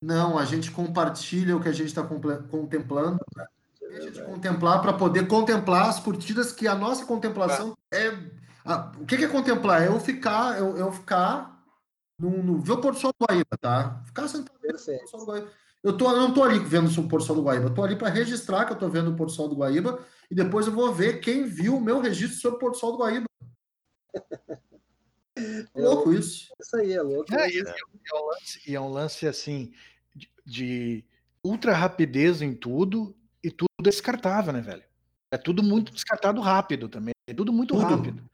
[0.00, 3.18] Não, a gente compartilha o que a gente está contemplando.
[3.80, 8.12] Deixa de contemplar para poder contemplar as curtidas que a nossa contemplação é.
[8.64, 9.82] A, o que, que é contemplar?
[9.82, 11.64] É eu ficar, eu, eu ficar
[12.18, 14.02] no, no ver o pôr do sol do Guaíba, tá?
[14.04, 15.48] Ficar sentado no pôr do sol do Guaíba.
[15.82, 17.82] Eu, tô, eu não tô ali vendo o pôr do sol do Guaíba, eu tô
[17.82, 19.98] ali para registrar que eu tô vendo o pôr do sol do Guaíba
[20.30, 22.92] e depois eu vou ver quem viu o meu registro sobre o pôr do sol
[22.92, 23.26] do Guaíba.
[25.74, 26.52] É louco isso.
[26.60, 27.34] Isso aí, é louco.
[27.34, 29.72] É, e, é um lance, e é um lance assim
[30.14, 31.04] de, de
[31.42, 34.82] ultra rapidez em tudo e tudo é descartável, né, velho?
[35.30, 37.12] É tudo muito descartado rápido também.
[37.26, 37.86] É tudo muito tudo.
[37.86, 38.28] rápido.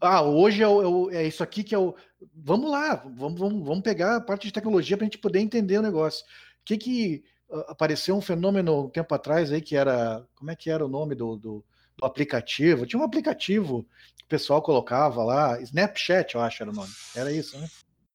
[0.00, 1.94] Ah, hoje é, o, é, isso aqui que é o.
[2.34, 5.78] Vamos lá, vamos, vamos, vamos pegar a parte de tecnologia para a gente poder entender
[5.78, 6.24] o negócio.
[6.24, 10.26] O que que uh, apareceu um fenômeno um tempo atrás aí que era.
[10.34, 11.64] Como é que era o nome do, do
[11.98, 12.86] do aplicativo.
[12.86, 13.86] Tinha um aplicativo
[14.16, 16.92] que o pessoal colocava lá, Snapchat, eu acho era o nome.
[17.14, 17.68] Era isso, né?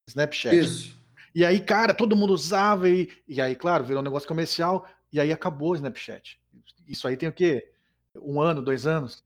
[0.08, 0.58] Snapchat.
[0.58, 1.02] Isso.
[1.34, 5.20] E aí, cara, todo mundo usava e, e aí, claro, virou um negócio comercial e
[5.20, 6.40] aí acabou o Snapchat.
[6.88, 7.72] Isso aí tem o quê?
[8.16, 9.24] Um ano, dois anos.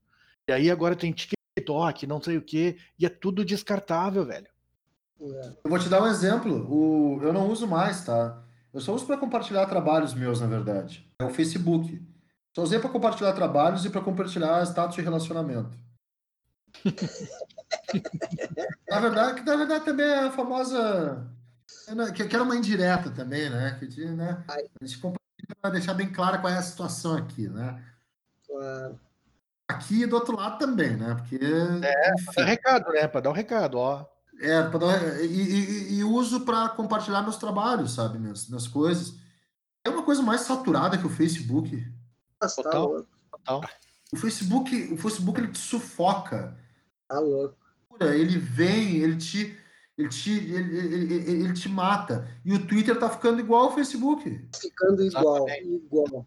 [0.48, 4.46] E aí agora tem TikTok, não sei o quê, e é tudo descartável, velho.
[5.20, 5.52] É.
[5.64, 6.54] Eu vou te dar um exemplo.
[6.70, 8.42] O, eu não uso mais, tá?
[8.72, 11.08] Eu só uso para compartilhar trabalhos meus, na verdade.
[11.18, 12.00] É o Facebook.
[12.56, 15.76] Só usei para compartilhar trabalhos e para compartilhar status de relacionamento.
[18.88, 21.28] na verdade, que na verdade também é a famosa.
[22.14, 23.76] Que, que era uma indireta também, né?
[23.78, 24.42] Que, de, né?
[24.48, 27.78] A gente compartilha para deixar bem claro qual é a situação aqui, né?
[28.46, 28.98] Claro.
[29.68, 31.14] Aqui e do outro lado também, né?
[31.14, 31.38] Porque.
[31.82, 32.40] É, enfim.
[32.42, 33.06] recado, né?
[33.06, 34.06] Pra dar um recado, ó.
[34.40, 38.18] É, pra dar- e, e- e uso para compartilhar meus trabalhos, sabe?
[38.18, 39.14] Minhas, minhas coisas.
[39.84, 41.94] É uma coisa mais saturada que o Facebook.
[42.38, 43.06] Tá Total.
[43.30, 43.60] Total.
[44.12, 46.56] O Facebook, o Facebook ele te sufoca.
[47.08, 47.56] Tá louco.
[48.00, 49.56] Ele vem, ele te,
[49.96, 52.28] ele te, ele, ele- ele- ele te mata.
[52.44, 54.48] E o Twitter tá ficando igual ao Facebook.
[54.60, 55.84] Ficando igual, Exatamente.
[55.86, 56.26] igual,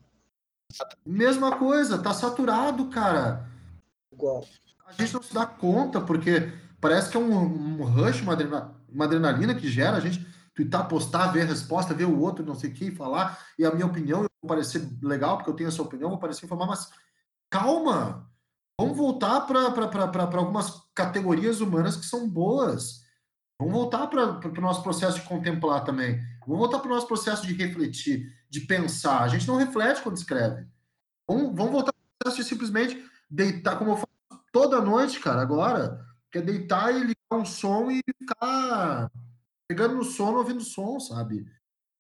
[1.06, 3.48] Mesma coisa, tá saturado, cara.
[4.12, 4.46] igual.
[4.86, 7.34] A gente não se dá conta, porque parece que é um,
[7.82, 10.26] um rush, uma adrenalina que gera a gente
[10.60, 13.72] twittar, postar, ver a resposta, ver o outro, não sei o que, falar, e a
[13.72, 16.90] minha opinião, eu vou parecer legal, porque eu tenho essa opinião, vou parecer informar, mas
[17.50, 18.30] calma!
[18.78, 23.04] Vamos voltar para algumas categorias humanas que são boas.
[23.60, 26.18] Vamos voltar para o nosso processo de contemplar também.
[26.48, 29.22] Vamos voltar para o nosso processo de refletir, de pensar.
[29.22, 30.66] A gente não reflete quando escreve.
[31.28, 35.42] Vamos, vamos voltar para o processo de simplesmente deitar, como eu faço toda noite, cara,
[35.42, 39.12] agora, que é deitar e ligar um som e ficar
[39.70, 41.46] pegando no sono, ouvindo som, sabe?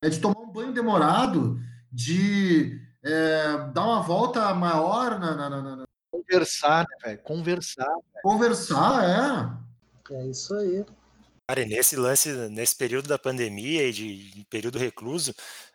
[0.01, 1.59] É de tomar um banho demorado,
[1.91, 7.19] de é, dar uma volta maior na, na- na- na- Conversar, né, velho?
[7.21, 7.95] Conversar.
[8.23, 9.59] conversar,
[10.09, 10.15] é.
[10.15, 10.83] É isso aí.
[11.47, 15.33] Cara, e nesse lance, nesse período da pandemia e de, de período recluso,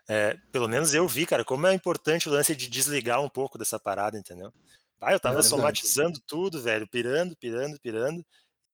[0.09, 3.57] é, pelo menos eu vi, cara, como é importante o lance de desligar um pouco
[3.57, 4.53] dessa parada, entendeu?
[5.01, 5.51] Ah, eu tava verdade.
[5.51, 8.25] somatizando tudo, velho, pirando, pirando, pirando.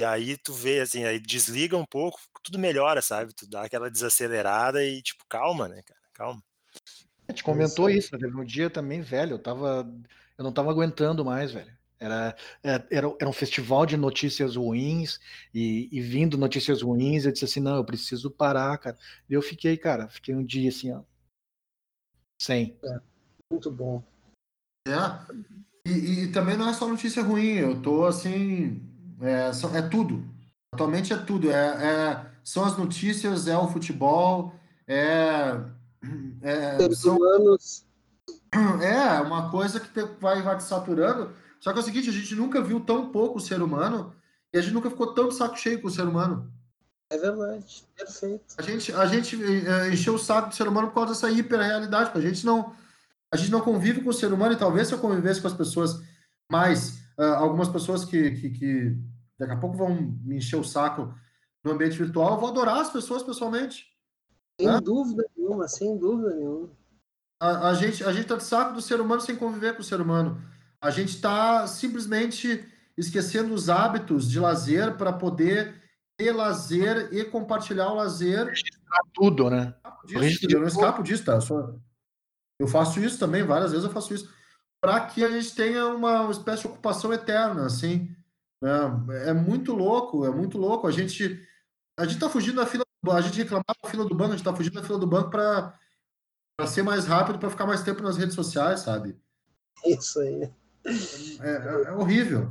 [0.00, 3.34] E aí tu vê, assim, aí desliga um pouco, tudo melhora, sabe?
[3.34, 6.00] Tu dá aquela desacelerada e, tipo, calma, né, cara?
[6.14, 6.42] Calma.
[7.28, 8.18] A gente comentou isso?
[8.18, 9.86] Teve um dia também, velho, eu tava.
[10.38, 11.70] Eu não tava aguentando mais, velho.
[11.98, 15.20] Era, é, era, era um festival de notícias ruins
[15.52, 18.96] e, e vindo notícias ruins, eu disse assim, não, eu preciso parar, cara.
[19.28, 21.02] E eu fiquei, cara, fiquei um dia assim, ó.
[22.40, 22.74] Sem.
[23.52, 24.02] Muito bom.
[24.88, 24.92] É.
[25.86, 28.89] E- e também não é só notícia ruim, eu tô assim.
[29.20, 30.24] É, é tudo.
[30.72, 31.50] Atualmente é tudo.
[31.50, 34.54] É, é- são as notícias, é o futebol,
[34.86, 35.56] é.
[36.42, 37.84] é são- humanos,
[38.82, 41.32] é uma coisa que te- vai, vai te saturando.
[41.60, 44.14] Só que é o seguinte, a gente nunca viu tão pouco o ser humano
[44.52, 46.50] e a gente nunca ficou tão de saco cheio com o ser humano.
[47.10, 47.84] é verdade.
[47.94, 48.54] Perfeito.
[48.56, 49.36] A gente, a gente
[49.66, 52.10] eh, encheu o saco do ser humano por causa dessa hiperrealidade.
[52.14, 52.74] A gente não,
[53.30, 55.52] a gente não convive com o ser humano e talvez se eu convivesse com as
[55.52, 56.00] pessoas
[56.50, 58.96] mais, algumas pessoas que, que, que
[59.38, 59.94] daqui a pouco vão
[60.24, 61.14] me encher o saco
[61.64, 63.86] no ambiente virtual, eu vou adorar as pessoas pessoalmente.
[64.60, 64.80] Sem Hã?
[64.80, 66.70] dúvida nenhuma, sem dúvida nenhuma.
[67.40, 69.84] A, a gente, a gente tá de saco do ser humano sem conviver com o
[69.84, 70.40] ser humano.
[70.80, 72.64] A gente está simplesmente
[72.96, 75.74] esquecendo os hábitos de lazer para poder
[76.18, 78.52] ter lazer e compartilhar o lazer
[79.14, 79.74] Tudo, né?
[80.04, 81.34] disso, eu não escapo disso, tá?
[81.34, 81.74] Eu, só-
[82.58, 84.30] eu faço isso também, várias vezes eu faço isso,
[84.80, 88.08] para que a gente tenha uma, espécie de ocupação eterna, assim.
[88.62, 88.70] né?
[89.26, 90.86] É muito louco, é muito louco.
[90.86, 91.46] A gente
[91.98, 94.36] a gente tá fugindo da fila, do- a gente reclamava da fila do banco, a
[94.36, 95.74] gente tá fugindo da fila do banco para
[96.66, 99.18] ser mais rápido, para ficar mais tempo nas redes sociais, sabe?
[99.84, 100.50] Isso aí.
[101.40, 102.50] É, é- é horrível.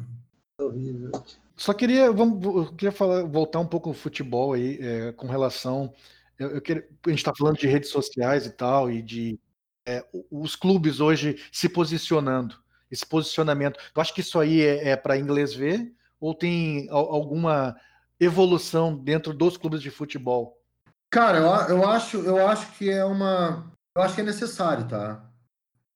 [0.59, 1.11] É horrível.
[1.55, 5.91] Só queria, vamos, eu queria falar, voltar um pouco no futebol aí, é, com relação.
[6.37, 9.39] Eu, eu queria- a gente está falando de redes sociais e tal, e de
[9.85, 12.55] é, os clubes hoje se posicionando,
[12.91, 13.79] esse posicionamento.
[13.93, 15.93] Tu acha que isso aí é, para inglês ver?
[16.19, 17.75] Ou tem al- alguma
[18.19, 20.57] evolução dentro dos clubes de futebol?
[21.09, 25.25] Cara, eu, eu acho, eu acho que é uma, eu acho que é necessário, tá?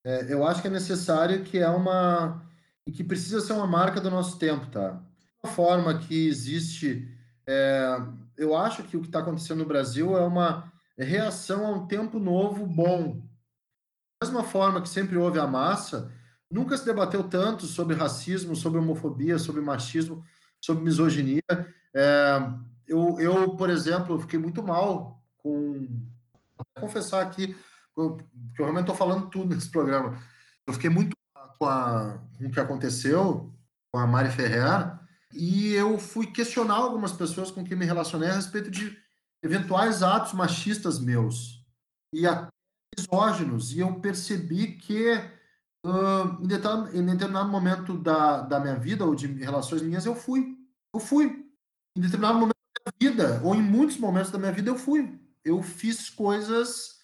[0.03, 2.43] É, eu acho que é necessário que é uma
[2.85, 5.01] e que precisa ser uma marca do nosso tempo, tá?
[5.41, 7.07] Uma forma que existe,
[7.47, 7.97] é,
[8.37, 12.19] eu acho que o que está acontecendo no Brasil é uma reação a um tempo
[12.19, 13.21] novo bom.
[14.23, 16.09] Mesma forma que sempre houve a massa,
[16.49, 20.23] nunca se debateu tanto sobre racismo, sobre homofobia, sobre machismo,
[20.61, 21.43] sobre misoginia.
[21.93, 22.41] É,
[22.87, 25.89] eu, eu, por exemplo, fiquei muito mal com.
[26.55, 27.53] Vou confessar aqui,
[27.93, 28.23] porque
[28.61, 30.17] eu realmente estou falando tudo nesse programa.
[30.65, 31.17] Eu fiquei muito
[31.59, 33.53] com, a, com o que aconteceu
[33.91, 34.97] com a Mari Ferrer
[35.33, 38.97] e eu fui questionar algumas pessoas com quem me relacionei a respeito de
[39.43, 41.61] eventuais atos machistas meus
[42.13, 42.47] e até
[42.97, 43.73] misóginos.
[43.73, 45.09] E eu percebi que
[45.85, 50.15] ah, em, determinado, em determinado momento da, da minha vida ou de relações minhas, eu
[50.15, 50.57] fui.
[50.93, 51.45] Eu fui.
[51.95, 52.53] Em determinado momento
[52.99, 55.19] vida, ou em muitos momentos da minha vida, eu fui.
[55.43, 56.99] Eu fiz coisas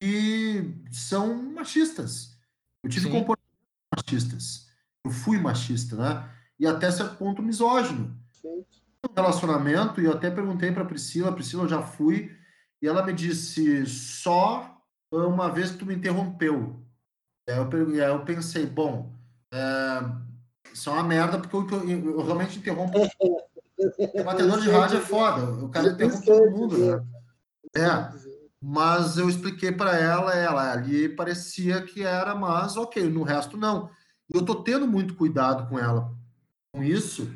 [0.00, 2.38] que são machistas.
[2.82, 3.48] Eu tive comportamentos
[3.94, 4.68] machistas.
[5.04, 6.30] Eu fui machista, né?
[6.58, 8.16] E até certo ponto misógino.
[8.44, 12.36] Um relacionamento, e eu até perguntei para Priscila, Priscila, eu já fui,
[12.82, 14.77] e ela me disse: só
[15.12, 16.82] uma vez que tu me interrompeu.
[17.48, 19.12] Aí eu, eu pensei: bom,
[19.52, 20.00] é,
[20.72, 22.98] isso é uma merda, porque eu, eu, eu realmente interrompo.
[22.98, 27.06] O batedor de rádio é foda, o cara interrompe todo mundo, né?
[27.76, 28.10] É,
[28.60, 33.90] mas eu expliquei para ela, ela ali parecia que era, mas ok, no resto não.
[34.32, 36.18] Eu tô tendo muito cuidado com ela
[36.74, 37.32] com isso,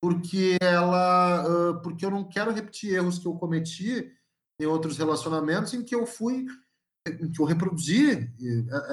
[0.00, 4.12] porque ela, porque eu não quero repetir erros que eu cometi
[4.60, 6.46] em outros relacionamentos em que eu fui,
[7.16, 8.30] que eu reproduzi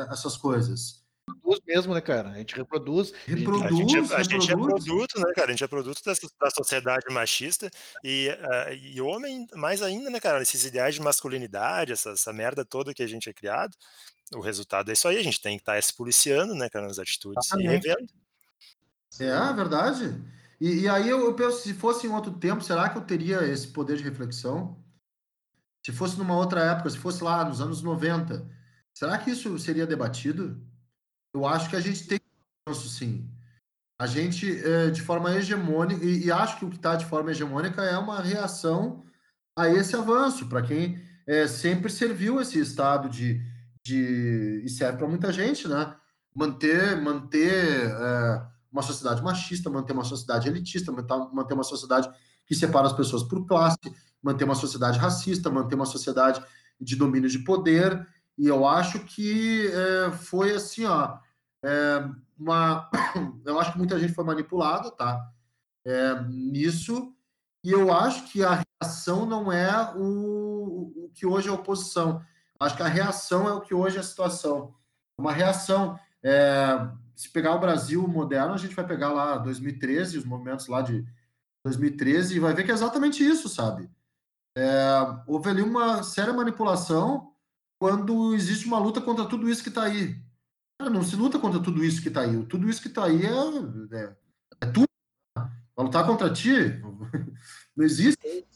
[0.09, 1.05] essas coisas
[1.47, 2.29] reproduz mesmo, né, cara?
[2.29, 3.13] A gente reproduz.
[3.25, 5.47] Reproduz, a gente, é, a gente é produto, né, cara?
[5.47, 7.69] A gente é produto dessa, da sociedade machista
[8.03, 10.41] e, uh, e homem, mais ainda, né, cara?
[10.41, 13.75] Esses ideais de masculinidade, essa, essa merda toda que a gente é criado,
[14.33, 15.17] o resultado é isso aí.
[15.17, 18.07] A gente tem que estar tá se policiando, né, cara, nas atitudes e revendo.
[19.19, 20.21] É, é, verdade.
[20.59, 23.43] E, e aí eu, eu penso, se fosse em outro tempo, será que eu teria
[23.43, 24.77] esse poder de reflexão?
[25.87, 28.45] Se fosse numa outra época, se fosse lá nos anos 90,
[28.93, 30.61] será que isso seria debatido?
[31.33, 32.19] Eu acho que a gente tem
[32.69, 33.31] isso sim.
[33.97, 37.31] A gente, é, de forma hegemônica, e, e, acho que o que está de forma
[37.31, 39.05] hegemônica é uma reação
[39.57, 43.41] a esse avanço, para quem é, sempre serviu esse estado de,
[43.81, 44.63] de.
[44.65, 45.95] e serve para muita gente, né?
[46.35, 52.09] Manter, manter é, uma sociedade machista, manter uma sociedade elitista, manter uma sociedade
[52.45, 53.77] que separa as pessoas por classe,
[54.21, 56.43] manter uma sociedade racista, manter uma sociedade
[56.79, 58.07] de domínio de poder.
[58.37, 61.17] E eu acho que é, foi assim, ó,
[61.63, 62.89] é, uma,
[63.45, 65.29] eu acho que muita gente foi manipulada, tá?
[65.85, 67.13] É, nisso,
[67.63, 72.21] e eu acho que a reação não é o, o que hoje é oposição.
[72.59, 74.73] Acho que a reação é o que hoje é a situação.
[75.17, 75.99] Uma reação.
[76.23, 80.81] É, se pegar o Brasil moderno, a gente vai pegar lá 2013, os movimentos lá
[80.81, 81.05] de
[81.65, 83.89] 2013, e vai ver que é exatamente isso, sabe?
[84.57, 87.31] É, houve ali uma séria manipulação
[87.79, 90.19] quando existe uma luta contra tudo isso que está aí.
[90.79, 92.43] Cara, não se luta contra tudo isso que está aí.
[92.47, 94.15] Tudo isso que está aí é, é,
[94.61, 94.87] é tudo.
[95.35, 96.51] Vai lutar contra ti?
[97.77, 98.47] Não existe.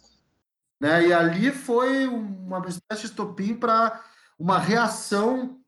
[0.80, 1.10] Né?
[1.10, 4.04] E ali foi uma espécie de estopim para
[4.40, 5.62] uma reação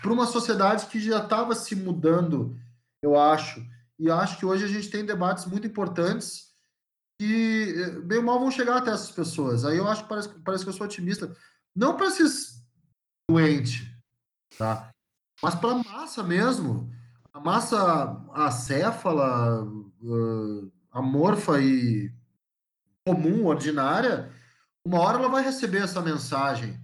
[0.00, 2.56] para uma sociedade que já estava se mudando,
[3.02, 3.62] eu acho.
[3.98, 6.47] E acho que hoje a gente tem debates muito importantes
[7.18, 9.64] que, bem ou mal, vão chegar até essas pessoas.
[9.64, 11.36] Aí eu acho que parece, parece que eu sou otimista.
[11.74, 12.64] Não para esses
[13.28, 13.86] doentes,
[14.56, 14.90] tá?
[15.42, 16.90] Mas para a massa mesmo,
[17.32, 19.66] a massa acéfala,
[20.90, 22.12] amorfa e
[23.06, 24.32] comum, ordinária,
[24.84, 26.78] uma hora ela vai receber essa mensagem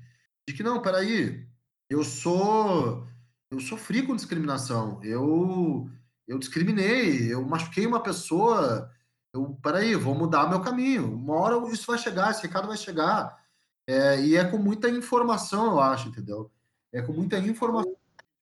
[0.47, 1.47] de que não, peraí,
[1.89, 3.07] eu sou
[3.51, 5.89] eu sofri com discriminação, eu
[6.27, 8.91] eu discriminei, eu machuquei uma pessoa,
[9.35, 11.13] eu peraí, vou mudar meu caminho.
[11.13, 13.37] Uma hora isso vai chegar, esse recado vai chegar.
[13.85, 16.51] É, e é com muita informação, eu acho, entendeu?
[16.93, 17.95] É com muita informação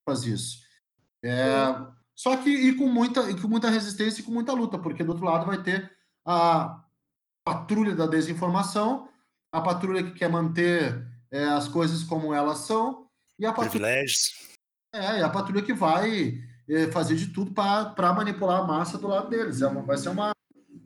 [0.04, 0.62] faz isso.
[1.24, 1.74] É,
[2.14, 5.12] só que e com muita e com muita resistência e com muita luta, porque do
[5.12, 5.90] outro lado vai ter
[6.26, 6.84] a
[7.42, 9.08] patrulha da desinformação,
[9.50, 13.06] a patrulha que quer manter é, as coisas como elas são
[13.38, 14.58] e a patrulha, privilégios.
[14.92, 16.38] É, e a patrulha que vai
[16.68, 19.62] é, fazer de tudo para manipular a massa do lado deles.
[19.62, 20.32] É uma, vai ser uma,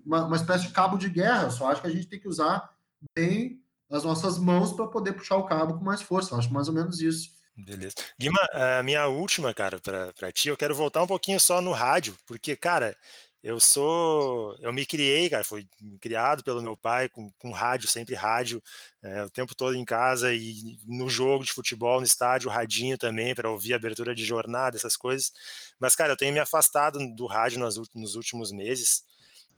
[0.06, 1.50] uma, uma espécie de cabo de guerra.
[1.50, 2.70] Só acho que a gente tem que usar
[3.14, 3.60] bem
[3.90, 6.34] as nossas mãos para poder puxar o cabo com mais força.
[6.34, 7.34] Eu acho mais ou menos isso.
[7.56, 7.94] Beleza.
[8.18, 12.14] Guima, a minha última, cara, para ti, eu quero voltar um pouquinho só no rádio,
[12.26, 12.94] porque, cara,
[13.42, 14.54] eu sou.
[14.60, 15.66] Eu me criei, cara, fui
[16.00, 18.62] criado pelo meu pai com, com rádio, sempre rádio,
[19.02, 23.34] é, o tempo todo em casa e no jogo de futebol, no estádio, radinho também,
[23.34, 25.32] para ouvir abertura de jornada, essas coisas.
[25.78, 29.04] Mas, cara, eu tenho me afastado do rádio nos, nos últimos meses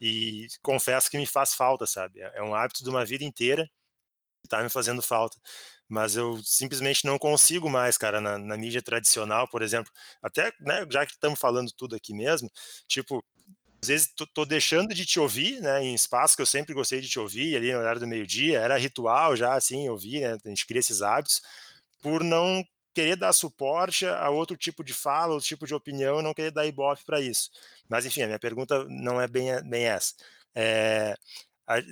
[0.00, 2.20] e confesso que me faz falta, sabe?
[2.20, 3.68] É, é um hábito de uma vida inteira
[4.42, 5.38] que tá me fazendo falta
[5.88, 9.90] mas eu simplesmente não consigo mais, cara, na, na mídia tradicional, por exemplo,
[10.22, 12.50] até, né, já que estamos falando tudo aqui mesmo,
[12.86, 13.24] tipo,
[13.82, 17.00] às vezes tô, tô, deixando de te ouvir, né, em espaço que eu sempre gostei
[17.00, 20.48] de te ouvir, ali no horário do meio-dia, era ritual já, assim, ouvir, né, a
[20.48, 21.40] gente cria esses hábitos,
[22.02, 22.62] por não
[22.98, 26.66] querer dar suporte a outro tipo de fala, outro tipo de opinião, não querer dar
[26.66, 27.48] ibope para isso.
[27.88, 30.14] Mas, enfim, a minha pergunta não é bem, bem essa.
[30.52, 31.16] É,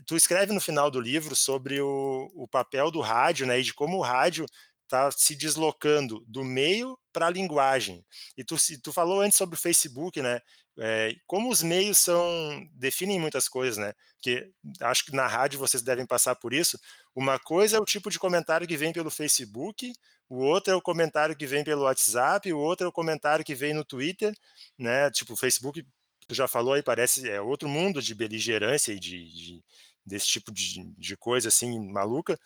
[0.04, 3.72] tu escreve no final do livro sobre o, o papel do rádio, né, e de
[3.72, 4.46] como o rádio
[4.82, 8.04] está se deslocando do meio para a linguagem.
[8.36, 10.40] E tu, tu falou antes sobre o Facebook, né,
[10.78, 13.94] é, como os meios são definem muitas coisas, né?
[14.16, 14.50] Porque
[14.80, 16.78] acho que na rádio vocês devem passar por isso.
[17.14, 19.92] Uma coisa é o tipo de comentário que vem pelo Facebook,
[20.28, 23.54] o outro é o comentário que vem pelo WhatsApp, o outro é o comentário que
[23.54, 24.34] vem no Twitter,
[24.78, 25.10] né?
[25.10, 25.84] Tipo, o Facebook,
[26.26, 29.64] tu já falou aí, parece é outro mundo de beligerância e de, de
[30.04, 32.38] desse tipo de, de coisa assim maluca.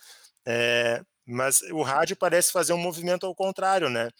[0.46, 4.10] É, mas o rádio parece fazer um movimento ao contrário, né?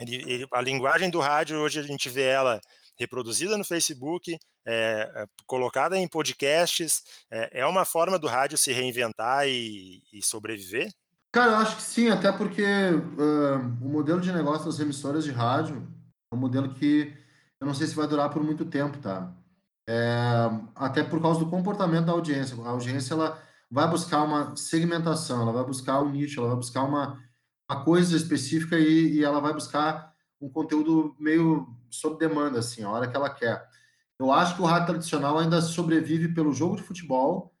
[0.00, 2.60] Ele, ele, a linguagem do rádio hoje a gente vê ela
[2.98, 9.48] reproduzida no Facebook, é, colocada em podcasts, é, é, uma forma do rádio se reinventar
[9.48, 10.90] e, e sobreviver?
[11.32, 15.30] Cara, eu acho que sim, até porque uh, o modelo de negócio das emissoras de
[15.30, 15.88] rádio
[16.30, 17.16] é um modelo que
[17.58, 19.34] eu não sei se vai durar por muito tempo, tá?
[19.88, 22.54] É, até por causa do comportamento da audiência.
[22.62, 26.82] A audiência ela vai buscar uma segmentação, ela vai buscar um nicho, ela vai buscar
[26.82, 27.18] uma,
[27.70, 32.90] uma coisa específica e, e ela vai buscar um conteúdo meio sob demanda, assim, a
[32.90, 33.66] hora que ela quer.
[34.20, 37.54] Eu acho que o rádio tradicional ainda sobrevive pelo jogo de futebol,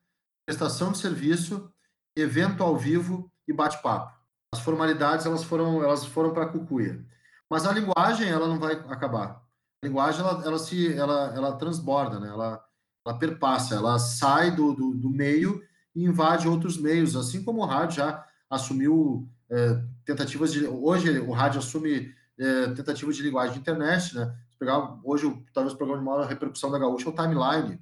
[0.44, 1.72] prestação de serviço,
[2.14, 4.12] evento ao vivo e bate-papo.
[4.52, 7.04] As formalidades elas foram elas foram para a cucuia.
[7.48, 9.42] Mas a linguagem ela não vai acabar.
[9.82, 12.28] A linguagem ela, ela se ela, ela transborda, né?
[12.28, 12.64] Ela
[13.04, 15.62] ela perpassa, ela sai do, do, do meio
[15.94, 20.64] e invade outros meios, assim como o rádio já assumiu é, tentativas de.
[20.66, 24.34] Hoje o rádio assume é, tentativas de linguagem de internet, né?
[24.50, 27.80] Se pegar hoje, talvez o programa de maior repercussão da Gaúcha é o Timeline.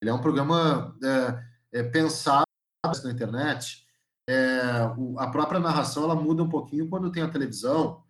[0.00, 0.94] Ele é um programa
[1.72, 2.44] é, é pensado
[3.04, 3.87] na internet.
[4.28, 8.02] É, o, a própria narração ela muda um pouquinho quando tem a televisão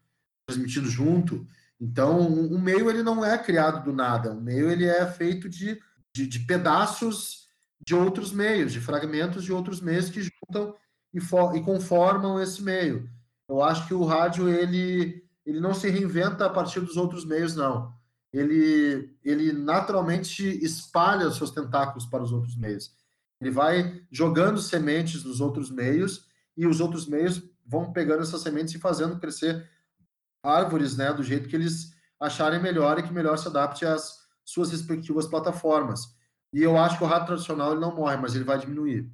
[0.48, 1.46] transmitindo junto.
[1.80, 4.32] Então, um, um meio ele não é criado do nada.
[4.32, 5.80] Um meio ele é feito de,
[6.12, 7.46] de, de pedaços
[7.80, 10.74] de outros meios, de fragmentos de outros meios que juntam
[11.14, 13.08] e, e, conformam esse meio.
[13.48, 17.54] Eu acho que o rádio ele, ele não se reinventa a partir dos outros meios,
[17.54, 17.94] não.
[18.32, 22.92] Ele, ele naturalmente espalha os seus tentáculos para os outros meios.
[23.40, 28.74] Ele vai jogando sementes nos outros meios e os outros meios vão pegando essas sementes
[28.74, 29.68] e fazendo crescer
[30.42, 34.70] árvores, né, do jeito que eles acharem melhor e que melhor se adapte às suas
[34.70, 36.16] respectivas plataformas.
[36.52, 39.10] E eu acho que o rádio tradicional ele não morre, mas ele vai diminuir.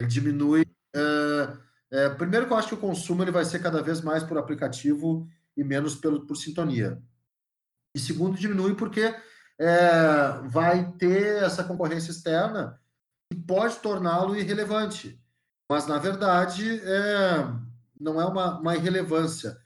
[0.00, 0.66] Ele diminui.
[0.94, 1.56] É,
[1.90, 4.36] é, primeiro que eu acho que o consumo ele vai ser cada vez mais por
[4.36, 5.26] aplicativo
[5.56, 7.00] e menos pelo, por sintonia.
[7.94, 9.14] E segundo, diminui porque
[9.58, 12.80] é, vai ter essa concorrência externa
[13.30, 15.20] que pode torná-lo irrelevante.
[15.70, 17.46] Mas, na verdade, é,
[18.00, 19.58] não é uma, uma irrelevância.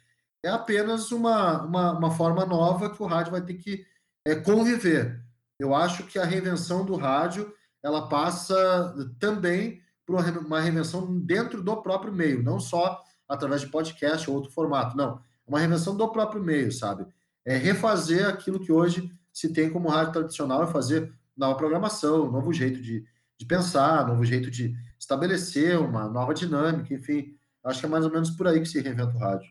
[0.43, 3.86] É apenas uma, uma, uma forma nova que o rádio vai ter que
[4.26, 5.22] é, conviver.
[5.59, 11.82] Eu acho que a reinvenção do rádio ela passa também por uma reinvenção dentro do
[11.82, 15.20] próprio meio, não só através de podcast ou outro formato, não.
[15.47, 17.06] É uma reinvenção do próprio meio, sabe?
[17.44, 22.52] É refazer aquilo que hoje se tem como rádio tradicional e fazer nova programação, novo
[22.52, 23.05] jeito de,
[23.43, 27.36] de pensar, novo jeito de estabelecer uma nova dinâmica, enfim.
[27.64, 29.51] Acho que é mais ou menos por aí que se reinventa o rádio.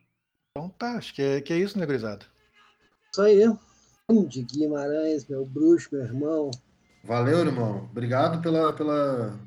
[0.52, 2.26] Então tá, acho que é, que é isso, né, gurizada?
[3.12, 3.44] Isso aí
[4.28, 6.52] de Guimarães, meu bruxo, meu irmão.
[7.04, 7.88] Valeu, irmão.
[7.92, 8.74] Obrigado pela.
[8.74, 9.40] pela...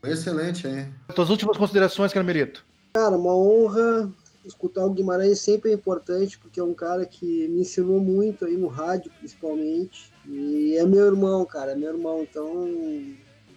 [0.00, 0.92] Foi excelente, hein?
[1.14, 2.64] Tuas últimas considerações, Carmerito.
[2.94, 4.12] Cara, uma honra.
[4.44, 8.58] Escutar o Guimarães sempre é importante, porque é um cara que me ensinou muito aí
[8.58, 10.12] no rádio, principalmente.
[10.26, 12.22] E é meu irmão, cara, é meu irmão.
[12.22, 12.68] Então,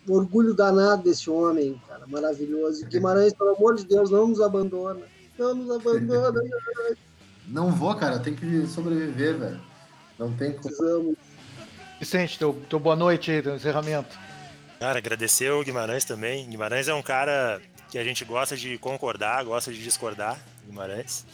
[0.08, 2.84] orgulho danado desse homem, cara, maravilhoso.
[2.84, 5.02] E Guimarães, pelo amor de Deus, não nos abandona.
[5.38, 6.42] Não nos abandona.
[7.48, 9.62] não vou, cara, tem que sobreviver, velho.
[10.18, 11.16] Não tem como.
[12.00, 14.18] Vicente, teu, teu boa noite aí, teu encerramento.
[14.80, 16.48] Cara, agradecer o Guimarães também.
[16.48, 17.60] Guimarães é um cara
[17.90, 21.26] que a gente gosta de concordar, gosta de discordar, Guimarães.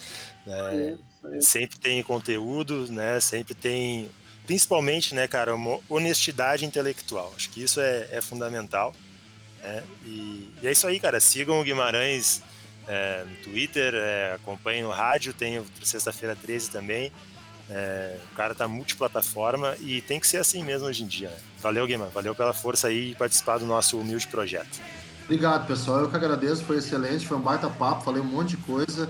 [0.47, 1.41] É, é, é.
[1.41, 3.19] Sempre tem conteúdo, né?
[3.19, 4.09] Sempre tem,
[4.45, 7.33] principalmente, né, cara, uma honestidade intelectual.
[7.35, 8.93] Acho que isso é, é fundamental.
[9.61, 9.83] Né?
[10.05, 11.19] E, e, é isso aí, cara.
[11.19, 12.41] Sigam o Guimarães
[12.87, 17.11] é, no Twitter, é, acompanhem no rádio, tem o Sexta-feira 13 também.
[17.69, 21.29] É, o cara tá multiplataforma e tem que ser assim mesmo hoje em dia.
[21.29, 21.37] Né?
[21.61, 22.07] Valeu, Guima.
[22.07, 24.81] Valeu pela força aí e participar do nosso humilde projeto.
[25.23, 26.01] Obrigado, pessoal.
[26.01, 29.09] Eu que agradeço, foi excelente, foi um baita papo, falei um monte de coisa.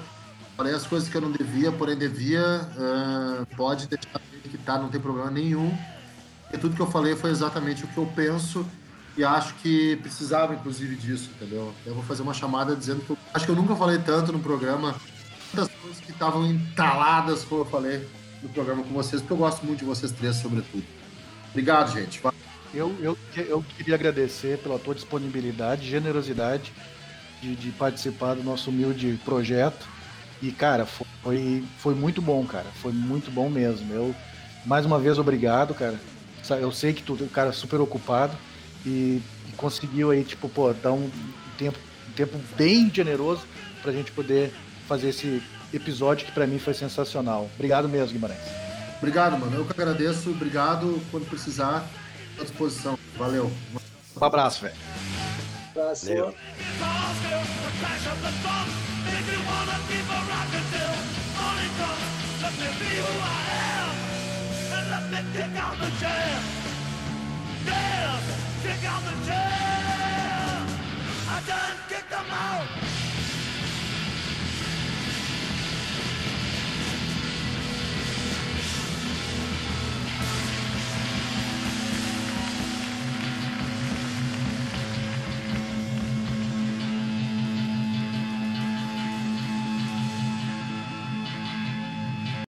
[0.55, 2.67] Falei as coisas que eu não devia, porém devia.
[2.77, 5.75] Uh, pode deixar que tá, não tem problema nenhum.
[6.51, 8.65] E tudo que eu falei foi exatamente o que eu penso
[9.17, 11.73] e acho que precisava, inclusive, disso, entendeu?
[11.85, 14.39] Eu vou fazer uma chamada dizendo que eu acho que eu nunca falei tanto no
[14.39, 14.95] programa,
[15.53, 18.07] das coisas que estavam entaladas, como eu falei
[18.41, 20.83] no programa com vocês, porque eu gosto muito de vocês três, sobretudo.
[21.51, 22.21] Obrigado, gente.
[22.73, 26.73] Eu, eu, eu queria agradecer pela tua disponibilidade, generosidade
[27.39, 29.87] de, de participar do nosso humilde projeto.
[30.43, 32.65] E, cara, foi, foi muito bom, cara.
[32.81, 33.93] Foi muito bom mesmo.
[33.93, 34.13] Eu,
[34.65, 35.97] mais uma vez, obrigado, cara.
[36.59, 38.35] Eu sei que tu é um cara super ocupado
[38.85, 41.09] e, e conseguiu aí, tipo, pô, dar um
[41.57, 41.79] tempo,
[42.09, 43.43] um tempo bem generoso
[43.81, 44.53] pra gente poder
[44.85, 45.41] fazer esse
[45.73, 47.49] episódio que para mim foi sensacional.
[47.55, 48.41] Obrigado mesmo, Guimarães.
[48.97, 49.55] Obrigado, mano.
[49.55, 50.29] Eu que agradeço.
[50.29, 51.01] Obrigado.
[51.09, 51.87] Quando precisar,
[52.37, 52.99] à disposição.
[53.17, 53.49] Valeu.
[54.19, 54.75] Um abraço, velho.
[64.93, 66.43] Let me kick Pra the jam,
[67.65, 68.19] Yeah,
[68.61, 70.67] kick out the jam.
[71.29, 72.92] I done kicked them out.